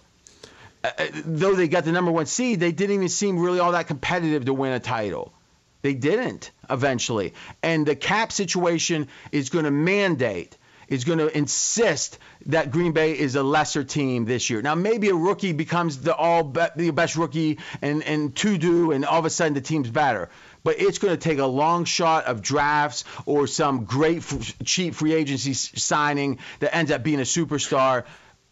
Uh, 0.84 0.90
uh, 0.98 1.06
though 1.24 1.54
they 1.54 1.68
got 1.68 1.84
the 1.84 1.92
number 1.92 2.10
one 2.10 2.26
seed, 2.26 2.60
they 2.60 2.72
didn't 2.72 2.94
even 2.94 3.08
seem 3.08 3.38
really 3.38 3.58
all 3.58 3.72
that 3.72 3.88
competitive 3.88 4.44
to 4.44 4.54
win 4.54 4.72
a 4.72 4.80
title. 4.80 5.32
They 5.82 5.94
didn't 5.94 6.52
eventually. 6.70 7.34
And 7.62 7.84
the 7.84 7.96
cap 7.96 8.32
situation 8.32 9.08
is 9.32 9.50
going 9.50 9.64
to 9.64 9.70
mandate 9.70 10.56
is 10.88 11.04
going 11.04 11.18
to 11.18 11.36
insist 11.36 12.18
that 12.46 12.70
Green 12.70 12.92
Bay 12.92 13.18
is 13.18 13.34
a 13.34 13.42
lesser 13.42 13.84
team 13.84 14.24
this 14.24 14.50
year. 14.50 14.62
Now, 14.62 14.74
maybe 14.74 15.08
a 15.08 15.14
rookie 15.14 15.52
becomes 15.52 15.98
the 15.98 16.14
all 16.14 16.42
be- 16.44 16.66
the 16.76 16.90
best 16.90 17.16
rookie 17.16 17.58
and 17.80 18.02
and 18.02 18.34
to 18.36 18.58
do, 18.58 18.92
and 18.92 19.04
all 19.04 19.18
of 19.18 19.24
a 19.24 19.30
sudden 19.30 19.54
the 19.54 19.60
team's 19.60 19.90
better. 19.90 20.28
But 20.64 20.80
it's 20.80 20.98
going 20.98 21.14
to 21.14 21.20
take 21.20 21.38
a 21.38 21.46
long 21.46 21.84
shot 21.84 22.24
of 22.24 22.40
drafts 22.40 23.04
or 23.26 23.46
some 23.46 23.84
great 23.84 24.18
f- 24.18 24.54
cheap 24.64 24.94
free 24.94 25.12
agency 25.12 25.54
signing 25.54 26.38
that 26.60 26.74
ends 26.74 26.90
up 26.90 27.02
being 27.02 27.18
a 27.18 27.24
superstar. 27.24 28.04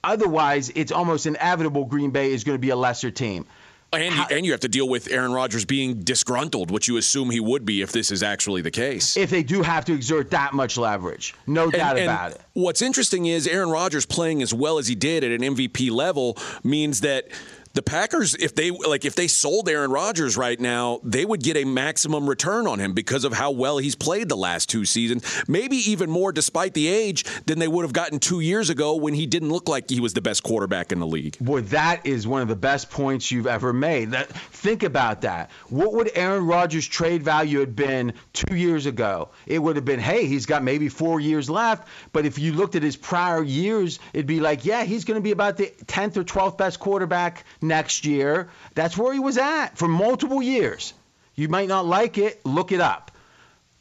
Otherwise, 0.02 0.72
it's 0.74 0.92
almost 0.92 1.26
inevitable 1.26 1.84
Green 1.84 2.10
Bay 2.10 2.32
is 2.32 2.44
going 2.44 2.56
to 2.56 2.60
be 2.60 2.70
a 2.70 2.76
lesser 2.76 3.10
team. 3.10 3.46
And 3.92 4.14
you, 4.14 4.22
and 4.30 4.46
you 4.46 4.52
have 4.52 4.60
to 4.60 4.68
deal 4.68 4.88
with 4.88 5.10
Aaron 5.10 5.32
Rodgers 5.32 5.64
being 5.64 6.00
disgruntled, 6.02 6.70
which 6.70 6.86
you 6.86 6.96
assume 6.96 7.30
he 7.30 7.40
would 7.40 7.64
be 7.64 7.82
if 7.82 7.90
this 7.90 8.12
is 8.12 8.22
actually 8.22 8.62
the 8.62 8.70
case. 8.70 9.16
If 9.16 9.30
they 9.30 9.42
do 9.42 9.62
have 9.62 9.84
to 9.86 9.92
exert 9.92 10.30
that 10.30 10.52
much 10.52 10.76
leverage, 10.76 11.34
no 11.46 11.70
doubt 11.70 11.98
and, 11.98 12.00
and 12.00 12.08
about 12.08 12.30
it. 12.32 12.40
What's 12.52 12.82
interesting 12.82 13.26
is 13.26 13.48
Aaron 13.48 13.70
Rodgers 13.70 14.06
playing 14.06 14.42
as 14.42 14.54
well 14.54 14.78
as 14.78 14.86
he 14.86 14.94
did 14.94 15.24
at 15.24 15.32
an 15.32 15.40
MVP 15.40 15.90
level 15.90 16.38
means 16.62 17.00
that 17.00 17.28
the 17.72 17.82
Packers, 17.82 18.34
if 18.34 18.54
they 18.54 18.70
like, 18.70 19.04
if 19.04 19.14
they 19.14 19.28
sold 19.28 19.68
Aaron 19.68 19.92
Rodgers 19.92 20.36
right 20.36 20.58
now, 20.58 21.00
they 21.04 21.24
would 21.24 21.42
get 21.42 21.56
a 21.56 21.64
maximum 21.64 22.28
return 22.28 22.66
on 22.66 22.80
him 22.80 22.94
because 22.94 23.24
of 23.24 23.32
how 23.32 23.52
well 23.52 23.78
he's 23.78 23.94
played 23.94 24.28
the 24.28 24.36
last 24.36 24.68
two 24.68 24.84
seasons. 24.84 25.24
Maybe 25.46 25.76
even 25.76 26.10
more, 26.10 26.32
despite 26.32 26.74
the 26.74 26.88
age, 26.88 27.24
than 27.46 27.60
they 27.60 27.68
would 27.68 27.82
have 27.82 27.92
gotten 27.92 28.18
two 28.18 28.40
years 28.40 28.70
ago 28.70 28.96
when 28.96 29.14
he 29.14 29.26
didn't 29.26 29.50
look 29.50 29.68
like 29.68 29.88
he 29.88 30.00
was 30.00 30.14
the 30.14 30.20
best 30.20 30.42
quarterback 30.42 30.90
in 30.90 30.98
the 30.98 31.06
league. 31.06 31.38
Boy, 31.38 31.60
that 31.62 32.04
is 32.04 32.26
one 32.26 32.42
of 32.42 32.48
the 32.48 32.56
best 32.56 32.90
points 32.90 33.30
you've 33.30 33.46
ever 33.46 33.72
made. 33.72 34.10
That, 34.10 34.28
think 34.28 34.82
about 34.82 35.20
that. 35.20 35.50
What 35.68 35.92
would 35.92 36.10
Aaron 36.14 36.46
Rodgers' 36.46 36.88
trade 36.88 37.22
value 37.22 37.60
have 37.60 37.76
been 37.76 38.14
two 38.32 38.56
years 38.56 38.86
ago? 38.86 39.28
It 39.46 39.60
would 39.60 39.76
have 39.76 39.84
been, 39.84 40.00
hey, 40.00 40.26
he's 40.26 40.44
got 40.44 40.64
maybe 40.64 40.88
four 40.88 41.20
years 41.20 41.48
left. 41.48 41.86
But 42.12 42.26
if 42.26 42.36
you 42.36 42.52
looked 42.52 42.74
at 42.74 42.82
his 42.82 42.96
prior 42.96 43.44
years, 43.44 44.00
it'd 44.12 44.26
be 44.26 44.40
like, 44.40 44.64
yeah, 44.64 44.82
he's 44.82 45.04
going 45.04 45.18
to 45.18 45.22
be 45.22 45.30
about 45.30 45.56
the 45.56 45.72
10th 45.86 46.16
or 46.16 46.24
12th 46.24 46.58
best 46.58 46.80
quarterback 46.80 47.44
next 47.62 48.04
year. 48.04 48.48
That's 48.74 48.96
where 48.96 49.12
he 49.12 49.18
was 49.18 49.38
at 49.38 49.76
for 49.76 49.88
multiple 49.88 50.42
years. 50.42 50.92
You 51.34 51.48
might 51.48 51.68
not 51.68 51.86
like 51.86 52.18
it, 52.18 52.44
look 52.44 52.72
it 52.72 52.80
up. 52.80 53.10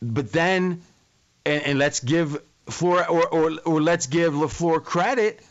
But 0.02 0.32
then, 0.32 0.82
and, 1.46 1.64
and 1.64 1.80
let's 1.80 2.00
give 2.00 2.42
Flora 2.70 3.06
or, 3.10 3.28
or, 3.28 3.52
or 3.66 3.82
let's 3.82 4.08
give 4.08 4.34
LaFleur 4.34 4.84
credit. 4.84 5.44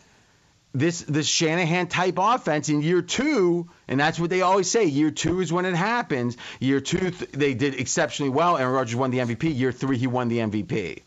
This 0.75 1.01
this 1.01 1.27
Shanahan 1.27 1.89
type 1.89 2.17
offense 2.19 2.69
in 2.69 2.83
year 2.83 3.01
two, 3.01 3.69
and 3.89 3.99
that's 3.99 4.21
what 4.21 4.29
they 4.29 4.43
always 4.43 4.71
say. 4.71 4.85
Year 4.85 5.11
two 5.11 5.41
is 5.41 5.51
when 5.51 5.65
it 5.65 5.75
happens. 5.75 6.37
Year 6.61 6.81
two, 6.81 7.11
th- 7.11 7.33
they 7.33 7.55
did 7.55 7.75
exceptionally 7.75 8.31
well. 8.31 8.59
Aaron 8.59 8.75
Rodgers 8.75 8.95
won 8.95 9.11
the 9.11 9.19
MVP. 9.19 9.57
Year 9.57 9.73
three, 9.73 9.97
he 9.97 10.07
won 10.07 10.29
the 10.29 10.39
MVP. 10.39 11.01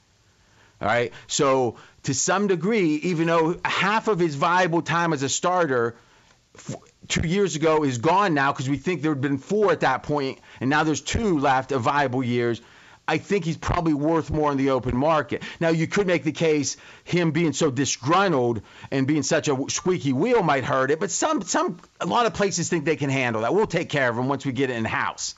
All 0.81 0.87
right. 0.87 1.13
So 1.27 1.77
to 2.03 2.13
some 2.13 2.47
degree, 2.47 2.95
even 2.95 3.27
though 3.27 3.59
half 3.63 4.07
of 4.07 4.17
his 4.17 4.33
viable 4.33 4.81
time 4.81 5.13
as 5.13 5.21
a 5.21 5.29
starter 5.29 5.95
two 7.07 7.27
years 7.27 7.55
ago 7.55 7.83
is 7.83 7.97
gone 7.97 8.33
now 8.33 8.51
because 8.51 8.69
we 8.69 8.77
think 8.77 9.01
there 9.01 9.11
had 9.11 9.21
been 9.21 9.37
four 9.37 9.71
at 9.71 9.81
that 9.81 10.03
point, 10.03 10.39
and 10.59 10.69
now 10.69 10.83
there's 10.83 11.01
two 11.01 11.39
left 11.39 11.71
of 11.71 11.81
viable 11.81 12.23
years. 12.23 12.61
I 13.07 13.17
think 13.17 13.43
he's 13.43 13.57
probably 13.57 13.93
worth 13.93 14.29
more 14.29 14.51
in 14.51 14.57
the 14.57 14.69
open 14.69 14.95
market. 14.95 15.43
Now, 15.59 15.69
you 15.69 15.87
could 15.87 16.07
make 16.07 16.23
the 16.23 16.31
case 16.31 16.77
him 17.03 17.31
being 17.31 17.51
so 17.51 17.71
disgruntled 17.71 18.61
and 18.91 19.07
being 19.07 19.23
such 19.23 19.49
a 19.49 19.57
squeaky 19.69 20.13
wheel 20.13 20.43
might 20.43 20.63
hurt 20.63 20.91
it, 20.91 20.99
but 20.99 21.11
some, 21.11 21.41
some, 21.41 21.77
a 21.99 22.05
lot 22.05 22.25
of 22.25 22.33
places 22.33 22.69
think 22.69 22.85
they 22.85 22.95
can 22.95 23.09
handle 23.09 23.41
that. 23.41 23.53
We'll 23.53 23.67
take 23.67 23.89
care 23.89 24.09
of 24.09 24.17
him 24.17 24.27
once 24.29 24.45
we 24.45 24.51
get 24.51 24.69
it 24.69 24.77
in 24.77 24.85
house 24.85 25.35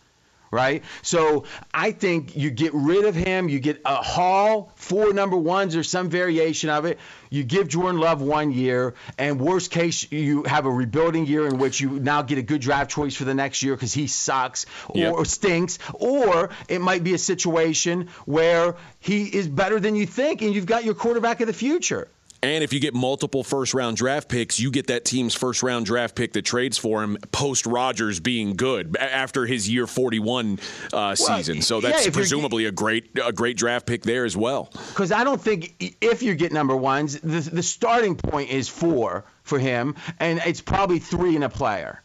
right? 0.53 0.83
So 1.01 1.45
I 1.73 1.91
think 1.91 2.37
you 2.37 2.51
get 2.51 2.73
rid 2.73 3.05
of 3.05 3.15
him, 3.15 3.49
you 3.49 3.59
get 3.59 3.81
a 3.83 3.95
haul, 3.95 4.71
four 4.75 5.11
number 5.11 5.35
ones 5.35 5.75
or 5.75 5.83
some 5.83 6.09
variation 6.09 6.69
of 6.69 6.85
it. 6.85 6.99
You 7.29 7.43
give 7.43 7.67
Jordan 7.67 7.99
Love 7.99 8.21
one 8.21 8.51
year, 8.51 8.93
and 9.17 9.41
worst 9.41 9.71
case, 9.71 10.09
you 10.11 10.43
have 10.43 10.67
a 10.67 10.71
rebuilding 10.71 11.25
year 11.25 11.47
in 11.47 11.57
which 11.57 11.81
you 11.81 11.99
now 11.99 12.21
get 12.21 12.37
a 12.37 12.43
good 12.43 12.61
draft 12.61 12.91
choice 12.91 13.15
for 13.15 13.23
the 13.25 13.33
next 13.33 13.63
year 13.63 13.73
because 13.73 13.91
he 13.91 14.05
sucks 14.05 14.67
or, 14.87 14.97
yep. 14.99 15.13
or 15.13 15.25
stinks. 15.25 15.79
Or 15.95 16.51
it 16.69 16.79
might 16.79 17.03
be 17.03 17.15
a 17.15 17.17
situation 17.17 18.09
where 18.25 18.75
he 18.99 19.23
is 19.23 19.47
better 19.47 19.79
than 19.79 19.95
you 19.95 20.05
think, 20.05 20.43
and 20.43 20.53
you've 20.53 20.67
got 20.67 20.85
your 20.85 20.93
quarterback 20.93 21.41
of 21.41 21.47
the 21.47 21.53
future. 21.53 22.07
And 22.43 22.63
if 22.63 22.73
you 22.73 22.79
get 22.79 22.93
multiple 22.93 23.43
first 23.43 23.73
round 23.73 23.97
draft 23.97 24.27
picks, 24.27 24.60
you 24.60 24.71
get 24.71 24.88
that 24.88 25.06
team's 25.06 25.34
first 25.34 25.63
round 25.63 25.86
draft 25.86 26.15
pick 26.15 26.34
that 26.34 26.43
trades 26.43 26.77
for 26.77 27.03
him 27.03 27.17
post 27.32 27.65
Rodgers 27.65 28.19
being 28.19 28.56
good 28.56 28.97
after 28.97 29.45
his 29.45 29.69
year 29.69 29.88
41 29.88 30.53
uh, 30.53 30.58
well, 30.91 31.15
season. 31.15 31.62
So 31.62 31.82
that's 31.82 32.06
yeah, 32.06 32.12
presumably 32.12 32.65
a 32.65 32.71
great 32.71 33.17
a 33.23 33.32
great 33.32 33.58
draft 33.58 33.88
pick 33.88 34.03
there 34.03 34.25
as 34.25 34.36
well. 34.36 34.69
Because 34.89 35.12
I 35.12 35.23
don't 35.23 35.41
think 35.41 35.95
if 36.01 36.21
you 36.21 36.36
get 36.36 36.51
number 36.51 36.75
ones, 36.75 37.19
the, 37.19 37.39
the 37.39 37.63
starting 37.63 38.15
point 38.15 38.49
is 38.49 38.67
four 38.67 39.23
for 39.43 39.60
him, 39.60 39.95
and 40.19 40.39
it's 40.45 40.62
probably 40.62 40.99
three 40.99 41.36
in 41.36 41.43
a 41.43 41.49
player. 41.49 42.01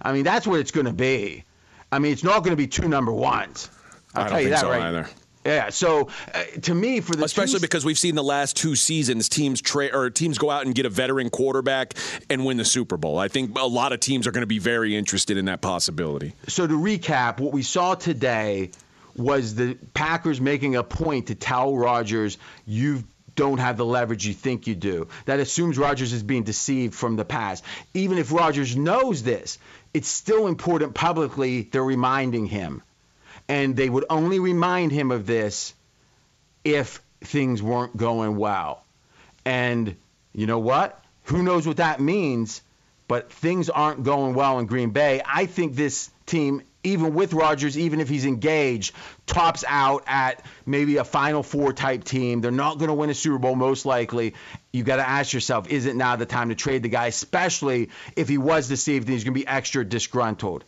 I 0.00 0.12
mean, 0.12 0.24
that's 0.24 0.46
what 0.46 0.60
it's 0.60 0.70
going 0.70 0.86
to 0.86 0.92
be. 0.92 1.44
I 1.90 1.98
mean, 1.98 2.12
it's 2.12 2.24
not 2.24 2.40
going 2.40 2.50
to 2.52 2.56
be 2.56 2.66
two 2.66 2.88
number 2.88 3.12
ones. 3.12 3.70
I'll 4.14 4.24
I 4.24 4.28
tell 4.28 4.40
you 4.40 4.48
that 4.50 4.60
so 4.60 4.70
right. 4.70 4.82
Either. 4.82 5.08
Yeah, 5.44 5.70
so 5.70 6.08
uh, 6.32 6.44
to 6.62 6.74
me, 6.74 7.00
for 7.00 7.16
the 7.16 7.24
especially 7.24 7.54
two... 7.54 7.62
because 7.62 7.84
we've 7.84 7.98
seen 7.98 8.14
the 8.14 8.22
last 8.22 8.56
two 8.56 8.76
seasons, 8.76 9.28
teams 9.28 9.60
trade 9.60 9.92
or 9.92 10.08
teams 10.08 10.38
go 10.38 10.50
out 10.50 10.66
and 10.66 10.74
get 10.74 10.86
a 10.86 10.88
veteran 10.88 11.30
quarterback 11.30 11.94
and 12.30 12.44
win 12.44 12.56
the 12.58 12.64
Super 12.64 12.96
Bowl. 12.96 13.18
I 13.18 13.28
think 13.28 13.58
a 13.58 13.66
lot 13.66 13.92
of 13.92 14.00
teams 14.00 14.26
are 14.26 14.30
going 14.30 14.42
to 14.42 14.46
be 14.46 14.60
very 14.60 14.96
interested 14.96 15.36
in 15.36 15.46
that 15.46 15.60
possibility. 15.60 16.34
So 16.46 16.66
to 16.66 16.74
recap, 16.74 17.40
what 17.40 17.52
we 17.52 17.62
saw 17.62 17.94
today 17.96 18.70
was 19.16 19.56
the 19.56 19.76
Packers 19.94 20.40
making 20.40 20.76
a 20.76 20.84
point 20.84 21.26
to 21.26 21.34
tell 21.34 21.76
Rodgers, 21.76 22.38
"You 22.64 23.02
don't 23.34 23.58
have 23.58 23.76
the 23.76 23.84
leverage 23.84 24.24
you 24.24 24.34
think 24.34 24.68
you 24.68 24.76
do." 24.76 25.08
That 25.24 25.40
assumes 25.40 25.76
Rodgers 25.76 26.12
is 26.12 26.22
being 26.22 26.44
deceived 26.44 26.94
from 26.94 27.16
the 27.16 27.24
past. 27.24 27.64
Even 27.94 28.18
if 28.18 28.30
Rodgers 28.30 28.76
knows 28.76 29.24
this, 29.24 29.58
it's 29.92 30.08
still 30.08 30.46
important 30.46 30.94
publicly. 30.94 31.62
They're 31.62 31.82
reminding 31.82 32.46
him 32.46 32.82
and 33.52 33.76
they 33.76 33.90
would 33.90 34.06
only 34.08 34.38
remind 34.38 34.92
him 34.92 35.10
of 35.10 35.26
this 35.26 35.74
if 36.64 37.02
things 37.20 37.62
weren't 37.62 37.94
going 37.94 38.36
well. 38.36 38.82
And 39.44 39.94
you 40.32 40.46
know 40.46 40.58
what? 40.58 41.04
Who 41.24 41.42
knows 41.42 41.66
what 41.66 41.76
that 41.76 42.00
means? 42.00 42.62
But 43.08 43.30
things 43.30 43.68
aren't 43.68 44.04
going 44.04 44.32
well 44.32 44.58
in 44.58 44.64
Green 44.64 44.88
Bay. 44.88 45.20
I 45.22 45.44
think 45.44 45.74
this 45.74 46.10
team 46.24 46.62
even 46.82 47.14
with 47.14 47.34
Rodgers, 47.34 47.76
even 47.78 48.00
if 48.00 48.08
he's 48.08 48.24
engaged, 48.24 48.94
tops 49.26 49.64
out 49.68 50.02
at 50.06 50.44
maybe 50.66 50.96
a 50.96 51.04
Final 51.04 51.42
Four 51.42 51.74
type 51.74 52.04
team. 52.04 52.40
They're 52.40 52.50
not 52.50 52.78
going 52.78 52.88
to 52.88 52.94
win 52.94 53.10
a 53.10 53.14
Super 53.14 53.38
Bowl, 53.38 53.54
most 53.54 53.86
likely. 53.86 54.34
You 54.72 54.82
got 54.82 54.96
to 54.96 55.08
ask 55.08 55.32
yourself, 55.32 55.68
is 55.68 55.86
it 55.86 55.94
now 55.94 56.16
the 56.16 56.26
time 56.26 56.48
to 56.48 56.54
trade 56.54 56.82
the 56.82 56.88
guy, 56.88 57.06
especially 57.06 57.90
if 58.16 58.28
he 58.28 58.38
was 58.38 58.66
deceived 58.66 59.06
and 59.06 59.12
he's 59.12 59.24
going 59.24 59.34
to 59.34 59.40
be 59.40 59.46
extra 59.46 59.84
disgruntled? 59.84 60.64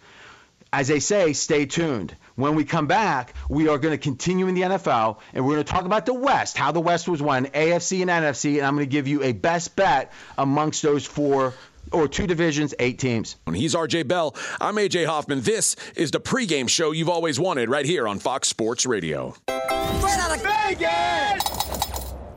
As 0.76 0.88
they 0.88 0.98
say, 0.98 1.32
stay 1.34 1.66
tuned. 1.66 2.16
When 2.34 2.56
we 2.56 2.64
come 2.64 2.88
back, 2.88 3.32
we 3.48 3.68
are 3.68 3.78
going 3.78 3.92
to 3.92 3.98
continue 3.98 4.48
in 4.48 4.56
the 4.56 4.62
NFL 4.62 5.18
and 5.32 5.46
we're 5.46 5.52
going 5.52 5.64
to 5.64 5.72
talk 5.72 5.84
about 5.84 6.04
the 6.04 6.14
West, 6.14 6.56
how 6.56 6.72
the 6.72 6.80
West 6.80 7.06
was 7.06 7.22
won, 7.22 7.46
AFC 7.46 8.00
and 8.00 8.10
NFC, 8.10 8.56
and 8.56 8.66
I'm 8.66 8.74
going 8.74 8.84
to 8.84 8.90
give 8.90 9.06
you 9.06 9.22
a 9.22 9.30
best 9.30 9.76
bet 9.76 10.10
amongst 10.36 10.82
those 10.82 11.06
four 11.06 11.54
or 11.92 12.08
two 12.08 12.26
divisions, 12.26 12.74
eight 12.80 12.98
teams. 12.98 13.36
He's 13.54 13.76
RJ 13.76 14.08
Bell. 14.08 14.34
I'm 14.60 14.74
AJ 14.74 15.06
Hoffman. 15.06 15.42
This 15.42 15.76
is 15.94 16.10
the 16.10 16.18
pregame 16.18 16.68
show 16.68 16.90
you've 16.90 17.08
always 17.08 17.38
wanted 17.38 17.68
right 17.70 17.86
here 17.86 18.08
on 18.08 18.18
Fox 18.18 18.48
Sports 18.48 18.84
Radio. 18.84 19.36
Straight 19.46 20.18
out 20.18 20.36
of 20.36 20.42
Vegas! 20.42 21.63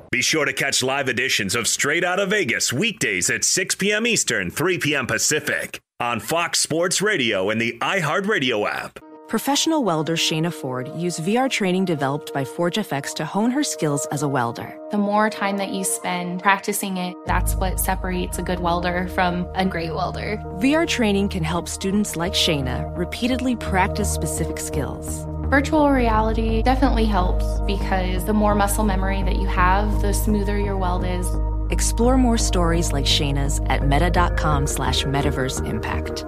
Be 0.10 0.22
sure 0.22 0.46
to 0.46 0.54
catch 0.54 0.84
live 0.84 1.10
editions 1.10 1.54
of 1.54 1.68
Straight 1.68 2.06
Out 2.06 2.18
of 2.18 2.30
Vegas 2.30 2.72
weekdays 2.72 3.30
at 3.30 3.44
6 3.44 3.76
p.m. 3.76 4.08
Eastern, 4.08 4.50
3 4.50 4.78
p.m. 4.78 5.06
Pacific 5.06 5.82
on 6.00 6.22
Fox 6.22 6.60
Sports 6.60 7.02
Radio 7.02 7.50
and 7.50 7.60
the 7.60 7.78
iHeartRadio 7.82 8.70
app. 8.70 9.00
Professional 9.28 9.84
welder 9.84 10.16
Shayna 10.16 10.54
Ford 10.54 10.90
used 10.96 11.20
VR 11.20 11.50
training 11.50 11.84
developed 11.84 12.32
by 12.34 12.46
ForgeFX 12.46 13.14
to 13.16 13.26
hone 13.26 13.52
her 13.52 13.64
skills 13.64 14.06
as 14.14 14.24
a 14.24 14.28
welder. 14.30 14.80
The 14.92 14.98
more 14.98 15.30
time 15.30 15.58
that 15.58 15.72
you 15.72 15.84
spend 15.84 16.42
practicing 16.42 16.96
it, 16.96 17.14
that's 17.26 17.56
what 17.56 17.78
separates 17.78 18.38
a 18.38 18.44
good 18.44 18.62
welder 18.62 19.10
from 19.10 19.46
a 19.56 19.66
great 19.66 19.94
welder. 19.94 20.38
VR 20.60 20.88
training 20.88 21.28
can 21.28 21.44
help 21.44 21.68
students 21.68 22.16
like 22.16 22.32
Shayna 22.32 22.98
repeatedly 22.98 23.58
practice 23.58 24.10
specific 24.10 24.60
skills. 24.60 25.26
Virtual 25.50 25.90
reality 25.90 26.62
definitely 26.62 27.06
helps 27.06 27.62
because 27.62 28.26
the 28.26 28.34
more 28.34 28.54
muscle 28.54 28.84
memory 28.84 29.24
that 29.24 29.38
you 29.38 29.48
have, 29.48 30.02
the 30.02 30.12
smoother 30.14 30.60
your 30.60 30.76
weld 30.76 31.06
is. 31.06 31.26
Explore 31.72 32.18
more 32.18 32.38
stories 32.38 32.92
like 32.92 33.06
Shayna's 33.06 33.62
at 33.68 33.88
meta.com 33.88 34.68
slash 34.68 35.06
metaverse 35.06 35.66
impact. 35.66 36.26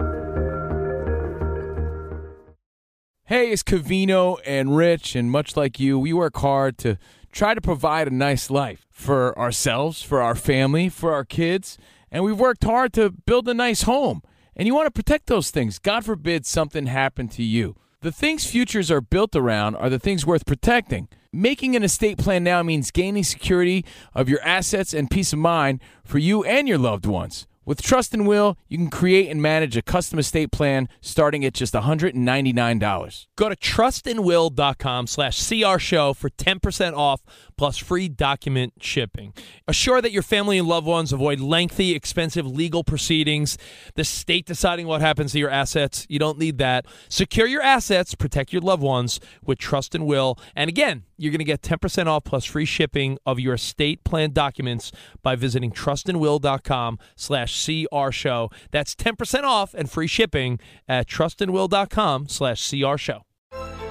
Hey, 3.26 3.52
it's 3.52 3.62
Cavino 3.62 4.38
and 4.46 4.78
Rich, 4.78 5.18
and 5.18 5.30
much 5.30 5.58
like 5.58 5.82
you, 5.82 6.00
we 6.00 6.14
work 6.14 6.38
hard 6.38 6.78
to 6.78 6.98
try 7.34 7.54
to 7.54 7.60
provide 7.60 8.08
a 8.08 8.16
nice 8.16 8.50
life 8.50 8.88
for 8.90 9.38
ourselves, 9.38 10.02
for 10.02 10.22
our 10.22 10.34
family, 10.34 10.88
for 10.88 11.14
our 11.14 11.26
kids, 11.26 11.78
and 12.10 12.24
we've 12.24 12.40
worked 12.40 12.64
hard 12.64 12.94
to 12.94 13.10
build 13.10 13.50
a 13.50 13.54
nice 13.54 13.82
home. 13.82 14.22
And 14.56 14.66
you 14.66 14.74
want 14.74 14.88
to 14.88 14.92
protect 14.92 15.28
those 15.28 15.52
things. 15.52 15.78
God 15.78 16.06
forbid 16.06 16.46
something 16.46 16.86
happened 16.86 17.32
to 17.34 17.44
you. 17.44 17.76
The 18.02 18.14
things 18.14 18.46
futures 18.46 18.90
are 18.90 19.02
built 19.02 19.36
around 19.36 19.76
are 19.76 19.90
the 19.90 20.00
things 20.00 20.26
worth 20.26 20.46
protecting. 20.46 21.10
Making 21.34 21.76
an 21.76 21.84
estate 21.84 22.18
plan 22.18 22.46
now 22.46 22.64
means 22.64 22.92
gaining 22.92 23.26
security 23.26 23.84
of 24.16 24.30
your 24.30 24.42
assets 24.42 24.94
and 24.94 25.12
peace 25.12 25.34
of 25.34 25.40
mind 25.40 25.82
for 26.06 26.18
you 26.18 26.46
and 26.46 26.66
your 26.66 26.78
loved 26.78 27.06
ones. 27.06 27.46
With 27.66 27.82
Trust 27.82 28.14
and 28.14 28.26
Will, 28.26 28.58
you 28.70 28.78
can 28.78 28.90
create 28.90 29.30
and 29.30 29.42
manage 29.42 29.76
a 29.76 29.82
custom 29.82 30.18
estate 30.18 30.50
plan 30.50 30.88
starting 31.02 31.44
at 31.44 31.54
just 31.54 31.74
$199. 31.74 33.26
Go 33.36 33.50
to 33.50 33.56
trustandwill.com 33.58 35.06
slash 35.06 35.38
crshow 35.38 36.16
for 36.16 36.30
10% 36.30 36.94
off 36.96 37.22
plus 37.60 37.78
free 37.78 38.08
document 38.08 38.72
shipping. 38.80 39.34
Assure 39.68 40.02
that 40.02 40.14
your 40.14 40.24
family 40.24 40.58
and 40.58 40.66
loved 40.66 40.88
ones 40.88 41.12
avoid 41.12 41.42
lengthy, 41.42 41.92
expensive 41.94 42.48
legal 42.48 42.86
proceedings, 42.86 43.58
the 43.96 44.06
state 44.06 44.46
deciding 44.46 44.88
what 44.88 45.02
happens 45.02 45.34
to 45.34 45.40
your 45.40 45.50
assets. 45.50 46.06
You 46.08 46.20
don't 46.20 46.40
need 46.40 46.58
that. 46.60 46.86
Secure 47.10 47.48
your 47.48 47.62
assets, 47.62 48.16
protect 48.16 48.54
your 48.54 48.62
loved 48.62 48.82
ones 48.82 49.20
with 49.44 49.58
Trust 49.58 49.94
and 49.94 50.08
Will. 50.08 50.40
And 50.56 50.70
again, 50.70 51.04
you're 51.18 51.32
going 51.32 51.40
to 51.40 51.44
get 51.44 51.62
10% 51.62 52.08
off 52.08 52.24
plus 52.24 52.46
free 52.46 52.64
shipping 52.64 53.18
of 53.26 53.42
your 53.42 53.56
estate 53.56 54.06
plan 54.06 54.32
documents 54.32 54.94
by 55.22 55.36
visiting 55.36 55.74
trustandwill.com 55.74 56.98
slash 57.18 57.54
crshow. 57.62 58.54
That's 58.72 58.96
10% 58.96 59.44
off 59.44 59.74
and 59.74 59.92
free 59.92 60.08
shipping 60.08 60.62
at 60.88 61.08
trustandwill.com 61.10 62.30
slash 62.30 62.62
crshow. 62.62 63.29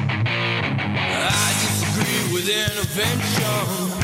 I 0.00 1.52
disagree 1.60 2.32
with 2.34 2.48
intervention. 2.48 3.44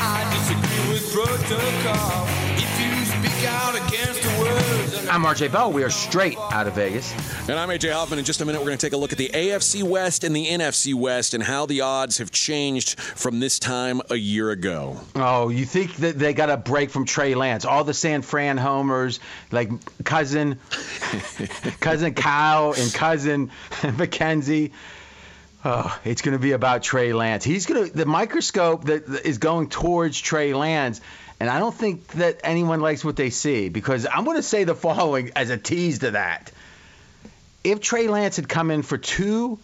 I 0.01 0.27
disagree 0.35 0.93
with 0.93 1.13
protocol. 1.13 2.27
If 2.57 2.79
you 2.81 3.05
speak 3.05 3.47
out 3.47 3.75
against 3.75 4.21
the 4.21 4.29
words, 4.39 5.07
I'm 5.07 5.23
RJ 5.23 5.51
Bell. 5.51 5.71
We 5.71 5.83
are 5.83 5.89
straight 5.89 6.37
out 6.51 6.67
of 6.67 6.73
Vegas. 6.75 7.13
And 7.47 7.57
I'm 7.57 7.69
AJ 7.69 7.93
Hoffman. 7.93 8.19
In 8.19 8.25
just 8.25 8.41
a 8.41 8.45
minute, 8.45 8.59
we're 8.59 8.67
going 8.67 8.77
to 8.77 8.85
take 8.85 8.93
a 8.93 8.97
look 8.97 9.11
at 9.13 9.17
the 9.17 9.29
AFC 9.29 9.83
West 9.83 10.23
and 10.23 10.35
the 10.35 10.47
NFC 10.47 10.93
West 10.93 11.33
and 11.33 11.43
how 11.43 11.65
the 11.65 11.81
odds 11.81 12.17
have 12.17 12.31
changed 12.31 12.99
from 12.99 13.39
this 13.39 13.57
time 13.59 14.01
a 14.09 14.15
year 14.15 14.49
ago. 14.51 14.99
Oh, 15.15 15.49
you 15.49 15.65
think 15.65 15.95
that 15.97 16.19
they 16.19 16.33
got 16.33 16.49
a 16.49 16.57
break 16.57 16.89
from 16.89 17.05
Trey 17.05 17.35
Lance? 17.35 17.63
All 17.63 17.83
the 17.83 17.93
San 17.93 18.21
Fran 18.21 18.57
homers, 18.57 19.19
like 19.51 19.69
cousin, 20.03 20.59
cousin 21.79 22.13
Kyle 22.15 22.73
and 22.77 22.93
cousin 22.93 23.51
Mackenzie. 23.97 24.73
Oh, 25.67 25.99
it's 26.05 26.21
going 26.21 26.33
to 26.33 26.39
be 26.39 26.51
about 26.51 26.83
Trey 26.83 27.11
Lance. 27.11 27.43
He's 27.43 27.65
going 27.65 27.89
to 27.89 27.91
the 27.91 28.05
microscope 28.05 28.85
that 28.85 29.09
is 29.25 29.39
going 29.39 29.69
towards 29.69 30.21
Trey 30.21 30.53
Lance, 30.53 31.01
and 31.39 31.49
I 31.49 31.57
don't 31.57 31.73
think 31.73 32.07
that 32.09 32.41
anyone 32.43 32.81
likes 32.81 33.03
what 33.03 33.15
they 33.15 33.31
see 33.31 33.69
because 33.69 34.05
I'm 34.05 34.25
going 34.25 34.37
to 34.37 34.43
say 34.43 34.63
the 34.63 34.75
following 34.75 35.31
as 35.35 35.49
a 35.49 35.57
tease 35.57 35.99
to 35.99 36.11
that. 36.11 36.51
If 37.63 37.81
Trey 37.81 38.07
Lance 38.07 38.35
had 38.35 38.47
come 38.47 38.69
in 38.69 38.83
for 38.83 38.99
two, 38.99 39.57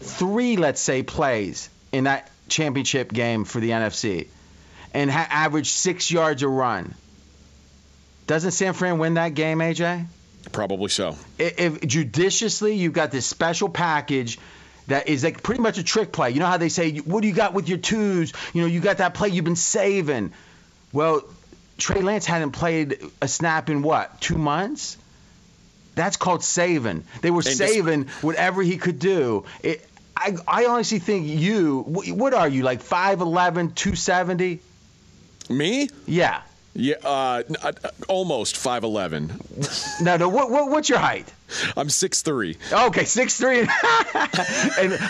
three, 0.00 0.56
let's 0.56 0.80
say, 0.80 1.04
plays 1.04 1.70
in 1.92 2.04
that 2.04 2.28
championship 2.48 3.12
game 3.12 3.44
for 3.44 3.60
the 3.60 3.70
NFC, 3.70 4.26
and 4.92 5.08
ha- 5.08 5.28
averaged 5.30 5.70
six 5.70 6.10
yards 6.10 6.42
a 6.42 6.48
run, 6.48 6.92
doesn't 8.26 8.50
San 8.50 8.72
Fran 8.72 8.98
win 8.98 9.14
that 9.14 9.34
game, 9.34 9.58
AJ? 9.58 10.06
Probably 10.50 10.88
so. 10.88 11.16
if, 11.38 11.60
if 11.60 11.86
judiciously 11.86 12.74
you've 12.74 12.94
got 12.94 13.12
this 13.12 13.26
special 13.26 13.68
package 13.68 14.40
that 14.90 15.08
is 15.08 15.24
like 15.24 15.42
pretty 15.42 15.60
much 15.60 15.78
a 15.78 15.82
trick 15.82 16.12
play. 16.12 16.30
You 16.30 16.40
know 16.40 16.46
how 16.46 16.58
they 16.58 16.68
say, 16.68 16.98
"What 16.98 17.22
do 17.22 17.28
you 17.28 17.34
got 17.34 17.54
with 17.54 17.68
your 17.68 17.78
twos? 17.78 18.32
You 18.52 18.62
know, 18.62 18.66
you 18.66 18.80
got 18.80 18.98
that 18.98 19.14
play 19.14 19.28
you've 19.28 19.44
been 19.44 19.56
saving." 19.56 20.32
Well, 20.92 21.22
Trey 21.78 22.02
Lance 22.02 22.26
hadn't 22.26 22.52
played 22.52 22.98
a 23.22 23.28
snap 23.28 23.70
in 23.70 23.82
what 23.82 24.20
two 24.20 24.38
months? 24.38 24.96
That's 25.94 26.16
called 26.16 26.44
saving. 26.44 27.04
They 27.20 27.30
were 27.30 27.42
And 27.44 27.46
saving 27.56 28.08
whatever 28.20 28.62
he 28.62 28.76
could 28.76 28.98
do. 28.98 29.44
It, 29.62 29.86
I, 30.16 30.36
I 30.46 30.66
honestly 30.66 30.98
think 30.98 31.26
you. 31.26 31.80
What 31.80 32.34
are 32.34 32.48
you 32.48 32.62
like 32.62 32.82
5'11", 32.82 33.74
270? 33.74 34.60
Me? 35.48 35.88
Yeah. 36.06 36.42
Yeah, 36.74 36.96
uh, 37.02 37.42
uh, 37.62 37.72
almost 38.06 38.54
5'11. 38.56 40.02
No, 40.02 40.16
no. 40.16 40.28
What, 40.28 40.50
what 40.50 40.70
what's 40.70 40.88
your 40.88 40.98
height? 40.98 41.26
I'm 41.76 41.88
six 41.90 42.22
three. 42.22 42.56
Okay, 42.72 43.04
six 43.04 43.36
three. 43.36 43.60
and 43.60 43.68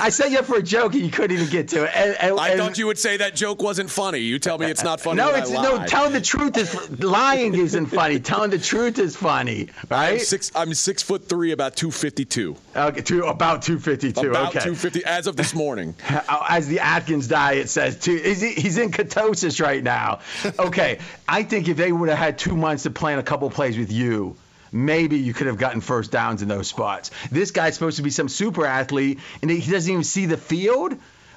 I 0.00 0.11
set 0.11 0.31
you 0.31 0.38
up 0.38 0.46
for 0.46 0.57
a 0.57 0.62
joke 0.62 0.94
and 0.94 1.03
you 1.03 1.11
couldn't 1.11 1.37
even 1.37 1.48
get 1.50 1.68
to 1.68 1.85
it. 1.85 1.90
And, 1.94 2.16
and, 2.20 2.40
I 2.40 2.57
thought 2.57 2.79
you 2.79 2.87
would 2.87 2.98
say 2.98 3.18
that 3.18 3.35
joke 3.35 3.62
wasn't 3.62 3.90
funny. 3.90 4.18
You 4.18 4.38
tell 4.38 4.59
me 4.59 4.66
it's 4.66 4.85
not 4.85 5.00
funny. 5.00 5.16
No, 5.16 5.35
it's 5.35 5.50
no. 5.50 5.85
Telling 5.87 6.12
the 6.12 6.20
truth 6.20 6.57
is 6.57 7.00
lying 7.00 7.55
isn't 7.55 7.87
funny. 7.87 8.20
Telling 8.20 8.50
the 8.50 8.59
truth 8.59 8.98
is 8.98 9.16
funny, 9.16 9.68
right? 9.88 10.12
I'm 10.12 10.18
six. 10.18 10.50
I'm 10.55 10.74
six 10.74 11.03
foot 11.03 11.29
three, 11.29 11.53
about 11.53 11.76
two 11.76 11.90
fifty 11.90 12.24
two. 12.24 12.57
Okay, 12.74 13.00
two, 13.03 13.24
about 13.24 13.62
two 13.62 13.79
fifty 13.79 14.12
two. 14.12 14.31
About 14.31 14.50
Okay. 14.50 14.64
two 14.64 14.74
fifty 14.74 15.05
as 15.05 15.26
of 15.26 15.37
this 15.37 15.55
morning. 15.55 15.94
Uh, 16.29 16.44
as 16.48 16.68
the 16.68 16.79
Atkins 16.79 17.26
diet 17.26 17.68
says, 17.68 17.98
too, 17.98 18.14
he's, 18.16 18.40
he's 18.40 18.79
in 18.79 18.90
ketosis 18.90 19.61
right 19.61 19.83
now. 19.83 20.20
Okay, 20.59 20.98
I 21.29 21.42
think 21.42 21.68
if 21.68 21.76
they 21.76 21.90
would 21.90 22.09
have 22.09 22.18
had 22.18 22.38
two 22.38 22.57
months 22.57 22.83
to 22.83 22.90
plan 22.90 23.18
a 23.18 23.22
couple 23.22 23.48
plays 23.50 23.79
with 23.79 23.90
you, 23.90 24.37
maybe 24.72 25.18
you 25.18 25.35
could 25.35 25.46
have 25.46 25.59
gotten 25.59 25.80
first 25.80 26.11
downs 26.11 26.42
in 26.42 26.48
those 26.48 26.68
spots. 26.68 27.11
This 27.30 27.50
guy's 27.50 27.74
supposed 27.74 27.96
to 27.96 28.02
be 28.02 28.11
some 28.11 28.28
super 28.28 28.66
athlete, 28.66 29.18
and 29.42 29.50
he 29.50 29.70
doesn't 29.70 29.90
even 29.90 30.04
see 30.04 30.26
the 30.26 30.37
field. 30.37 30.96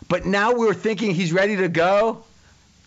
But 0.10 0.26
now 0.26 0.54
we're 0.54 0.74
thinking 0.74 1.15
he's 1.15 1.32
ready 1.32 1.56
to 1.58 1.69
go. 1.69 2.24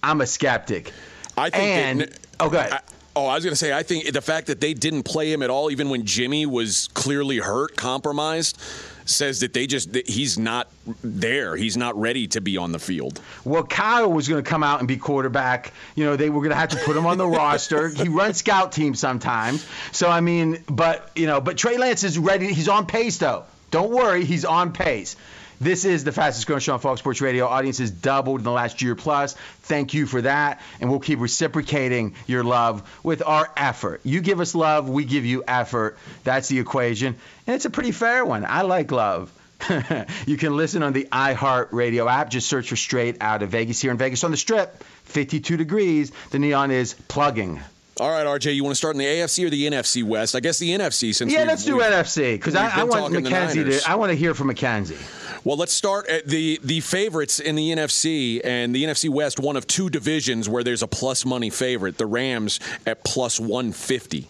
I'm 0.02 0.20
a 0.20 0.26
skeptic. 0.26 0.92
I 1.37 1.50
think. 1.50 1.62
And 1.62 2.00
that, 2.02 2.18
oh, 2.40 2.50
go 2.50 2.59
ahead. 2.59 2.72
I, 2.72 2.80
oh, 3.16 3.26
I 3.26 3.35
was 3.35 3.44
going 3.44 3.52
to 3.52 3.56
say. 3.56 3.72
I 3.72 3.82
think 3.82 4.12
the 4.12 4.20
fact 4.20 4.46
that 4.48 4.61
they 4.61 4.74
didn't 4.74 5.04
play 5.04 5.32
him 5.32 5.42
at 5.42 5.50
all, 5.50 5.70
even 5.70 5.88
when 5.88 6.04
Jimmy 6.04 6.46
was 6.46 6.88
clearly 6.94 7.38
hurt, 7.38 7.76
compromised, 7.76 8.61
says 9.07 9.40
that 9.40 9.53
they 9.53 9.66
just 9.66 9.92
that 9.95 10.09
he's 10.09 10.38
not 10.38 10.69
there. 11.03 11.57
He's 11.57 11.77
not 11.77 11.99
ready 11.99 12.27
to 12.29 12.40
be 12.40 12.57
on 12.57 12.73
the 12.73 12.79
field. 12.79 13.21
Well, 13.45 13.64
Kyle 13.64 14.12
was 14.12 14.29
going 14.29 14.42
to 14.42 14.49
come 14.49 14.62
out 14.62 14.81
and 14.81 14.88
be 14.88 14.97
quarterback. 14.97 15.73
You 15.95 16.05
know, 16.05 16.16
they 16.16 16.29
were 16.29 16.40
going 16.40 16.51
to 16.51 16.57
have 16.57 16.71
to 16.71 16.79
put 16.79 16.97
him 16.97 17.07
on 17.07 17.19
the 17.19 17.27
roster. 17.27 17.88
He 17.88 18.09
runs 18.09 18.38
scout 18.38 18.73
teams 18.73 19.01
sometimes. 19.01 19.66
So, 19.92 20.09
I 20.09 20.21
mean, 20.21 20.62
but, 20.69 21.11
you 21.16 21.27
know, 21.27 21.40
but 21.40 21.57
Trey 21.57 21.79
Lance 21.79 22.05
is 22.05 22.19
ready. 22.19 22.53
He's 22.53 22.69
on 22.69 22.87
pace, 22.87 23.19
though. 23.19 23.45
Don't 23.71 23.90
worry, 23.90 24.25
he's 24.25 24.45
on 24.45 24.73
pace. 24.73 25.16
This 25.61 25.85
is 25.85 26.05
the 26.05 26.12
fastest 26.12 26.47
growing 26.47 26.61
show 26.61 26.75
on 26.75 26.81
Fox 26.81 27.01
Sports 27.01 27.21
Radio. 27.21 27.47
Audience 27.47 27.79
has 27.79 27.90
doubled 27.90 28.40
in 28.40 28.45
the 28.45 28.51
last 28.51 28.83
year 28.83 28.95
plus. 28.95 29.35
Thank 29.62 29.95
you 29.95 30.07
for 30.07 30.23
that. 30.23 30.61
And 30.81 30.90
we'll 30.90 31.01
keep 31.01 31.21
reciprocating 31.21 32.14
your 32.27 32.45
love 32.45 33.01
with 33.03 33.23
our 33.25 33.51
effort. 33.57 34.01
You 34.05 34.21
give 34.21 34.40
us 34.40 34.55
love, 34.55 34.88
we 34.88 35.05
give 35.05 35.25
you 35.25 35.45
effort. 35.49 35.99
That's 36.25 36.49
the 36.49 36.59
equation. 36.59 37.16
And 37.47 37.57
it's 37.57 37.64
a 37.64 37.71
pretty 37.71 37.92
fair 37.92 38.25
one. 38.25 38.45
I 38.45 38.62
like 38.62 38.92
love. 38.92 39.33
you 40.27 40.37
can 40.37 40.57
listen 40.57 40.83
on 40.83 40.92
the 40.92 41.09
iHeart 41.11 41.69
Radio 41.73 42.09
app. 42.09 42.29
Just 42.29 42.49
search 42.49 42.69
for 42.69 42.77
Straight 42.77 43.16
Out 43.23 43.42
of 43.42 43.51
Vegas 43.51 43.81
here 43.81 43.90
in 43.90 43.97
Vegas 43.97 44.25
on 44.25 44.31
the 44.31 44.37
Strip. 44.37 44.85
52 45.05 45.57
degrees. 45.57 46.12
The 46.31 46.38
neon 46.38 46.71
is 46.71 46.95
plugging. 47.09 47.61
All 47.98 48.11
right, 48.11 48.26
RJ, 48.26 48.54
you 48.54 48.62
want 48.62 48.72
to 48.72 48.76
start 48.76 48.94
in 48.94 48.98
the 48.98 49.06
AFC 49.06 49.46
or 49.46 49.50
the 49.50 49.66
NFC 49.66 50.04
West? 50.04 50.35
I 50.37 50.40
guess 50.40 50.59
the 50.59 50.68
NFC 50.68 51.14
since 51.14 51.32
yeah, 51.32 51.44
let's 51.44 51.64
do 51.64 51.78
NFC 51.78 52.35
because 52.35 52.54
I, 52.54 52.80
I 52.80 52.85
want 52.85 53.00
talking 53.00 53.22
the 53.22 53.30
Mackenzie 53.30 53.61
Niners. 53.61 53.85
to. 53.85 53.90
I 53.90 53.94
want 53.94 54.11
to 54.11 54.16
hear 54.16 54.35
from 54.35 54.48
Mackenzie. 54.48 54.98
Well, 55.44 55.56
let's 55.56 55.72
start 55.72 56.06
at 56.09 56.26
the 56.26 56.61
the 56.62 56.80
favorites 56.80 57.40
in 57.40 57.54
the 57.54 57.70
NFC 57.70 58.42
and 58.44 58.74
the 58.74 58.85
NFC 58.85 59.09
West, 59.09 59.40
one 59.40 59.56
of 59.56 59.66
two 59.66 59.88
divisions 59.88 60.46
where 60.46 60.62
there's 60.62 60.82
a 60.82 60.87
plus 60.87 61.24
money 61.24 61.48
favorite. 61.48 61.96
The 61.96 62.04
Rams 62.04 62.61
at 62.85 63.02
plus 63.02 63.40
150. 63.40 64.28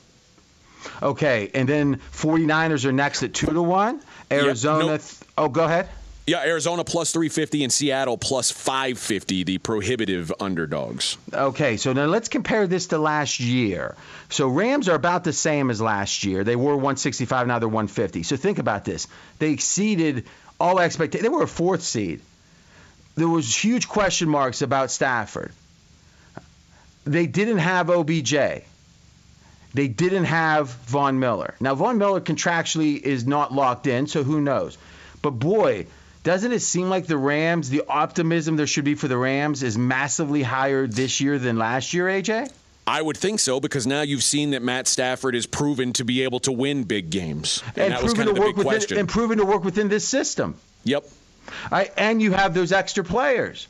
Okay, 1.02 1.50
and 1.52 1.68
then 1.68 1.96
49ers 2.12 2.85
are 2.85 2.92
next 2.92 3.24
at 3.24 3.35
two 3.35 3.46
to 3.46 3.62
one. 3.62 4.00
Arizona. 4.31 4.87
nope. 4.87 5.00
th- 5.00 5.14
oh, 5.37 5.48
go 5.48 5.64
ahead. 5.64 5.88
Yeah, 6.27 6.43
Arizona 6.43 6.83
plus 6.83 7.12
350 7.12 7.62
and 7.62 7.73
Seattle 7.73 8.19
plus 8.19 8.51
550, 8.51 9.45
the 9.45 9.59
prohibitive 9.59 10.33
underdogs. 10.41 11.19
Okay, 11.33 11.77
so 11.77 11.93
now 11.93 12.07
let's 12.07 12.29
compare 12.29 12.67
this 12.67 12.89
to 12.89 12.99
last 12.99 13.39
year. 13.39 13.95
So 14.29 14.49
Rams 14.49 14.89
are 14.89 14.97
about 14.97 15.23
the 15.23 15.33
same 15.33 15.71
as 15.71 15.81
last 15.81 16.25
year. 16.25 16.43
They 16.43 16.57
were 16.57 16.75
165, 16.75 17.47
now 17.47 17.61
they're 17.61 17.69
150. 17.69 18.25
So 18.25 18.37
think 18.37 18.59
about 18.59 18.85
this. 18.85 19.07
They 19.39 19.53
exceeded 19.53 20.27
all 20.59 20.81
expectations. 20.81 21.23
They 21.23 21.29
were 21.29 21.45
a 21.45 21.49
fourth 21.49 21.83
seed. 21.83 22.21
There 23.15 23.29
was 23.29 23.55
huge 23.55 23.87
question 23.87 24.29
marks 24.29 24.62
about 24.62 24.91
Stafford. 24.91 25.53
They 27.05 27.29
didn't 27.29 27.59
have 27.59 27.89
OBJ. 27.89 28.35
They 29.75 29.89
didn't 29.89 30.25
have 30.25 30.71
Von 30.71 31.21
Miller. 31.21 31.55
Now 31.61 31.77
Von 31.77 31.99
Miller 31.99 32.21
contractually 32.21 33.01
is 33.01 33.29
not 33.29 33.53
locked 33.53 33.87
in, 33.87 34.09
so 34.09 34.25
who 34.25 34.41
knows? 34.41 34.77
But 35.23 35.31
boy, 35.31 35.87
doesn't 36.27 36.51
it 36.51 36.59
seem 36.59 36.91
like 36.91 37.07
the 37.07 37.17
Rams, 37.17 37.71
the 37.71 37.85
optimism 37.89 38.57
there 38.57 38.67
should 38.67 38.85
be 38.85 38.97
for 38.97 39.07
the 39.07 39.17
Rams 39.17 39.62
is 39.62 39.79
massively 39.79 40.43
higher 40.43 40.89
this 40.89 41.21
year 41.21 41.39
than 41.39 41.57
last 41.57 41.95
year, 41.95 42.07
AJ? 42.07 42.53
I 42.85 43.01
would 43.01 43.17
think 43.17 43.39
so 43.39 43.61
because 43.61 43.87
now 43.87 44.03
you've 44.03 44.25
seen 44.25 44.51
that 44.51 44.61
Matt 44.61 44.89
Stafford 44.89 45.37
is 45.37 45.47
proven 45.47 45.93
to 45.93 46.05
be 46.05 46.25
able 46.25 46.41
to 46.41 46.51
win 46.51 46.83
big 46.83 47.11
games. 47.11 47.62
And, 47.77 47.93
that 47.93 48.03
was 48.03 48.12
proven 48.12 48.17
kind 48.17 48.29
of 48.31 48.35
to 48.35 48.41
the 48.41 48.41
work 48.41 48.57
big 48.57 48.57
within 48.57 48.73
question. 48.73 48.99
and 48.99 49.09
proven 49.09 49.39
to 49.39 49.45
work 49.45 49.62
within 49.62 49.89
this 49.89 50.09
system. 50.09 50.57
Yep. 50.83 51.05
I, 51.71 51.93
and 51.97 52.21
you 52.21 52.33
have 52.33 52.55
those 52.55 52.73
extra 52.73 53.05
players. 53.05 53.69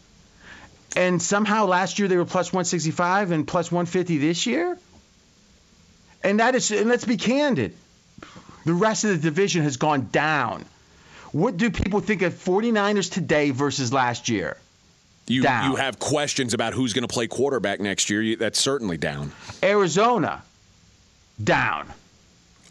And 0.97 1.21
somehow 1.21 1.67
last 1.67 1.99
year 1.99 2.09
they 2.09 2.17
were 2.17 2.25
plus 2.25 2.55
165 2.55 3.33
and 3.33 3.47
plus 3.47 3.71
150 3.71 4.17
this 4.17 4.47
year. 4.47 4.79
And 6.25 6.41
that 6.41 6.55
is, 6.55 6.71
and 6.71 6.89
let's 6.89 7.05
be 7.05 7.19
candid, 7.19 7.77
the 8.65 8.73
rest 8.73 9.05
of 9.05 9.11
the 9.11 9.19
division 9.19 9.63
has 9.65 9.77
gone 9.77 10.09
down. 10.11 10.65
What 11.37 11.59
do 11.59 11.71
people 11.71 12.01
think 12.01 12.23
of 12.23 12.33
49ers 12.33 13.13
today 13.13 13.51
versus 13.51 13.93
last 13.93 14.31
year? 14.31 14.57
You 15.27 15.43
Down. 15.43 15.71
you 15.71 15.77
have 15.77 15.99
questions 15.99 16.55
about 16.55 16.73
who's 16.73 16.95
going 16.95 17.07
to 17.07 17.13
play 17.13 17.27
quarterback 17.27 17.79
next 17.79 18.09
year. 18.09 18.23
You- 18.23 18.37
That's 18.37 18.59
certainly 18.59 18.97
down. 18.97 19.33
Arizona, 19.63 20.43
down. 21.45 21.93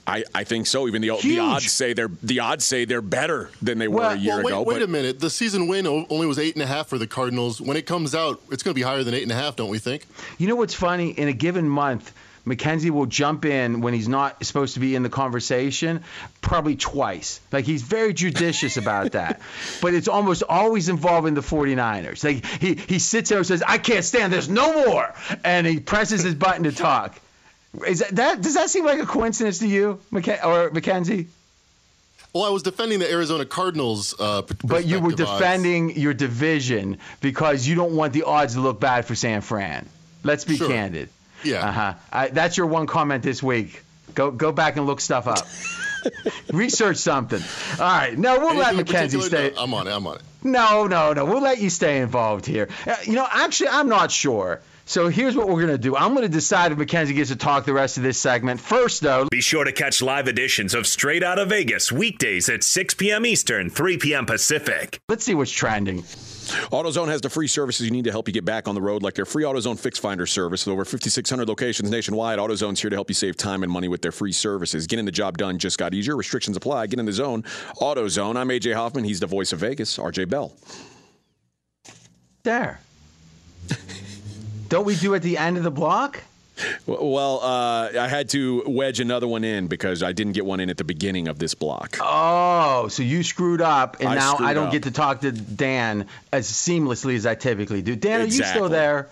I, 0.07 0.23
I 0.33 0.45
think 0.45 0.65
so. 0.65 0.87
Even 0.87 1.03
the 1.03 1.11
the 1.21 1.37
odds 1.39 1.71
say 1.71 1.93
they're 1.93 2.09
the 2.23 2.39
odds 2.39 2.65
say 2.65 2.85
they're 2.85 3.01
better 3.03 3.51
than 3.61 3.77
they 3.77 3.87
were 3.87 4.03
a 4.03 4.15
year 4.15 4.35
well, 4.37 4.43
wait, 4.43 4.51
ago. 4.51 4.61
wait 4.63 4.73
but 4.75 4.81
a 4.83 4.87
minute. 4.87 5.19
The 5.19 5.29
season 5.29 5.67
win 5.67 5.85
only 5.85 6.25
was 6.25 6.39
eight 6.39 6.55
and 6.55 6.63
a 6.63 6.67
half 6.67 6.87
for 6.87 6.97
the 6.97 7.07
Cardinals. 7.07 7.61
When 7.61 7.77
it 7.77 7.85
comes 7.85 8.15
out, 8.15 8.41
it's 8.51 8.63
going 8.63 8.73
to 8.73 8.79
be 8.79 8.83
higher 8.83 9.03
than 9.03 9.13
eight 9.13 9.23
and 9.23 9.31
a 9.31 9.35
half, 9.35 9.55
don't 9.55 9.69
we 9.69 9.77
think? 9.79 10.05
You 10.39 10.47
know 10.47 10.55
what's 10.55 10.73
funny? 10.75 11.09
In 11.11 11.27
a 11.27 11.33
given 11.33 11.67
month, 11.69 12.13
Mackenzie 12.45 12.91
will 12.91 13.07
jump 13.07 13.43
in 13.43 13.81
when 13.81 13.93
he's 13.93 14.07
not 14.07 14.45
supposed 14.45 14.75
to 14.75 14.79
be 14.79 14.95
in 14.95 15.01
the 15.03 15.09
conversation, 15.09 16.03
probably 16.41 16.75
twice. 16.75 17.39
Like 17.51 17.65
he's 17.65 17.81
very 17.81 18.13
judicious 18.13 18.77
about 18.77 19.13
that. 19.13 19.41
But 19.81 19.93
it's 19.93 20.07
almost 20.07 20.43
always 20.47 20.87
involving 20.89 21.33
the 21.33 21.41
49ers. 21.41 22.23
Like 22.23 22.45
he, 22.45 22.75
he 22.75 22.99
sits 22.99 23.29
there 23.29 23.39
and 23.39 23.47
says, 23.47 23.63
I 23.67 23.77
can't 23.79 24.05
stand 24.05 24.31
this 24.31 24.47
no 24.47 24.85
more. 24.85 25.13
And 25.43 25.65
he 25.67 25.79
presses 25.79 26.23
his 26.23 26.35
button 26.35 26.63
to 26.63 26.71
talk. 26.71 27.19
Is 27.87 27.99
that, 27.99 28.15
that 28.15 28.41
does 28.41 28.53
that 28.53 28.69
seem 28.69 28.85
like 28.85 28.99
a 29.01 29.05
coincidence 29.05 29.59
to 29.59 29.67
you, 29.67 29.99
Macke- 30.11 30.43
or 30.45 30.69
Mackenzie? 30.71 31.27
Well, 32.33 32.43
I 32.43 32.49
was 32.49 32.63
defending 32.63 32.99
the 32.99 33.09
Arizona 33.09 33.45
Cardinals. 33.45 34.13
Uh, 34.19 34.43
But 34.63 34.85
you 34.85 34.99
were 34.99 35.09
perspective 35.11 35.27
odds. 35.27 35.39
defending 35.39 35.97
your 35.99 36.13
division 36.13 36.97
because 37.21 37.65
you 37.67 37.75
don't 37.75 37.95
want 37.95 38.13
the 38.13 38.23
odds 38.23 38.53
to 38.55 38.61
look 38.61 38.79
bad 38.79 39.05
for 39.05 39.15
San 39.15 39.41
Fran. 39.41 39.87
Let's 40.23 40.43
be 40.45 40.57
Sure. 40.57 40.67
candid. 40.67 41.09
Yeah. 41.45 41.67
Uh-huh. 41.67 41.93
I, 42.11 42.27
that's 42.27 42.57
your 42.57 42.67
one 42.67 42.87
comment 42.87 43.23
this 43.23 43.41
week. 43.41 43.83
Go 44.13 44.31
go 44.31 44.51
back 44.51 44.77
and 44.77 44.85
look 44.85 45.01
stuff 45.01 45.27
up. 45.27 45.45
Research 46.53 46.97
something. 46.97 47.41
All 47.79 47.85
right. 47.85 48.17
No, 48.17 48.39
we'll 48.39 48.55
let 48.55 48.73
Anything 48.73 48.79
in 48.79 48.85
Mackenzie 48.85 49.21
stay. 49.21 49.51
No, 49.55 49.63
I'm 49.63 49.73
on 49.73 49.87
it. 49.87 49.91
I'm 49.91 50.05
on 50.07 50.17
it. 50.17 50.21
No, 50.43 50.85
no, 50.87 51.13
no. 51.13 51.25
We'll 51.25 51.41
let 51.41 51.59
you 51.59 51.69
stay 51.69 51.99
involved 51.99 52.45
here. 52.45 52.69
Uh, 52.85 52.95
you 53.03 53.13
know, 53.13 53.27
actually, 53.29 53.69
I'm 53.69 53.89
not 53.89 54.11
sure. 54.11 54.61
So 54.87 55.07
here's 55.07 55.35
what 55.35 55.47
we're 55.47 55.61
going 55.61 55.73
to 55.73 55.79
do. 55.79 55.95
I'm 55.95 56.13
going 56.13 56.27
to 56.27 56.31
decide 56.31 56.71
if 56.71 56.77
Mackenzie 56.77 57.15
gets 57.15 57.31
to 57.31 57.35
talk 57.35 57.65
the 57.65 57.73
rest 57.73 57.97
of 57.97 58.03
this 58.03 58.19
segment. 58.19 58.61
First, 58.61 59.01
though, 59.01 59.27
Be 59.31 59.41
sure 59.41 59.63
to 59.63 59.71
catch 59.71 59.99
live 60.03 60.27
editions 60.27 60.75
of 60.75 60.85
Straight 60.85 61.23
Out 61.23 61.39
of 61.39 61.49
Vegas 61.49 61.91
weekdays 61.91 62.47
at 62.49 62.63
6 62.63 62.93
p.m. 62.93 63.25
Eastern, 63.25 63.71
3 63.71 63.97
p.m. 63.97 64.27
Pacific. 64.27 64.99
let's 65.09 65.23
see 65.23 65.33
what's 65.33 65.49
trending. 65.49 66.03
AutoZone 66.45 67.07
has 67.07 67.21
the 67.21 67.29
free 67.29 67.47
services 67.47 67.85
you 67.85 67.91
need 67.91 68.05
to 68.05 68.11
help 68.11 68.27
you 68.27 68.33
get 68.33 68.45
back 68.45 68.67
on 68.67 68.75
the 68.75 68.81
road, 68.81 69.03
like 69.03 69.13
their 69.13 69.25
free 69.25 69.43
AutoZone 69.43 69.79
Fix 69.79 69.99
Finder 69.99 70.25
service 70.25 70.65
with 70.65 70.73
over 70.73 70.85
5,600 70.85 71.47
locations 71.47 71.89
nationwide. 71.89 72.39
AutoZone's 72.39 72.79
here 72.79 72.89
to 72.89 72.95
help 72.95 73.09
you 73.09 73.13
save 73.15 73.37
time 73.37 73.63
and 73.63 73.71
money 73.71 73.87
with 73.87 74.01
their 74.01 74.11
free 74.11 74.31
services. 74.31 74.87
Getting 74.87 75.05
the 75.05 75.11
job 75.11 75.37
done 75.37 75.57
just 75.57 75.77
got 75.77 75.93
easier. 75.93 76.15
Restrictions 76.15 76.57
apply. 76.57 76.87
Get 76.87 76.99
in 76.99 77.05
the 77.05 77.13
zone. 77.13 77.43
AutoZone. 77.81 78.35
I'm 78.35 78.49
AJ 78.49 78.73
Hoffman. 78.75 79.03
He's 79.03 79.19
the 79.19 79.27
voice 79.27 79.53
of 79.53 79.59
Vegas. 79.59 79.97
RJ 79.97 80.29
Bell. 80.29 80.53
There. 82.43 82.79
Don't 84.69 84.85
we 84.85 84.95
do 84.95 85.15
at 85.15 85.21
the 85.21 85.37
end 85.37 85.57
of 85.57 85.63
the 85.63 85.71
block? 85.71 86.21
W- 86.87 87.11
Well, 87.13 87.39
uh, 87.41 87.89
I 87.99 88.07
had 88.07 88.29
to 88.29 88.63
wedge 88.65 88.99
another 88.99 89.27
one 89.27 89.43
in 89.43 89.67
because 89.67 90.03
I 90.03 90.11
didn't 90.13 90.33
get 90.33 90.45
one 90.45 90.59
in 90.59 90.69
at 90.69 90.77
the 90.77 90.83
beginning 90.83 91.27
of 91.27 91.37
this 91.39 91.53
block. 91.53 91.97
Oh, 92.01 92.87
so 92.89 93.03
you 93.03 93.23
screwed 93.23 93.61
up, 93.61 93.97
and 93.99 94.09
I 94.09 94.15
now 94.15 94.37
I 94.39 94.53
don't 94.53 94.67
up. 94.67 94.71
get 94.71 94.83
to 94.83 94.91
talk 94.91 95.21
to 95.21 95.31
Dan 95.31 96.07
as 96.31 96.49
seamlessly 96.51 97.15
as 97.15 97.25
I 97.25 97.35
typically 97.35 97.81
do. 97.81 97.95
Dan, 97.95 98.21
are 98.21 98.25
you 98.25 98.43
still 98.43 98.69
there? 98.69 99.07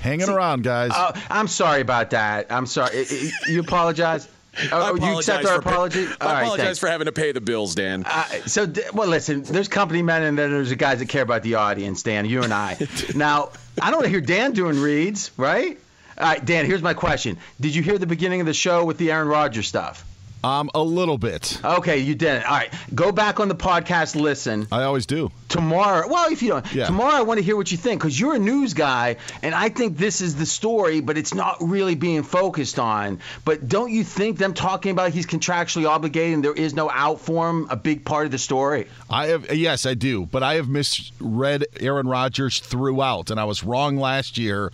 Hanging 0.00 0.28
around, 0.28 0.64
guys. 0.64 0.90
Oh, 0.94 1.12
I'm 1.30 1.46
sorry 1.48 1.80
about 1.80 2.10
that. 2.10 2.46
I'm 2.50 2.66
sorry. 2.66 2.98
I- 2.98 3.06
I- 3.46 3.50
You 3.50 3.60
apologize? 3.60 4.28
I 4.58 4.68
Oh, 4.72 4.94
you 4.96 5.18
accept 5.18 5.44
our 5.44 5.56
for 5.56 5.62
pay- 5.62 5.70
apology? 5.70 6.06
All 6.20 6.28
I 6.28 6.32
right, 6.32 6.42
apologize 6.44 6.64
thanks. 6.66 6.78
for 6.78 6.86
having 6.88 7.04
to 7.06 7.12
pay 7.12 7.30
the 7.32 7.40
bills, 7.42 7.74
Dan. 7.74 8.04
Uh, 8.06 8.24
so, 8.46 8.66
well, 8.94 9.06
listen, 9.06 9.42
there's 9.42 9.68
company 9.68 10.00
men 10.02 10.22
and 10.22 10.38
then 10.38 10.50
there's 10.50 10.70
the 10.70 10.76
guys 10.76 10.98
that 11.00 11.08
care 11.10 11.22
about 11.22 11.42
the 11.42 11.56
audience, 11.56 12.02
Dan, 12.02 12.24
you 12.24 12.42
and 12.42 12.54
I. 12.54 12.78
now, 13.14 13.50
I 13.80 13.90
don't 13.90 13.98
want 13.98 14.04
to 14.06 14.10
hear 14.10 14.20
Dan 14.22 14.52
doing 14.52 14.80
reads, 14.80 15.30
right? 15.36 15.78
All 16.18 16.26
right, 16.26 16.44
Dan, 16.44 16.64
here's 16.64 16.82
my 16.82 16.94
question. 16.94 17.36
Did 17.60 17.74
you 17.74 17.82
hear 17.82 17.98
the 17.98 18.06
beginning 18.06 18.40
of 18.40 18.46
the 18.46 18.54
show 18.54 18.84
with 18.84 18.96
the 18.96 19.12
Aaron 19.12 19.28
Rodgers 19.28 19.68
stuff? 19.68 20.04
Um, 20.44 20.70
a 20.74 20.82
little 20.82 21.18
bit. 21.18 21.58
Okay, 21.64 21.98
you 21.98 22.14
didn't. 22.14 22.44
All 22.44 22.52
right, 22.56 22.72
go 22.94 23.10
back 23.10 23.40
on 23.40 23.48
the 23.48 23.54
podcast. 23.56 24.14
Listen. 24.14 24.68
I 24.70 24.84
always 24.84 25.04
do. 25.06 25.32
Tomorrow, 25.48 26.08
well, 26.08 26.30
if 26.30 26.42
you 26.42 26.50
don't, 26.50 26.72
Yeah. 26.74 26.86
tomorrow 26.86 27.14
I 27.14 27.22
want 27.22 27.38
to 27.38 27.44
hear 27.44 27.56
what 27.56 27.70
you 27.72 27.78
think 27.78 28.00
because 28.00 28.18
you're 28.18 28.34
a 28.34 28.38
news 28.38 28.74
guy, 28.74 29.16
and 29.42 29.54
I 29.54 29.70
think 29.70 29.96
this 29.96 30.20
is 30.20 30.36
the 30.36 30.46
story, 30.46 31.00
but 31.00 31.16
it's 31.18 31.34
not 31.34 31.56
really 31.60 31.94
being 31.94 32.22
focused 32.22 32.78
on. 32.78 33.18
But 33.44 33.68
don't 33.68 33.90
you 33.90 34.04
think 34.04 34.38
them 34.38 34.54
talking 34.54 34.92
about 34.92 35.10
he's 35.12 35.26
contractually 35.26 35.88
obligated 35.88 36.34
and 36.34 36.44
there 36.44 36.52
is 36.52 36.74
no 36.74 36.90
out 36.90 37.20
for 37.20 37.48
him 37.48 37.66
a 37.70 37.76
big 37.76 38.04
part 38.04 38.26
of 38.26 38.32
the 38.32 38.38
story? 38.38 38.86
I 39.10 39.28
have 39.28 39.52
yes, 39.52 39.84
I 39.86 39.94
do, 39.94 40.26
but 40.26 40.42
I 40.42 40.54
have 40.54 40.68
misread 40.68 41.64
Aaron 41.80 42.06
Rodgers 42.06 42.60
throughout, 42.60 43.30
and 43.30 43.40
I 43.40 43.44
was 43.44 43.64
wrong 43.64 43.96
last 43.96 44.38
year, 44.38 44.70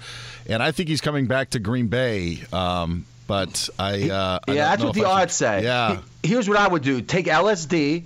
and 0.48 0.62
I 0.62 0.72
think 0.72 0.88
he's 0.88 1.00
coming 1.00 1.26
back 1.26 1.50
to 1.50 1.58
Green 1.58 1.86
Bay. 1.86 2.42
Um, 2.52 3.06
but 3.32 3.70
I, 3.78 4.10
uh, 4.10 4.38
I 4.46 4.52
yeah, 4.52 4.54
don't 4.54 4.56
that's 4.56 4.80
know 4.80 4.86
what 4.88 4.94
the 4.94 5.00
I 5.00 5.04
should- 5.04 5.22
odds 5.22 5.32
say. 5.34 5.64
Yeah. 5.64 5.98
Here's 6.22 6.48
what 6.50 6.58
I 6.58 6.68
would 6.68 6.82
do: 6.82 7.00
take 7.00 7.26
LSD, 7.26 8.04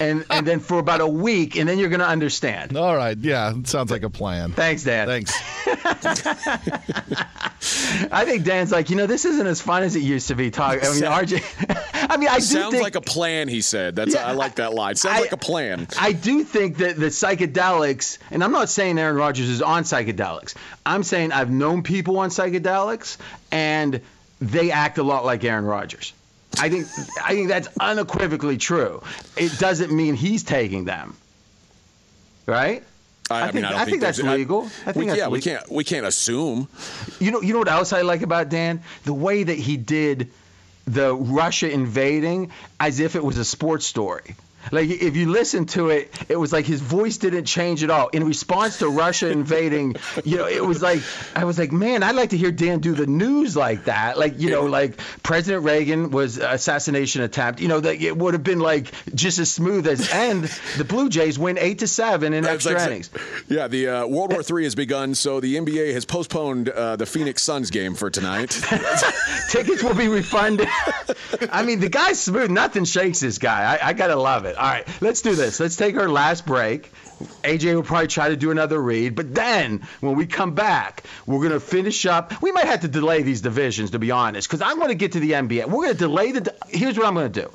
and 0.00 0.24
and 0.30 0.46
then 0.46 0.60
for 0.60 0.78
about 0.78 1.02
a 1.02 1.06
week, 1.06 1.56
and 1.58 1.68
then 1.68 1.78
you're 1.78 1.90
gonna 1.90 2.04
understand. 2.04 2.74
All 2.76 2.96
right. 2.96 3.16
Yeah, 3.18 3.52
sounds 3.64 3.90
like 3.90 4.02
a 4.02 4.08
plan. 4.10 4.52
Thanks, 4.52 4.82
Dan. 4.84 5.06
Thanks. 5.06 5.32
I 8.10 8.24
think 8.24 8.44
Dan's 8.44 8.72
like, 8.72 8.90
you 8.90 8.96
know, 8.96 9.06
this 9.06 9.24
isn't 9.24 9.46
as 9.46 9.60
fun 9.60 9.82
as 9.82 9.94
it 9.94 10.00
used 10.02 10.28
to 10.28 10.34
be. 10.34 10.50
Talking. 10.50 10.80
I 10.84 10.92
mean, 10.92 11.02
RJ. 11.02 11.92
I 12.10 12.16
mean, 12.16 12.28
I 12.28 12.36
do 12.36 12.40
Sounds 12.42 12.72
think, 12.72 12.82
like 12.82 12.96
a 12.96 13.00
plan, 13.00 13.46
he 13.48 13.60
said. 13.60 13.94
That's 13.94 14.14
Yeah, 14.14 14.26
I 14.26 14.32
like 14.32 14.56
that 14.56 14.74
line. 14.74 14.96
Sounds 14.96 15.18
I- 15.18 15.20
like 15.20 15.32
a 15.32 15.36
plan. 15.36 15.86
I 16.00 16.12
do 16.12 16.42
think 16.44 16.78
that 16.78 16.96
the 16.96 17.06
psychedelics, 17.06 18.18
and 18.30 18.42
I'm 18.42 18.52
not 18.52 18.68
saying 18.70 18.98
Aaron 18.98 19.16
Rodgers 19.16 19.48
is 19.48 19.62
on 19.62 19.84
psychedelics. 19.84 20.54
I'm 20.84 21.02
saying 21.04 21.30
I've 21.32 21.50
known 21.50 21.82
people 21.84 22.18
on 22.18 22.30
psychedelics, 22.30 23.18
and 23.52 24.00
they 24.50 24.70
act 24.70 24.98
a 24.98 25.02
lot 25.02 25.24
like 25.24 25.44
Aaron 25.44 25.64
Rodgers. 25.64 26.12
I 26.58 26.68
think 26.68 26.86
I 27.22 27.34
think 27.34 27.48
that's 27.48 27.68
unequivocally 27.80 28.58
true. 28.58 29.02
It 29.36 29.58
doesn't 29.58 29.90
mean 29.90 30.14
he's 30.14 30.42
taking 30.42 30.84
them, 30.84 31.16
right? 32.46 32.82
I, 33.30 33.34
I 33.34 33.42
think- 33.44 33.54
mean, 33.54 33.64
I, 33.64 33.70
don't 33.70 33.80
I 33.80 33.84
think 33.86 34.00
that's 34.00 34.22
I- 34.22 34.34
legal. 34.36 34.64
I 34.64 34.92
think 34.92 34.96
we, 34.96 35.06
that's 35.06 35.18
yeah, 35.18 35.28
we 35.28 35.40
can't 35.40 35.70
we 35.70 35.84
can't 35.84 36.06
assume. 36.06 36.68
You 37.20 37.30
know, 37.30 37.40
you 37.40 37.52
know 37.54 37.60
what 37.60 37.68
else 37.68 37.92
I 37.92 38.02
like 38.02 38.22
about 38.22 38.48
Dan? 38.48 38.82
The 39.04 39.14
way 39.14 39.42
that 39.44 39.56
he 39.58 39.76
did 39.76 40.30
the 40.86 41.14
Russia 41.14 41.70
invading 41.70 42.50
as 42.80 43.00
if 43.00 43.14
it 43.16 43.24
was 43.24 43.38
a 43.38 43.44
sports 43.44 43.86
story. 43.86 44.34
Like 44.70 44.88
if 44.90 45.16
you 45.16 45.30
listen 45.30 45.66
to 45.66 45.90
it, 45.90 46.12
it 46.28 46.36
was 46.36 46.52
like 46.52 46.66
his 46.66 46.80
voice 46.80 47.18
didn't 47.18 47.46
change 47.46 47.82
at 47.82 47.90
all. 47.90 48.08
In 48.08 48.24
response 48.24 48.78
to 48.78 48.88
Russia 48.88 49.28
invading, 49.30 49.96
you 50.24 50.36
know, 50.36 50.46
it 50.46 50.64
was 50.64 50.80
like 50.82 51.00
I 51.34 51.44
was 51.44 51.58
like, 51.58 51.72
man, 51.72 52.02
I'd 52.02 52.14
like 52.14 52.30
to 52.30 52.36
hear 52.36 52.52
Dan 52.52 52.78
do 52.80 52.94
the 52.94 53.06
news 53.06 53.56
like 53.56 53.84
that. 53.86 54.18
Like 54.18 54.38
you 54.38 54.50
know, 54.50 54.64
like 54.66 54.98
President 55.22 55.64
Reagan 55.64 56.10
was 56.10 56.38
assassination 56.38 57.22
attempt. 57.22 57.60
You 57.60 57.68
know, 57.68 57.80
that 57.80 58.00
it 58.00 58.16
would 58.16 58.34
have 58.34 58.44
been 58.44 58.60
like 58.60 58.92
just 59.14 59.38
as 59.38 59.50
smooth 59.50 59.86
as. 59.86 60.10
And 60.12 60.44
the 60.76 60.84
Blue 60.84 61.08
Jays 61.08 61.38
win 61.38 61.58
eight 61.58 61.80
to 61.80 61.86
seven 61.88 62.32
in 62.32 62.44
That's 62.44 62.66
extra 62.66 62.74
like- 62.74 62.86
innings. 62.86 63.10
Yeah, 63.48 63.68
the 63.68 63.88
uh, 63.88 64.06
World 64.06 64.32
War 64.32 64.42
III 64.58 64.64
has 64.64 64.74
begun, 64.74 65.14
so 65.14 65.40
the 65.40 65.56
NBA 65.56 65.92
has 65.94 66.04
postponed 66.04 66.68
uh, 66.68 66.96
the 66.96 67.06
Phoenix 67.06 67.42
Suns 67.42 67.70
game 67.70 67.94
for 67.94 68.10
tonight. 68.10 68.50
Tickets 69.48 69.82
will 69.82 69.94
be 69.94 70.08
refunded. 70.08 70.68
I 71.50 71.62
mean, 71.62 71.80
the 71.80 71.88
guy's 71.88 72.20
smooth. 72.20 72.50
Nothing 72.50 72.84
shakes 72.84 73.20
this 73.20 73.38
guy. 73.38 73.76
I, 73.76 73.88
I 73.88 73.92
gotta 73.92 74.16
love 74.16 74.44
it. 74.44 74.51
All 74.56 74.64
right, 74.64 74.86
let's 75.00 75.22
do 75.22 75.34
this. 75.34 75.60
Let's 75.60 75.76
take 75.76 75.96
our 75.96 76.08
last 76.08 76.46
break. 76.46 76.90
AJ 77.44 77.74
will 77.74 77.82
probably 77.82 78.08
try 78.08 78.30
to 78.30 78.36
do 78.36 78.50
another 78.50 78.80
read, 78.80 79.14
but 79.14 79.34
then 79.34 79.82
when 80.00 80.16
we 80.16 80.26
come 80.26 80.54
back, 80.54 81.04
we're 81.26 81.42
gonna 81.42 81.60
finish 81.60 82.04
up. 82.06 82.42
We 82.42 82.52
might 82.52 82.66
have 82.66 82.80
to 82.80 82.88
delay 82.88 83.22
these 83.22 83.40
divisions, 83.40 83.92
to 83.92 83.98
be 83.98 84.10
honest, 84.10 84.48
because 84.48 84.62
I 84.62 84.74
want 84.74 84.90
to 84.90 84.96
get 84.96 85.12
to 85.12 85.20
the 85.20 85.32
NBA. 85.32 85.66
We're 85.66 85.84
gonna 85.84 85.94
delay 85.94 86.32
the. 86.32 86.54
Here's 86.68 86.98
what 86.98 87.06
I'm 87.06 87.14
gonna 87.14 87.28
do. 87.28 87.50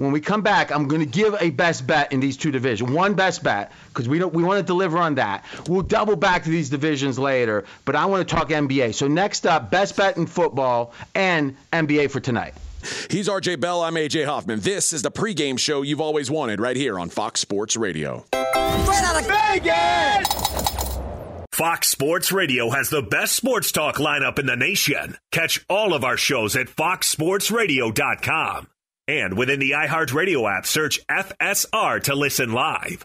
When 0.00 0.12
we 0.12 0.22
come 0.22 0.40
back, 0.40 0.72
I'm 0.72 0.88
going 0.88 1.02
to 1.02 1.06
give 1.06 1.36
a 1.38 1.50
best 1.50 1.86
bet 1.86 2.10
in 2.12 2.20
these 2.20 2.38
two 2.38 2.50
divisions. 2.50 2.90
One 2.90 3.12
best 3.12 3.42
bet 3.42 3.70
because 3.88 4.08
we 4.08 4.18
don't 4.18 4.32
we 4.32 4.42
want 4.42 4.56
to 4.56 4.62
deliver 4.62 4.96
on 4.96 5.16
that. 5.16 5.44
We'll 5.68 5.82
double 5.82 6.16
back 6.16 6.44
to 6.44 6.48
these 6.48 6.70
divisions 6.70 7.18
later, 7.18 7.66
but 7.84 7.96
I 7.96 8.06
want 8.06 8.26
to 8.26 8.34
talk 8.34 8.48
NBA. 8.48 8.94
So 8.94 9.08
next 9.08 9.44
up, 9.44 9.70
best 9.70 9.98
bet 9.98 10.16
in 10.16 10.26
football 10.26 10.94
and 11.14 11.54
NBA 11.70 12.10
for 12.10 12.18
tonight. 12.18 12.54
He's 13.10 13.28
RJ 13.28 13.60
Bell. 13.60 13.82
I'm 13.82 13.94
AJ 13.94 14.26
Hoffman. 14.26 14.60
This 14.60 14.92
is 14.92 15.02
the 15.02 15.10
pregame 15.10 15.58
show 15.58 15.82
you've 15.82 16.00
always 16.00 16.30
wanted 16.30 16.60
right 16.60 16.76
here 16.76 16.98
on 16.98 17.10
Fox 17.10 17.40
Sports 17.40 17.76
Radio. 17.76 18.24
Straight 18.32 19.02
out 19.02 19.20
of 19.20 19.26
Vegas! 19.26 20.28
Fox 21.52 21.88
Sports 21.88 22.32
Radio 22.32 22.70
has 22.70 22.88
the 22.88 23.02
best 23.02 23.36
sports 23.36 23.70
talk 23.70 23.96
lineup 23.96 24.38
in 24.38 24.46
the 24.46 24.56
nation. 24.56 25.18
Catch 25.30 25.62
all 25.68 25.92
of 25.92 26.04
our 26.04 26.16
shows 26.16 26.56
at 26.56 26.68
foxsportsradio.com. 26.68 28.68
And 29.06 29.36
within 29.36 29.58
the 29.58 29.72
iHeartRadio 29.72 30.50
app, 30.56 30.64
search 30.66 31.00
FSR 31.08 32.02
to 32.04 32.14
listen 32.14 32.52
live. 32.52 33.04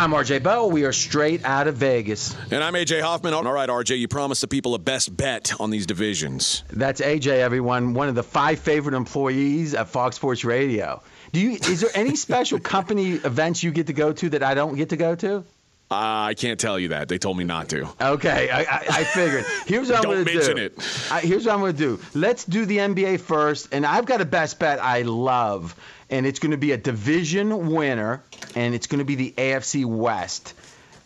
I'm 0.00 0.12
RJ 0.12 0.42
Bell. 0.42 0.70
We 0.70 0.84
are 0.84 0.94
straight 0.94 1.44
out 1.44 1.66
of 1.66 1.76
Vegas. 1.76 2.34
And 2.50 2.64
I'm 2.64 2.72
AJ 2.72 3.02
Hoffman. 3.02 3.34
All 3.34 3.42
right, 3.42 3.68
RJ, 3.68 3.98
you 3.98 4.08
promised 4.08 4.40
the 4.40 4.48
people 4.48 4.74
a 4.74 4.78
best 4.78 5.14
bet 5.14 5.52
on 5.60 5.68
these 5.68 5.84
divisions. 5.84 6.64
That's 6.70 7.02
AJ, 7.02 7.26
everyone, 7.26 7.92
one 7.92 8.08
of 8.08 8.14
the 8.14 8.22
five 8.22 8.60
favorite 8.60 8.94
employees 8.94 9.74
at 9.74 9.90
Fox 9.90 10.16
Sports 10.16 10.42
Radio. 10.42 11.02
Do 11.32 11.40
you? 11.40 11.50
Is 11.50 11.82
there 11.82 11.90
any 11.94 12.16
special 12.16 12.58
company 12.74 13.10
events 13.10 13.62
you 13.62 13.72
get 13.72 13.88
to 13.88 13.92
go 13.92 14.10
to 14.10 14.30
that 14.30 14.42
I 14.42 14.54
don't 14.54 14.74
get 14.74 14.88
to 14.88 14.96
go 14.96 15.16
to? 15.16 15.44
Uh, 15.90 16.30
I 16.30 16.34
can't 16.34 16.58
tell 16.58 16.78
you 16.78 16.88
that. 16.88 17.08
They 17.08 17.18
told 17.18 17.36
me 17.36 17.42
not 17.42 17.68
to. 17.70 17.86
Okay, 18.00 18.48
I, 18.48 18.60
I, 18.60 18.84
I 18.88 19.04
figured. 19.04 19.44
Here's 19.66 19.88
what 19.88 19.96
I'm 19.96 20.02
Don't 20.04 20.12
going 20.12 20.24
to 20.24 20.32
do. 20.32 20.38
mention 20.38 20.58
it. 20.58 21.10
I, 21.10 21.20
here's 21.20 21.44
what 21.44 21.52
I'm 21.52 21.60
going 21.60 21.72
to 21.72 21.78
do. 21.78 22.00
Let's 22.14 22.44
do 22.44 22.64
the 22.64 22.78
NBA 22.78 23.20
first, 23.20 23.68
and 23.72 23.84
I've 23.84 24.06
got 24.06 24.20
a 24.20 24.24
best 24.24 24.60
bet 24.60 24.78
I 24.78 25.02
love, 25.02 25.74
and 26.10 26.26
it's 26.26 26.38
going 26.38 26.50
to 26.50 26.56
be 26.58 26.72
a 26.72 26.76
division 26.76 27.70
winner, 27.72 28.22
and 28.54 28.74
it's 28.74 28.86
going 28.86 28.98
to 28.98 29.04
be 29.04 29.14
the 29.14 29.32
AFC 29.36 29.84
West. 29.84 30.54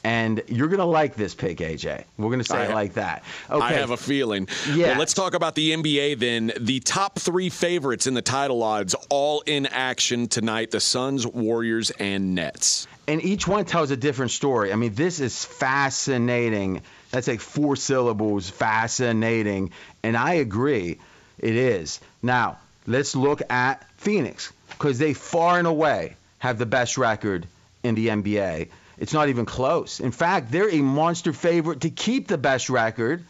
And 0.06 0.42
you're 0.48 0.68
going 0.68 0.80
to 0.80 0.84
like 0.84 1.14
this 1.14 1.34
pick, 1.34 1.58
AJ. 1.58 2.04
We're 2.18 2.26
going 2.28 2.40
to 2.40 2.44
say 2.44 2.58
I 2.58 2.64
it 2.64 2.68
ha- 2.68 2.74
like 2.74 2.92
that. 2.94 3.24
Okay. 3.48 3.64
I 3.64 3.72
have 3.72 3.90
a 3.90 3.96
feeling. 3.96 4.48
Yeah. 4.70 4.88
Well, 4.88 4.98
let's 4.98 5.14
talk 5.14 5.32
about 5.32 5.54
the 5.54 5.70
NBA 5.72 6.18
then. 6.18 6.52
The 6.60 6.80
top 6.80 7.18
three 7.18 7.48
favorites 7.48 8.06
in 8.06 8.12
the 8.12 8.20
title 8.20 8.62
odds 8.62 8.94
all 9.08 9.42
in 9.46 9.64
action 9.64 10.28
tonight 10.28 10.72
the 10.72 10.80
Suns, 10.80 11.26
Warriors, 11.26 11.90
and 11.92 12.34
Nets. 12.34 12.86
and 13.08 13.24
each 13.24 13.48
one 13.48 13.64
tells 13.64 13.90
a 13.92 13.96
different 13.96 14.32
story. 14.32 14.74
I 14.74 14.76
mean, 14.76 14.94
this 14.94 15.20
is 15.20 15.42
fascinating. 15.42 16.82
That's 17.10 17.26
like 17.28 17.40
four 17.40 17.74
syllables, 17.74 18.50
fascinating. 18.50 19.70
And 20.02 20.18
I 20.18 20.34
agree, 20.34 20.98
it 21.38 21.56
is. 21.56 22.00
Now, 22.22 22.58
let's 22.86 23.16
look 23.16 23.40
at 23.50 23.88
Phoenix 23.96 24.52
because 24.70 24.98
they 24.98 25.14
far 25.14 25.58
and 25.58 25.66
away 25.66 26.16
have 26.38 26.58
the 26.58 26.66
best 26.66 26.98
record 26.98 27.46
in 27.82 27.94
the 27.94 28.08
NBA. 28.08 28.68
It's 28.98 29.12
not 29.12 29.28
even 29.28 29.44
close. 29.44 30.00
In 30.00 30.12
fact, 30.12 30.50
they're 30.50 30.70
a 30.70 30.80
monster 30.80 31.32
favorite 31.32 31.82
to 31.82 31.90
keep 31.90 32.28
the 32.28 32.38
best 32.38 32.70
record, 32.70 33.24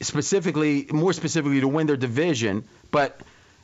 specifically, 0.00 0.86
more 0.90 1.12
specifically, 1.12 1.60
to 1.60 1.68
win 1.68 1.86
their 1.86 1.96
division. 1.96 2.64
But 2.90 3.20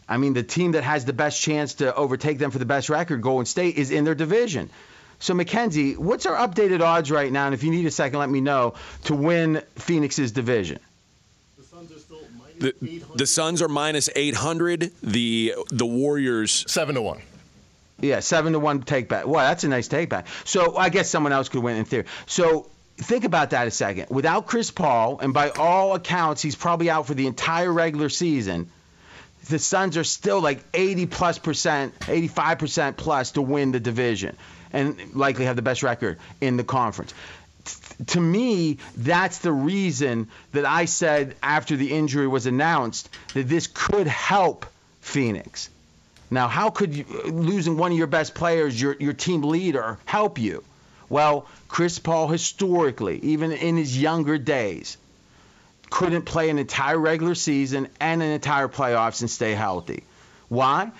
I 0.08 0.16
mean, 0.16 0.34
the 0.34 0.42
team 0.42 0.72
that 0.72 0.84
has 0.84 1.04
the 1.04 1.12
best 1.12 1.40
chance 1.40 1.74
to 1.74 1.94
overtake 1.94 2.38
them 2.38 2.50
for 2.50 2.58
the 2.58 2.66
best 2.66 2.88
record, 2.88 3.22
Golden 3.22 3.46
State, 3.46 3.76
is 3.76 3.90
in 3.90 4.04
their 4.04 4.14
division. 4.14 4.70
So, 5.18 5.32
Mackenzie, 5.32 5.94
what's 5.94 6.26
our 6.26 6.36
updated 6.36 6.80
odds 6.80 7.10
right 7.10 7.30
now? 7.30 7.46
And 7.46 7.54
if 7.54 7.62
you 7.62 7.70
need 7.70 7.86
a 7.86 7.90
second, 7.90 8.18
let 8.18 8.28
me 8.28 8.40
know 8.40 8.74
to 9.04 9.14
win 9.14 9.62
Phoenix's 9.76 10.32
division. 10.32 10.80
The, 12.64 13.02
the 13.14 13.26
Suns 13.26 13.60
are 13.60 13.68
minus 13.68 14.08
800. 14.16 14.90
The 15.02 15.54
the 15.70 15.84
Warriors 15.84 16.64
seven 16.66 16.94
to 16.94 17.02
one. 17.02 17.20
Yeah, 18.00 18.20
seven 18.20 18.54
to 18.54 18.58
one 18.58 18.82
take 18.82 19.08
back. 19.08 19.26
Wow, 19.26 19.42
that's 19.42 19.64
a 19.64 19.68
nice 19.68 19.86
take 19.86 20.08
back. 20.08 20.26
So 20.44 20.76
I 20.76 20.88
guess 20.88 21.10
someone 21.10 21.32
else 21.32 21.50
could 21.50 21.62
win 21.62 21.76
in 21.76 21.84
theory. 21.84 22.06
So 22.26 22.70
think 22.96 23.24
about 23.24 23.50
that 23.50 23.66
a 23.66 23.70
second. 23.70 24.06
Without 24.08 24.46
Chris 24.46 24.70
Paul, 24.70 25.18
and 25.20 25.34
by 25.34 25.50
all 25.50 25.94
accounts, 25.94 26.40
he's 26.40 26.56
probably 26.56 26.88
out 26.88 27.06
for 27.06 27.14
the 27.14 27.26
entire 27.26 27.70
regular 27.70 28.08
season. 28.08 28.70
The 29.48 29.58
Suns 29.58 29.98
are 29.98 30.04
still 30.04 30.40
like 30.40 30.64
80 30.72 31.04
plus 31.06 31.38
percent, 31.38 31.92
85 32.08 32.58
percent 32.58 32.96
plus 32.96 33.32
to 33.32 33.42
win 33.42 33.72
the 33.72 33.80
division, 33.80 34.38
and 34.72 35.14
likely 35.14 35.44
have 35.44 35.56
the 35.56 35.62
best 35.62 35.82
record 35.82 36.18
in 36.40 36.56
the 36.56 36.64
conference. 36.64 37.12
To 38.08 38.20
me, 38.20 38.78
that's 38.96 39.38
the 39.38 39.52
reason 39.52 40.28
that 40.52 40.64
I 40.64 40.84
said 40.84 41.36
after 41.42 41.76
the 41.76 41.92
injury 41.92 42.26
was 42.26 42.46
announced 42.46 43.08
that 43.34 43.48
this 43.48 43.66
could 43.66 44.06
help 44.06 44.66
Phoenix. 45.00 45.70
Now, 46.30 46.48
how 46.48 46.70
could 46.70 46.94
you, 46.94 47.04
losing 47.26 47.76
one 47.76 47.92
of 47.92 47.98
your 47.98 48.06
best 48.06 48.34
players, 48.34 48.80
your, 48.80 48.96
your 48.98 49.12
team 49.12 49.42
leader, 49.42 49.98
help 50.04 50.38
you? 50.38 50.64
Well, 51.08 51.46
Chris 51.68 51.98
Paul 51.98 52.28
historically, 52.28 53.20
even 53.20 53.52
in 53.52 53.76
his 53.76 53.96
younger 53.96 54.38
days, 54.38 54.96
couldn't 55.90 56.22
play 56.22 56.50
an 56.50 56.58
entire 56.58 56.98
regular 56.98 57.34
season 57.34 57.88
and 58.00 58.22
an 58.22 58.30
entire 58.30 58.68
playoffs 58.68 59.20
and 59.20 59.30
stay 59.30 59.52
healthy. 59.52 60.02
Why? 60.48 60.90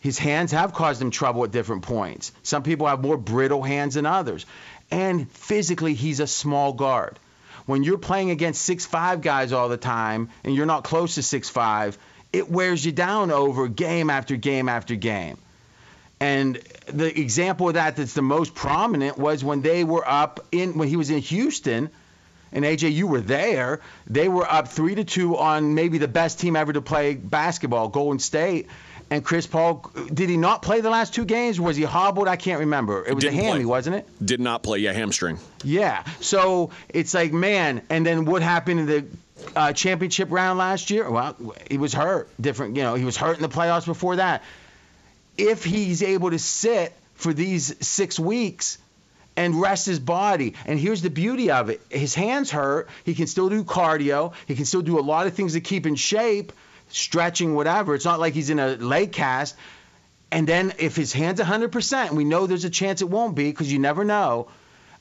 His 0.00 0.18
hands 0.18 0.50
have 0.52 0.74
caused 0.74 1.00
him 1.00 1.10
trouble 1.10 1.44
at 1.44 1.52
different 1.52 1.82
points. 1.82 2.32
Some 2.42 2.64
people 2.64 2.88
have 2.88 3.00
more 3.00 3.16
brittle 3.16 3.62
hands 3.62 3.94
than 3.94 4.04
others. 4.04 4.44
And 4.92 5.28
physically, 5.32 5.94
he's 5.94 6.20
a 6.20 6.26
small 6.26 6.74
guard. 6.74 7.18
When 7.64 7.82
you're 7.82 7.98
playing 7.98 8.30
against 8.30 8.62
six-five 8.62 9.22
guys 9.22 9.52
all 9.52 9.70
the 9.70 9.78
time 9.78 10.28
and 10.44 10.54
you're 10.54 10.66
not 10.66 10.84
close 10.84 11.14
to 11.14 11.22
six-five, 11.22 11.96
it 12.32 12.50
wears 12.50 12.84
you 12.84 12.92
down 12.92 13.30
over 13.30 13.68
game 13.68 14.10
after 14.10 14.36
game 14.36 14.68
after 14.68 14.94
game. 14.94 15.38
And 16.20 16.60
the 16.86 17.18
example 17.18 17.68
of 17.68 17.74
that 17.74 17.96
that's 17.96 18.12
the 18.12 18.22
most 18.22 18.54
prominent 18.54 19.16
was 19.16 19.42
when 19.42 19.62
they 19.62 19.82
were 19.82 20.06
up 20.06 20.46
in 20.52 20.76
when 20.76 20.88
he 20.88 20.96
was 20.96 21.10
in 21.10 21.18
Houston, 21.18 21.90
and 22.52 22.64
AJ, 22.64 22.92
you 22.92 23.06
were 23.06 23.20
there. 23.20 23.80
They 24.06 24.28
were 24.28 24.46
up 24.48 24.68
three 24.68 24.94
to 24.94 25.04
two 25.04 25.38
on 25.38 25.74
maybe 25.74 25.96
the 25.96 26.06
best 26.06 26.38
team 26.38 26.54
ever 26.54 26.74
to 26.74 26.82
play 26.82 27.14
basketball, 27.14 27.88
Golden 27.88 28.18
State. 28.18 28.68
And 29.12 29.22
Chris 29.22 29.46
Paul, 29.46 29.90
did 30.14 30.30
he 30.30 30.38
not 30.38 30.62
play 30.62 30.80
the 30.80 30.88
last 30.88 31.12
two 31.12 31.26
games? 31.26 31.60
Was 31.60 31.76
he 31.76 31.82
hobbled? 31.82 32.28
I 32.28 32.36
can't 32.36 32.60
remember. 32.60 33.04
It 33.06 33.12
was 33.14 33.24
Didn't 33.24 33.38
a 33.40 33.42
hammy, 33.42 33.56
play. 33.58 33.64
wasn't 33.66 33.96
it? 33.96 34.08
did 34.24 34.40
not 34.40 34.62
play. 34.62 34.78
Yeah, 34.78 34.92
hamstring. 34.94 35.38
Yeah. 35.62 36.02
So 36.20 36.70
it's 36.88 37.12
like, 37.12 37.30
man. 37.30 37.82
And 37.90 38.06
then 38.06 38.24
what 38.24 38.40
happened 38.40 38.80
in 38.80 38.86
the 38.86 39.04
uh, 39.54 39.72
championship 39.74 40.28
round 40.30 40.58
last 40.58 40.88
year? 40.90 41.10
Well, 41.10 41.36
he 41.70 41.76
was 41.76 41.92
hurt. 41.92 42.30
Different, 42.40 42.76
you 42.76 42.84
know, 42.84 42.94
he 42.94 43.04
was 43.04 43.18
hurt 43.18 43.36
in 43.36 43.42
the 43.42 43.50
playoffs 43.50 43.84
before 43.84 44.16
that. 44.16 44.42
If 45.36 45.62
he's 45.62 46.02
able 46.02 46.30
to 46.30 46.38
sit 46.38 46.94
for 47.16 47.34
these 47.34 47.86
six 47.86 48.18
weeks 48.18 48.78
and 49.36 49.60
rest 49.60 49.84
his 49.84 49.98
body, 49.98 50.54
and 50.64 50.78
here's 50.78 51.02
the 51.02 51.10
beauty 51.10 51.50
of 51.50 51.68
it: 51.68 51.82
his 51.90 52.14
hands 52.14 52.50
hurt. 52.50 52.88
He 53.04 53.14
can 53.14 53.26
still 53.26 53.50
do 53.50 53.62
cardio. 53.62 54.32
He 54.46 54.54
can 54.54 54.64
still 54.64 54.82
do 54.82 54.98
a 54.98 55.04
lot 55.04 55.26
of 55.26 55.34
things 55.34 55.52
to 55.52 55.60
keep 55.60 55.86
in 55.86 55.96
shape, 55.96 56.52
stretching, 56.92 57.54
whatever. 57.54 57.94
It's 57.94 58.04
not 58.04 58.20
like 58.20 58.34
he's 58.34 58.50
in 58.50 58.58
a 58.58 58.76
leg 58.76 59.12
cast. 59.12 59.56
And 60.30 60.46
then 60.46 60.72
if 60.78 60.96
his 60.96 61.12
hand's 61.12 61.40
100%, 61.40 62.08
and 62.08 62.16
we 62.16 62.24
know 62.24 62.46
there's 62.46 62.64
a 62.64 62.70
chance 62.70 63.02
it 63.02 63.08
won't 63.08 63.34
be 63.34 63.50
because 63.50 63.70
you 63.70 63.78
never 63.78 64.04
know. 64.04 64.48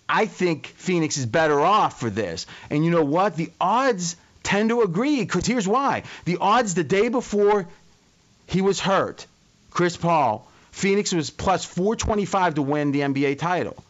I 0.10 0.26
think 0.26 0.68
Phoenix 0.68 1.18
is 1.18 1.26
better 1.26 1.60
off 1.62 2.00
for 2.00 2.10
this. 2.10 2.46
And 2.70 2.84
you 2.84 2.92
know 2.92 3.04
what? 3.04 3.38
The 3.38 3.50
odds 3.62 4.18
tend 4.44 4.70
to 4.70 4.82
agree 4.82 5.22
because 5.22 5.46
here's 5.46 5.68
why. 5.68 6.04
The 6.26 6.38
odds 6.42 6.74
the 6.74 6.84
day 6.84 7.08
before 7.08 7.68
he 8.48 8.62
was 8.62 8.80
hurt, 8.80 9.26
Chris 9.70 9.96
Paul, 9.96 10.46
Phoenix 10.72 11.14
was 11.14 11.30
plus 11.30 11.64
425 11.64 12.56
to 12.56 12.62
win 12.62 12.92
the 12.92 13.02
NBA 13.02 13.39
title. 13.39 13.82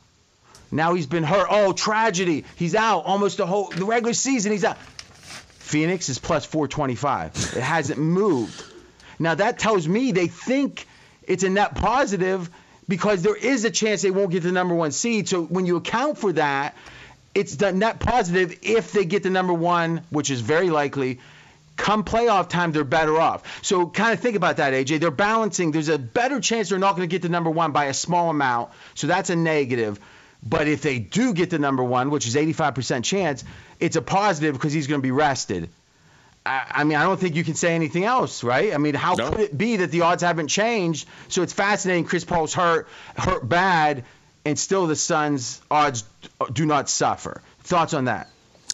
Now 0.72 0.94
he's 0.94 1.08
been 1.08 1.24
hurt. 1.24 1.48
Oh, 1.50 1.74
tragedy. 1.74 2.46
He's 2.56 2.76
out 2.76 3.02
almost 3.06 3.38
the 3.38 3.46
whole 3.46 3.70
the 3.70 3.86
regular 3.86 4.14
season. 4.14 4.52
He's 4.52 4.64
out. 4.64 4.78
Phoenix 5.72 6.10
is 6.10 6.20
plus 6.20 6.46
425. 6.46 7.54
It 7.56 7.62
hasn't 7.62 7.98
moved. 7.98 8.62
Now 9.20 9.36
that 9.36 9.58
tells 9.58 9.88
me 9.88 10.12
they 10.12 10.28
think 10.28 10.86
it's 11.24 11.44
a 11.44 11.50
net 11.50 11.76
positive 11.76 12.50
because 12.90 13.22
there 13.22 13.38
is 13.38 13.64
a 13.64 13.72
chance 13.72 14.02
they 14.02 14.12
won't 14.12 14.32
get 14.32 14.44
the 14.44 14.52
number 14.52 14.76
one 14.76 14.92
seed. 14.92 15.30
So 15.30 15.44
when 15.44 15.66
you 15.66 15.78
account 15.78 16.18
for 16.18 16.34
that, 16.34 16.76
it's 17.34 17.56
the 17.56 17.72
net 17.72 18.02
positive 18.02 18.60
if 18.64 18.92
they 18.92 19.06
get 19.06 19.24
the 19.24 19.30
number 19.30 19.54
one, 19.54 20.02
which 20.10 20.30
is 20.30 20.42
very 20.42 20.70
likely. 20.70 21.20
Come 21.78 22.04
playoff 22.04 22.50
time, 22.50 22.74
they're 22.74 22.84
better 22.84 23.18
off. 23.18 23.64
So 23.64 23.88
kind 23.88 24.12
of 24.12 24.20
think 24.20 24.36
about 24.36 24.58
that, 24.58 24.74
AJ. 24.74 25.00
They're 25.00 25.10
balancing. 25.10 25.72
There's 25.72 25.88
a 25.88 25.98
better 25.98 26.42
chance 26.42 26.68
they're 26.68 26.80
not 26.80 26.98
going 26.98 27.08
to 27.08 27.12
get 27.12 27.22
the 27.22 27.30
number 27.30 27.50
one 27.50 27.72
by 27.72 27.86
a 27.86 27.94
small 27.94 28.30
amount. 28.30 28.72
So 28.96 29.08
that's 29.08 29.30
a 29.30 29.38
negative. 29.38 30.02
But 30.44 30.68
if 30.68 30.82
they 30.82 31.00
do 31.00 31.34
get 31.34 31.50
the 31.50 31.60
number 31.60 31.84
one, 31.84 32.10
which 32.10 32.28
is 32.28 32.36
85% 32.36 33.04
chance, 33.04 33.44
it's 33.80 33.96
a 33.96 34.02
positive 34.02 34.54
because 34.54 34.74
he's 34.74 34.88
going 34.88 35.02
to 35.02 35.04
be 35.04 35.12
rested. 35.12 35.70
I, 36.46 36.64
I 36.72 36.84
mean, 36.84 36.98
I 36.98 37.04
don't 37.04 37.20
think 37.20 37.36
you 37.36 37.44
can 37.44 37.54
say 37.54 37.76
anything 37.76 38.06
else, 38.06 38.44
right? 38.44 38.74
I 38.74 38.78
mean, 38.78 38.96
how 38.96 39.16
could 39.16 39.40
it 39.40 39.56
be 39.56 39.78
that 39.78 39.92
the 39.92 40.02
odds 40.02 40.24
haven't 40.24 40.48
changed? 40.48 41.08
So 41.28 41.44
it's 41.44 41.54
fascinating. 41.54 42.06
Chris 42.06 42.26
Paul's 42.26 42.54
hurt, 42.54 42.88
hurt 43.16 43.48
bad, 43.48 44.04
and 44.44 44.58
still 44.58 44.88
the 44.88 44.96
Suns' 44.96 45.62
odds 45.70 46.04
do 46.52 46.66
not 46.66 46.90
suffer. 46.90 47.42
Thoughts 47.60 47.94
on 47.94 48.06
that? 48.06 48.28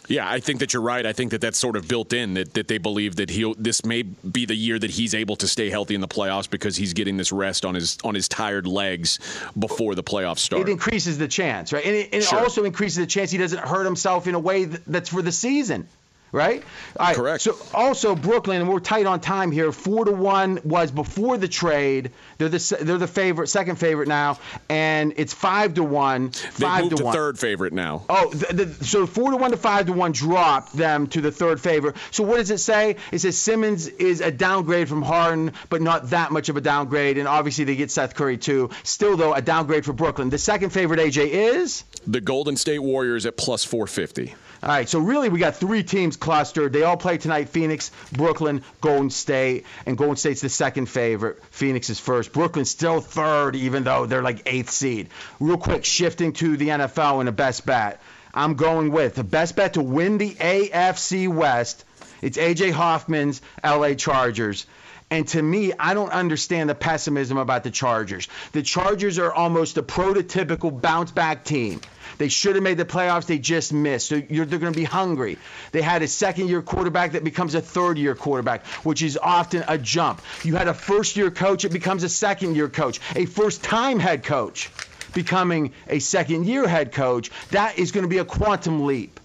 Yeah, 0.08 0.28
I 0.28 0.40
think 0.40 0.60
that 0.60 0.72
you're 0.72 0.82
right. 0.82 1.04
I 1.04 1.12
think 1.12 1.30
that 1.32 1.40
that's 1.40 1.58
sort 1.58 1.76
of 1.76 1.86
built 1.86 2.12
in 2.12 2.34
that, 2.34 2.54
that 2.54 2.66
they 2.66 2.78
believe 2.78 3.16
that 3.16 3.30
he 3.30 3.44
will 3.44 3.54
this 3.58 3.84
may 3.84 4.02
be 4.02 4.46
the 4.46 4.54
year 4.54 4.78
that 4.78 4.90
he's 4.90 5.14
able 5.14 5.36
to 5.36 5.46
stay 5.46 5.68
healthy 5.70 5.94
in 5.94 6.00
the 6.00 6.08
playoffs 6.08 6.48
because 6.48 6.76
he's 6.76 6.94
getting 6.94 7.16
this 7.18 7.30
rest 7.30 7.64
on 7.64 7.74
his 7.74 7.98
on 8.04 8.14
his 8.14 8.26
tired 8.28 8.66
legs 8.66 9.18
before 9.58 9.94
the 9.94 10.02
playoffs 10.02 10.38
start. 10.38 10.62
It 10.62 10.70
increases 10.70 11.18
the 11.18 11.28
chance, 11.28 11.72
right? 11.72 11.84
And 11.84 11.94
it, 11.94 12.08
and 12.12 12.22
Sure. 12.24 12.38
it 12.38 12.42
also 12.42 12.64
increases 12.64 12.96
the 12.98 13.06
chance 13.06 13.30
he 13.30 13.38
doesn't 13.38 13.60
hurt 13.60 13.84
himself 13.84 14.26
in 14.26 14.34
a 14.34 14.38
way 14.40 14.64
that's 14.64 15.10
for 15.10 15.22
the 15.22 15.32
season. 15.32 15.86
Right? 16.30 16.62
All 16.98 17.06
right. 17.06 17.16
Correct. 17.16 17.42
So 17.42 17.56
also 17.72 18.14
Brooklyn, 18.14 18.60
and 18.60 18.68
we're 18.68 18.80
tight 18.80 19.06
on 19.06 19.20
time 19.20 19.50
here. 19.50 19.72
Four 19.72 20.04
to 20.04 20.12
one 20.12 20.60
was 20.64 20.90
before 20.90 21.38
the 21.38 21.48
trade. 21.48 22.12
They're 22.36 22.48
the 22.48 22.78
they're 22.80 22.98
the 22.98 23.06
favorite, 23.06 23.48
second 23.48 23.76
favorite 23.76 24.08
now, 24.08 24.38
and 24.68 25.14
it's 25.16 25.32
five 25.32 25.74
to 25.74 25.84
one. 25.84 26.32
they 26.58 26.68
moved 26.80 26.90
to 26.90 26.96
to 26.96 27.04
one. 27.04 27.14
third 27.14 27.38
favorite 27.38 27.72
now. 27.72 28.04
Oh, 28.08 28.30
the, 28.30 28.64
the, 28.64 28.84
so 28.84 29.06
four 29.06 29.30
to 29.30 29.36
one 29.36 29.52
to 29.52 29.56
five 29.56 29.86
to 29.86 29.92
one 29.92 30.12
dropped 30.12 30.74
them 30.74 31.06
to 31.08 31.20
the 31.20 31.32
third 31.32 31.60
favorite. 31.60 31.96
So 32.10 32.24
what 32.24 32.36
does 32.36 32.50
it 32.50 32.58
say? 32.58 32.96
It 33.12 33.20
says 33.20 33.38
Simmons 33.38 33.86
is 33.86 34.20
a 34.20 34.30
downgrade 34.30 34.88
from 34.88 35.02
Harden, 35.02 35.52
but 35.70 35.82
not 35.82 36.10
that 36.10 36.30
much 36.30 36.48
of 36.48 36.56
a 36.56 36.60
downgrade. 36.60 37.18
And 37.18 37.26
obviously 37.26 37.64
they 37.64 37.76
get 37.76 37.90
Seth 37.90 38.14
Curry 38.14 38.38
too. 38.38 38.70
Still 38.82 39.16
though, 39.16 39.34
a 39.34 39.42
downgrade 39.42 39.84
for 39.84 39.92
Brooklyn. 39.92 40.30
The 40.30 40.38
second 40.38 40.70
favorite 40.70 41.00
AJ 41.00 41.28
is. 41.28 41.84
The 42.06 42.20
Golden 42.20 42.56
State 42.56 42.80
Warriors 42.80 43.26
at 43.26 43.36
plus 43.36 43.64
450. 43.64 44.34
All 44.60 44.68
right, 44.70 44.88
so 44.88 44.98
really 44.98 45.28
we 45.28 45.38
got 45.38 45.56
three 45.56 45.84
teams 45.84 46.16
clustered. 46.16 46.72
They 46.72 46.82
all 46.82 46.96
play 46.96 47.18
tonight: 47.18 47.48
Phoenix, 47.50 47.92
Brooklyn, 48.12 48.64
Golden 48.80 49.10
State, 49.10 49.66
and 49.86 49.96
Golden 49.96 50.16
State's 50.16 50.40
the 50.40 50.48
second 50.48 50.86
favorite. 50.86 51.40
Phoenix 51.50 51.90
is 51.90 52.00
first. 52.00 52.32
Brooklyn's 52.32 52.70
still 52.70 53.00
third, 53.00 53.54
even 53.54 53.84
though 53.84 54.06
they're 54.06 54.22
like 54.22 54.42
eighth 54.46 54.70
seed. 54.70 55.10
Real 55.38 55.58
quick, 55.58 55.84
shifting 55.84 56.32
to 56.34 56.56
the 56.56 56.68
NFL 56.68 57.20
and 57.20 57.28
a 57.28 57.32
best 57.32 57.66
bet. 57.66 58.00
I'm 58.34 58.54
going 58.54 58.90
with 58.90 59.14
the 59.14 59.24
best 59.24 59.54
bet 59.54 59.74
to 59.74 59.82
win 59.82 60.18
the 60.18 60.34
AFC 60.34 61.28
West. 61.28 61.84
It's 62.20 62.36
AJ 62.36 62.72
Hoffman's 62.72 63.40
LA 63.64 63.94
Chargers. 63.94 64.66
And 65.10 65.26
to 65.28 65.42
me, 65.42 65.72
I 65.78 65.94
don't 65.94 66.10
understand 66.10 66.68
the 66.68 66.74
pessimism 66.74 67.38
about 67.38 67.64
the 67.64 67.70
Chargers. 67.70 68.28
The 68.52 68.62
Chargers 68.62 69.18
are 69.18 69.32
almost 69.32 69.78
a 69.78 69.82
prototypical 69.82 70.78
bounce 70.78 71.12
back 71.12 71.44
team. 71.44 71.80
They 72.18 72.28
should 72.28 72.56
have 72.56 72.62
made 72.62 72.76
the 72.76 72.84
playoffs. 72.84 73.26
They 73.26 73.38
just 73.38 73.72
missed. 73.72 74.08
So 74.08 74.20
they're 74.20 74.44
going 74.44 74.72
to 74.72 74.78
be 74.78 74.84
hungry. 74.84 75.38
They 75.72 75.82
had 75.82 76.02
a 76.02 76.08
second 76.08 76.48
year 76.48 76.62
quarterback 76.62 77.12
that 77.12 77.24
becomes 77.24 77.54
a 77.54 77.60
third 77.60 77.96
year 77.96 78.14
quarterback, 78.14 78.66
which 78.84 79.02
is 79.02 79.18
often 79.20 79.64
a 79.68 79.78
jump. 79.78 80.20
You 80.44 80.56
had 80.56 80.68
a 80.68 80.74
first 80.74 81.16
year 81.16 81.30
coach, 81.30 81.64
it 81.64 81.72
becomes 81.72 82.02
a 82.02 82.08
second 82.08 82.56
year 82.56 82.68
coach. 82.68 83.00
A 83.16 83.26
first 83.26 83.62
time 83.62 83.98
head 83.98 84.24
coach 84.24 84.70
becoming 85.14 85.72
a 85.88 85.98
second 86.00 86.46
year 86.46 86.66
head 86.68 86.92
coach. 86.92 87.30
That 87.50 87.78
is 87.78 87.92
going 87.92 88.02
to 88.02 88.08
be 88.08 88.18
a 88.18 88.24
quantum 88.24 88.84
leap. 88.84 89.20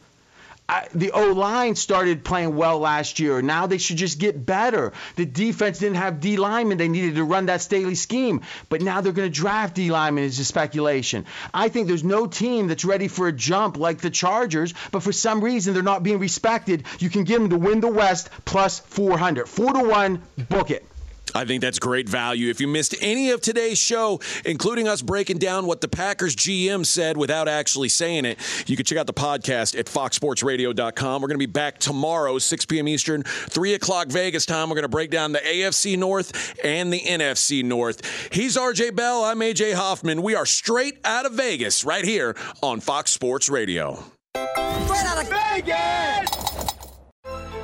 I, 0.68 0.88
the 0.94 1.12
O 1.12 1.34
line 1.34 1.76
started 1.76 2.24
playing 2.24 2.56
well 2.56 2.80
last 2.80 3.20
year. 3.20 3.42
Now 3.42 3.68
they 3.68 3.78
should 3.78 3.98
just 3.98 4.18
get 4.18 4.46
better. 4.46 4.94
The 5.18 5.26
defense 5.26 5.80
didn't 5.80 5.98
have 5.98 6.22
D 6.22 6.38
linemen. 6.38 6.78
They 6.78 6.88
needed 6.88 7.16
to 7.16 7.24
run 7.24 7.48
that 7.48 7.62
Staley 7.62 7.96
scheme. 7.96 8.42
But 8.70 8.82
now 8.82 9.02
they're 9.02 9.12
going 9.12 9.30
to 9.30 9.34
draft 9.34 9.76
D 9.76 9.92
linemen 9.92 10.24
is 10.24 10.40
a 10.40 10.46
speculation. 10.46 11.26
I 11.54 11.68
think 11.68 11.88
there's 11.88 12.04
no 12.04 12.28
team 12.28 12.68
that's 12.68 12.86
ready 12.86 13.10
for 13.10 13.28
a 13.28 13.34
jump 13.34 13.78
like 13.78 14.00
the 14.00 14.10
Chargers, 14.10 14.74
but 14.92 15.04
for 15.04 15.12
some 15.12 15.44
reason 15.44 15.74
they're 15.74 15.84
not 15.84 16.04
being 16.04 16.20
respected. 16.20 16.86
You 17.00 17.10
can 17.10 17.26
get 17.26 17.40
them 17.40 17.50
to 17.50 17.58
win 17.58 17.82
the 17.82 17.92
West 17.92 18.30
plus 18.46 18.80
400. 18.80 19.50
4 19.50 19.74
to 19.74 19.84
1, 19.84 20.22
book 20.50 20.72
it. 20.72 20.86
I 21.34 21.46
think 21.46 21.62
that's 21.62 21.80
great 21.80 22.08
value. 22.08 22.50
If 22.50 22.62
you 22.62 22.68
missed 22.68 22.96
any 23.02 23.32
of 23.32 23.42
today's 23.42 23.78
show, 23.78 24.20
including 24.46 24.88
us 24.88 25.02
breaking 25.02 25.40
down 25.40 25.66
what 25.66 25.82
the 25.82 25.88
Packers 25.88 26.36
GM 26.36 26.86
said 26.86 27.18
without 27.18 27.48
actually 27.48 27.90
saying 27.90 28.26
it, 28.26 28.40
you 28.68 28.76
can 28.76 28.86
check 28.86 28.98
out 28.98 29.08
the 29.08 29.14
podcast 29.14 29.78
at 29.78 29.86
foxsportsradio.com. 29.88 31.22
We're 31.22 31.28
going 31.28 31.40
to 31.40 31.48
be 31.48 31.52
back 31.52 31.80
tomorrow, 31.80 32.38
6 32.38 32.66
p.m. 32.66 32.88
Eastern, 32.88 33.24
3 33.24 33.74
o'clock 33.74 34.08
Vegas 34.08 34.46
time. 34.46 34.70
We're 34.70 34.76
going 34.76 34.84
to 34.84 34.90
break 34.90 35.12
down 35.12 35.32
the 35.32 35.40
AFC 35.40 35.98
North 35.98 36.56
and 36.64 36.92
the 36.92 37.02
NFC 37.02 37.64
North. 37.64 38.34
He's 38.34 38.58
RJ 38.58 38.96
Bell. 38.96 39.24
I'm 39.24 39.40
AJ 39.40 39.74
Hoffman. 39.74 40.22
We 40.22 40.36
are 40.36 40.46
straight 40.46 41.00
out 41.04 41.26
of 41.26 41.34
Vegas 41.34 41.84
right 41.84 42.06
here 42.06 42.36
on 42.62 42.80
Fox 42.80 43.12
Sports 43.12 43.50
Radio. 43.50 44.04
Straight 44.36 45.06
out 45.06 45.24
of 45.24 45.30
Vegas! 45.30 46.53